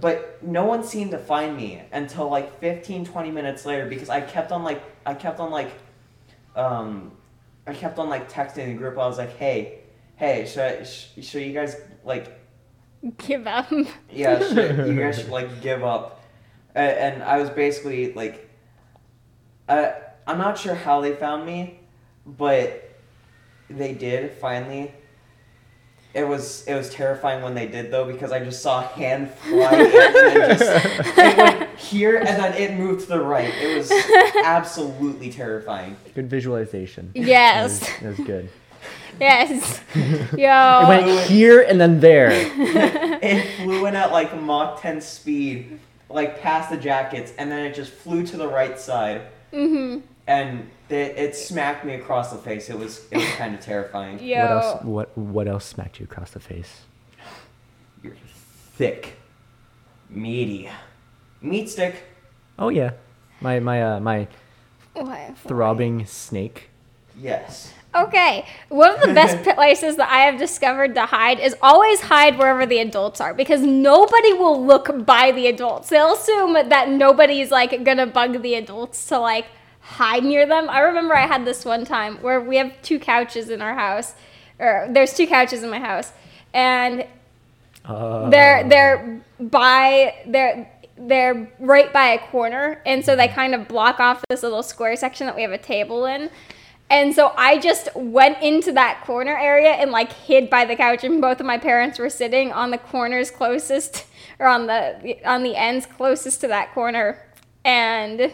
but 0.00 0.42
no 0.42 0.64
one 0.64 0.82
seemed 0.84 1.10
to 1.10 1.18
find 1.18 1.56
me 1.56 1.82
until 1.92 2.28
like 2.28 2.58
15, 2.60 3.04
20 3.04 3.30
minutes 3.30 3.66
later 3.66 3.86
because 3.86 4.08
I 4.08 4.20
kept 4.20 4.52
on 4.52 4.62
like 4.62 4.82
I 5.04 5.14
kept 5.14 5.40
on 5.40 5.50
like, 5.50 5.70
um, 6.56 7.12
I 7.66 7.74
kept 7.74 7.98
on 7.98 8.08
like 8.08 8.30
texting 8.30 8.66
the 8.66 8.74
group. 8.74 8.98
I 8.98 9.06
was 9.06 9.18
like, 9.18 9.36
hey, 9.36 9.80
hey, 10.16 10.46
should 10.46 10.80
I, 10.80 10.84
sh- 10.84 11.10
should 11.20 11.42
you 11.42 11.52
guys 11.52 11.76
like 12.04 12.42
Give 13.18 13.46
up. 13.46 13.70
yeah, 14.12 14.38
should, 14.38 14.86
you 14.86 15.00
guys 15.00 15.18
should 15.18 15.30
like 15.30 15.60
give 15.60 15.82
up. 15.82 16.22
Uh, 16.74 16.78
and 16.78 17.22
I 17.22 17.38
was 17.38 17.50
basically 17.50 18.12
like, 18.14 18.48
uh, 19.68 19.92
I'm 20.26 20.38
not 20.38 20.56
sure 20.56 20.74
how 20.74 21.00
they 21.00 21.14
found 21.14 21.44
me, 21.44 21.80
but 22.24 22.90
they 23.68 23.92
did 23.92 24.32
finally. 24.32 24.92
It 26.14 26.28
was 26.28 26.64
it 26.66 26.74
was 26.74 26.90
terrifying 26.90 27.42
when 27.42 27.54
they 27.54 27.66
did 27.66 27.90
though 27.90 28.04
because 28.04 28.32
I 28.32 28.44
just 28.44 28.60
saw 28.62 28.80
a 28.80 28.86
hand 28.86 29.30
fly 29.32 29.72
in 29.72 29.86
and 29.86 30.58
just 30.58 31.18
it 31.18 31.36
went 31.38 31.78
here 31.78 32.18
and 32.18 32.28
then 32.28 32.52
it 32.54 32.74
moved 32.78 33.02
to 33.02 33.06
the 33.06 33.20
right. 33.20 33.52
It 33.54 33.78
was 33.78 33.90
absolutely 34.44 35.30
terrifying. 35.30 35.96
Good 36.14 36.28
visualization. 36.28 37.10
Yes. 37.14 37.78
That 37.80 38.02
was, 38.02 38.16
that 38.16 38.18
was 38.18 38.26
good. 38.26 38.48
yes. 39.20 39.80
Yo. 40.36 40.80
It 40.84 40.88
went 40.88 41.20
here 41.30 41.62
and 41.62 41.80
then 41.80 42.00
there. 42.00 42.30
It 42.32 43.56
flew 43.62 43.86
in 43.86 43.94
at 43.96 44.12
like 44.12 44.38
Mach 44.38 44.82
10 44.82 45.00
speed, 45.00 45.78
like 46.10 46.40
past 46.42 46.68
the 46.70 46.76
jackets, 46.76 47.32
and 47.38 47.50
then 47.50 47.64
it 47.64 47.74
just 47.74 47.90
flew 47.92 48.26
to 48.26 48.36
the 48.36 48.48
right 48.48 48.78
side. 48.78 49.22
Mm-hmm. 49.52 50.00
and 50.26 50.70
it, 50.92 51.16
it 51.16 51.36
smacked 51.36 51.84
me 51.84 51.94
across 51.94 52.30
the 52.32 52.38
face. 52.38 52.68
It 52.70 52.78
was 52.78 53.06
it 53.10 53.18
was 53.18 53.28
kind 53.36 53.54
of 53.54 53.60
terrifying. 53.60 54.18
Yo. 54.20 54.40
What 54.40 54.50
else? 54.50 54.84
What 54.84 55.18
what 55.18 55.48
else 55.48 55.64
smacked 55.64 56.00
you 56.00 56.04
across 56.04 56.30
the 56.30 56.40
face? 56.40 56.82
You're 58.02 58.16
thick, 58.74 59.16
meaty, 60.10 60.68
meat 61.40 61.70
stick. 61.70 62.02
Oh 62.58 62.68
yeah, 62.68 62.92
my 63.40 63.60
my 63.60 63.82
uh, 63.82 64.00
my 64.00 64.26
What? 64.94 65.36
throbbing 65.38 66.06
snake. 66.06 66.70
Yes. 67.18 67.72
Okay, 67.94 68.46
one 68.70 68.90
of 68.94 69.00
the 69.02 69.12
best 69.12 69.42
places 69.54 69.96
that 69.96 70.08
I 70.10 70.20
have 70.20 70.38
discovered 70.38 70.94
to 70.94 71.02
hide 71.04 71.38
is 71.38 71.54
always 71.60 72.00
hide 72.00 72.38
wherever 72.38 72.64
the 72.64 72.78
adults 72.78 73.20
are 73.20 73.34
because 73.34 73.60
nobody 73.60 74.32
will 74.32 74.64
look 74.64 75.04
by 75.04 75.30
the 75.30 75.46
adults. 75.46 75.90
They'll 75.90 76.14
assume 76.14 76.54
that 76.54 76.88
nobody's 76.88 77.50
like 77.50 77.84
gonna 77.84 78.06
bug 78.06 78.40
the 78.40 78.54
adults 78.54 79.06
to 79.08 79.18
like 79.18 79.44
hide 79.82 80.24
near 80.24 80.46
them. 80.46 80.70
I 80.70 80.80
remember 80.80 81.14
I 81.16 81.26
had 81.26 81.44
this 81.44 81.64
one 81.64 81.84
time 81.84 82.16
where 82.22 82.40
we 82.40 82.56
have 82.56 82.72
two 82.82 82.98
couches 82.98 83.50
in 83.50 83.60
our 83.62 83.74
house, 83.74 84.14
or 84.58 84.88
there's 84.90 85.14
two 85.14 85.26
couches 85.26 85.62
in 85.62 85.70
my 85.70 85.78
house, 85.80 86.12
and 86.54 87.04
Uh, 87.84 88.30
they're 88.30 88.68
they're 88.68 89.20
by 89.40 90.14
they're 90.26 90.70
they're 90.96 91.50
right 91.58 91.92
by 91.92 92.08
a 92.10 92.18
corner 92.30 92.80
and 92.86 93.04
so 93.04 93.16
they 93.16 93.26
kind 93.26 93.54
of 93.56 93.66
block 93.66 93.98
off 93.98 94.22
this 94.28 94.44
little 94.44 94.62
square 94.62 94.94
section 94.94 95.26
that 95.26 95.34
we 95.34 95.42
have 95.42 95.50
a 95.50 95.58
table 95.58 96.06
in. 96.06 96.30
And 96.90 97.12
so 97.14 97.32
i 97.36 97.58
just 97.58 97.88
went 97.96 98.40
into 98.40 98.70
that 98.72 99.02
corner 99.04 99.36
area 99.36 99.70
and 99.72 99.90
like 99.90 100.12
hid 100.12 100.48
by 100.48 100.64
the 100.64 100.76
couch 100.76 101.02
and 101.02 101.20
both 101.20 101.40
of 101.40 101.46
my 101.46 101.58
parents 101.58 101.98
were 101.98 102.10
sitting 102.10 102.52
on 102.52 102.70
the 102.70 102.78
corners 102.78 103.30
closest 103.32 104.06
or 104.38 104.46
on 104.46 104.66
the 104.68 105.16
on 105.26 105.42
the 105.42 105.56
ends 105.56 105.86
closest 105.86 106.40
to 106.42 106.48
that 106.48 106.72
corner 106.74 107.18
and 107.64 108.32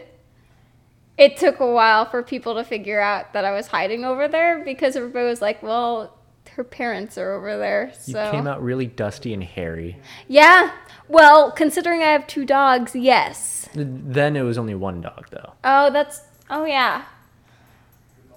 it 1.19 1.37
took 1.37 1.61
a 1.61 1.67
while 1.71 2.05
for 2.07 2.23
people 2.23 2.55
to 2.55 2.65
figure 2.65 3.01
out 3.01 3.33
that 3.35 3.45
i 3.45 3.53
was 3.53 3.67
hiding 3.67 4.05
over 4.05 4.29
there 4.29 4.63
because 4.65 4.97
everybody 4.97 5.27
was 5.27 5.43
like 5.43 5.63
well 5.63 6.15
her 6.57 6.65
parents 6.65 7.17
are 7.19 7.35
over 7.35 7.57
there 7.59 7.93
you 8.07 8.13
so 8.15 8.31
came 8.31 8.47
out 8.47 8.63
really 8.63 8.87
dusty 8.87 9.33
and 9.35 9.45
hairy. 9.45 9.97
yeah. 10.27 10.73
Well, 11.11 11.53
considering 11.53 12.03
I 12.03 12.07
have 12.07 12.27
two 12.27 12.45
dogs, 12.45 12.95
yes. 12.95 13.69
Then 13.75 14.37
it 14.37 14.43
was 14.43 14.59
only 14.59 14.75
one 14.75 15.01
dog 15.01 15.29
though. 15.31 15.55
Oh, 15.65 15.91
that's. 15.91 16.21
Oh, 16.51 16.65
yeah. 16.67 17.05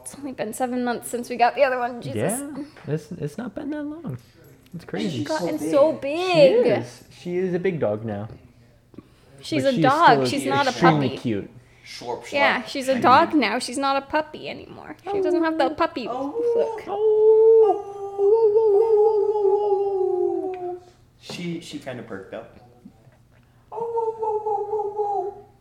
It's 0.01 0.15
only 0.15 0.31
been 0.33 0.53
seven 0.53 0.83
months 0.85 1.09
since 1.09 1.29
we 1.29 1.35
got 1.35 1.55
the 1.55 1.63
other 1.63 1.77
one. 1.79 2.01
Jesus. 2.01 2.15
Yeah, 2.15 2.63
it's 2.87 3.11
it's 3.11 3.37
not 3.37 3.55
been 3.55 3.71
that 3.71 3.83
long. 3.83 4.17
It's 4.73 4.85
crazy. 4.85 5.09
She's 5.09 5.17
She's 5.19 5.27
so 5.27 5.39
gotten 5.39 5.57
big. 5.57 5.71
so 5.71 5.93
She 5.93 5.99
big. 6.01 6.67
is. 6.77 7.03
She 7.19 7.35
is 7.37 7.53
a 7.53 7.59
big 7.59 7.79
dog 7.79 8.05
now. 8.05 8.29
She's 9.41 9.63
But 9.63 9.73
a 9.73 9.81
dog. 9.81 10.27
She's 10.27 10.45
not 10.45 10.67
a 10.67 10.69
extremely 10.69 11.09
puppy. 11.09 11.21
cute. 11.21 11.49
Slurp, 11.85 12.23
slurp. 12.23 12.31
Yeah, 12.31 12.63
she's 12.63 12.87
a 12.87 12.99
dog 12.99 13.33
now. 13.33 13.59
She's 13.59 13.77
not 13.77 14.01
a 14.01 14.01
puppy 14.05 14.47
anymore. 14.49 14.95
She 15.11 15.21
doesn't 15.21 15.43
have 15.43 15.57
the 15.57 15.71
puppy 15.71 16.07
oh, 16.09 16.35
look. 16.55 16.81
She 21.19 21.59
she 21.59 21.79
kind 21.79 21.99
of 21.99 22.07
perked 22.07 22.33
up. 22.33 22.59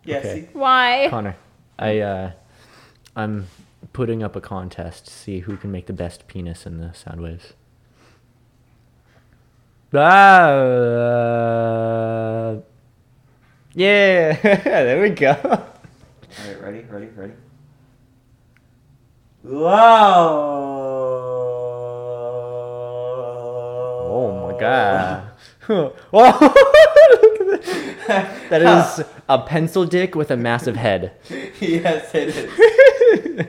Yeah. 0.05 0.19
Okay. 0.19 0.41
See. 0.41 0.49
Why? 0.53 1.07
Connor, 1.11 1.37
I 1.79 2.01
uh, 2.01 2.33
I'm 3.17 3.47
putting 3.93 4.23
up 4.23 4.37
a 4.37 4.41
contest 4.41 5.07
to 5.07 5.13
see 5.13 5.41
who 5.41 5.57
can 5.57 5.73
make 5.73 5.87
the 5.87 5.93
best 5.93 6.27
penis 6.27 6.67
in 6.67 6.79
the 6.79 6.93
sound 6.95 7.21
waves. 7.21 7.55
Ah, 9.93 10.81
yeah, 13.75 14.41
there 14.43 15.03
we 15.03 15.11
go. 15.11 15.67
All 16.39 16.47
right. 16.47 16.63
Ready. 16.63 16.81
Ready. 16.91 17.07
Ready. 17.17 17.33
Whoa. 19.43 19.67
Oh 24.13 24.53
my 24.53 24.59
god. 24.61 25.31
Whoa, 25.67 25.93
look 26.13 27.61
at 27.61 28.07
that. 28.09 28.51
That 28.51 28.63
is 28.63 29.05
a 29.29 29.39
pencil 29.39 29.85
dick 29.85 30.15
with 30.17 30.31
a 30.31 30.37
massive 30.37 30.77
head. 30.77 31.13
yes, 31.61 32.15
it 32.15 32.29
is. 32.37 33.47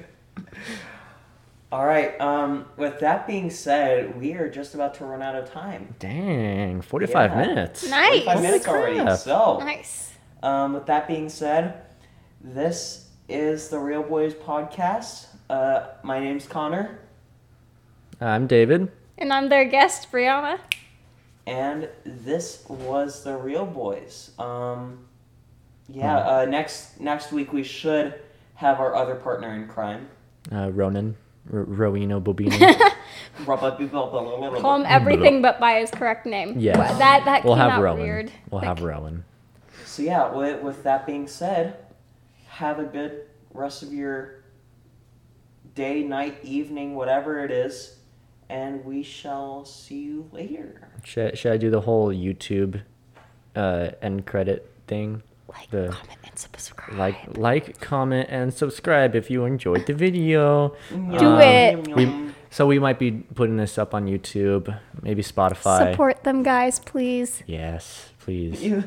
All 1.71 1.85
right. 1.85 2.19
Um. 2.21 2.65
With 2.77 2.99
that 2.99 3.27
being 3.27 3.49
said, 3.49 4.19
we 4.19 4.33
are 4.33 4.49
just 4.49 4.75
about 4.75 4.93
to 4.95 5.05
run 5.05 5.21
out 5.21 5.35
of 5.35 5.49
time. 5.51 5.95
Dang, 5.99 6.81
45 6.81 7.31
Yeah. 7.31 7.37
minutes. 7.37 7.89
Nice. 7.89 8.07
Forty-five 8.09 8.41
minutes 8.41 8.65
Holy 8.65 8.77
already. 8.79 8.99
crap. 8.99 9.17
So, 9.19 9.57
Nice. 9.59 10.11
Um, 10.43 10.73
with 10.73 10.85
that 10.87 11.07
being 11.07 11.29
said, 11.29 11.81
this 12.43 13.09
is 13.29 13.69
the 13.69 13.79
Real 13.79 14.03
Boys 14.03 14.33
podcast. 14.33 15.27
Uh, 15.49 15.87
my 16.03 16.19
name's 16.19 16.47
Connor, 16.47 16.99
I'm 18.19 18.47
David. 18.47 18.91
And 19.17 19.31
I'm 19.33 19.49
their 19.49 19.65
guest, 19.65 20.11
Brianna. 20.11 20.59
and 21.45 21.89
this 22.05 22.63
was 22.67 23.23
the 23.23 23.35
Real 23.35 23.65
Boys. 23.65 24.31
Um, 24.39 25.05
yeah. 25.89 26.17
Uh, 26.17 26.45
next 26.45 26.99
next 26.99 27.31
week 27.31 27.51
we 27.53 27.63
should 27.63 28.21
have 28.55 28.79
our 28.79 28.95
other 28.95 29.15
partner 29.15 29.53
in 29.53 29.67
crime. 29.67 30.07
Uh, 30.51 30.69
Ronan. 30.71 31.15
R- 31.51 31.65
Roweno 31.65 32.21
Bobino. 32.21 32.91
Call 34.61 34.75
him 34.75 34.85
everything 34.87 35.41
but 35.41 35.59
by 35.59 35.79
his 35.79 35.89
correct 35.89 36.25
name. 36.27 36.55
Yes. 36.59 36.77
Wha- 36.77 36.97
That 36.99 37.25
that 37.25 37.43
we'll 37.43 37.55
came 37.55 37.61
have 37.63 37.71
out 37.79 37.81
Rowan. 37.81 37.99
weird. 38.01 38.31
We'll 38.51 38.61
have 38.61 38.81
Rowan. 38.81 39.25
So 39.85 40.03
yeah, 40.03 40.31
with, 40.31 40.61
with 40.61 40.83
that 40.83 41.05
being 41.07 41.27
said, 41.27 41.77
have 42.61 42.77
a 42.79 42.83
good 42.83 43.23
rest 43.55 43.81
of 43.81 43.91
your 43.91 44.43
day, 45.73 46.03
night, 46.03 46.37
evening, 46.43 46.93
whatever 46.95 47.43
it 47.43 47.49
is, 47.51 47.97
and 48.49 48.85
we 48.85 49.01
shall 49.01 49.65
see 49.65 49.99
you 50.03 50.29
later. 50.31 50.87
Should, 51.03 51.37
should 51.37 51.51
I 51.53 51.57
do 51.57 51.71
the 51.71 51.81
whole 51.81 52.09
YouTube 52.09 52.81
uh, 53.55 53.89
end 54.01 54.27
credit 54.27 54.69
thing? 54.87 55.23
Like, 55.47 55.71
The- 55.71 55.89
comment, 55.89 56.19
and 56.23 56.37
subscribe. 56.37 56.97
Like, 56.97 57.37
like, 57.37 57.79
comment, 57.81 58.27
and 58.29 58.53
subscribe 58.53 59.15
if 59.15 59.31
you 59.31 59.43
enjoyed 59.45 59.87
the 59.87 59.93
video. 59.95 60.75
Do 60.91 61.39
it. 61.39 61.87
We, 61.95 62.29
so 62.51 62.67
we 62.67 62.77
might 62.77 62.99
be 62.99 63.11
putting 63.11 63.57
this 63.57 63.77
up 63.79 63.95
on 63.95 64.05
YouTube, 64.05 64.77
maybe 65.01 65.23
Spotify. 65.23 65.91
Support 65.91 66.23
them, 66.23 66.43
guys, 66.43 66.77
please. 66.79 67.41
Yes, 67.47 68.11
please. 68.19 68.61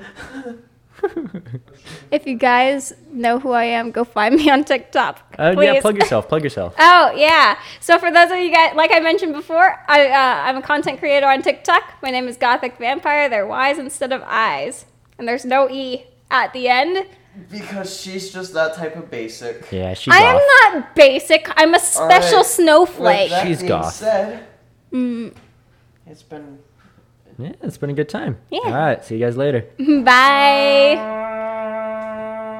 You- 1.17 1.43
If 2.11 2.27
you 2.27 2.37
guys 2.37 2.93
know 3.11 3.39
who 3.39 3.51
I 3.53 3.65
am, 3.65 3.91
go 3.91 4.05
find 4.05 4.37
me 4.37 4.49
on 4.51 4.65
TikTok. 4.65 5.21
Uh, 5.39 5.55
yeah, 5.61 5.81
plug 5.81 5.97
yourself. 5.97 6.29
Plug 6.29 6.43
yourself. 6.49 6.75
Oh 6.79 7.13
yeah. 7.17 7.59
So 7.81 7.99
for 7.99 8.11
those 8.13 8.31
of 8.31 8.39
you 8.39 8.53
guys, 8.53 8.75
like 8.77 8.91
I 8.93 9.01
mentioned 9.01 9.33
before, 9.35 9.79
I 9.89 10.07
uh, 10.09 10.43
I'm 10.49 10.57
a 10.59 10.63
content 10.63 10.99
creator 10.99 11.27
on 11.27 11.43
TikTok. 11.43 11.83
My 12.03 12.11
name 12.11 12.29
is 12.29 12.37
Gothyc 12.39 12.77
Vampyr. 12.79 13.29
They're 13.31 13.47
Y's 13.47 13.79
instead 13.79 14.13
of 14.13 14.23
I's, 14.25 14.87
and 15.19 15.27
there's 15.29 15.45
no 15.45 15.69
E 15.71 16.05
at 16.31 16.53
the 16.53 16.69
end. 16.69 17.07
because 17.51 18.01
she's 18.01 18.33
just 18.33 18.55
that 18.55 18.75
type 18.75 18.95
of 18.97 19.11
basic. 19.11 19.71
Yeah, 19.73 19.95
she's 19.95 20.15
I 20.15 20.23
off. 20.25 20.41
am 20.41 20.81
not 20.81 20.95
basic. 20.95 21.49
I'm 21.57 21.75
a 21.75 21.81
special 21.81 22.13
Alright, 22.13 22.33
With 22.39 22.47
snowflake. 22.47 23.31
that 23.31 23.47
She's 23.47 23.59
being 23.59 23.69
goth. 23.69 23.95
said, 23.95 24.47
Mm, 24.93 25.35
it's 26.07 26.23
been 26.23 26.59
Yeah, 27.39 27.53
it's 27.63 27.77
been 27.79 27.91
a 27.91 27.95
good 27.95 28.09
time. 28.09 28.39
Yeah. 28.51 28.61
All 28.65 28.73
right, 28.73 29.05
see 29.05 29.17
you 29.17 29.25
guys 29.25 29.37
later. 29.37 29.67
bye. 30.05 31.43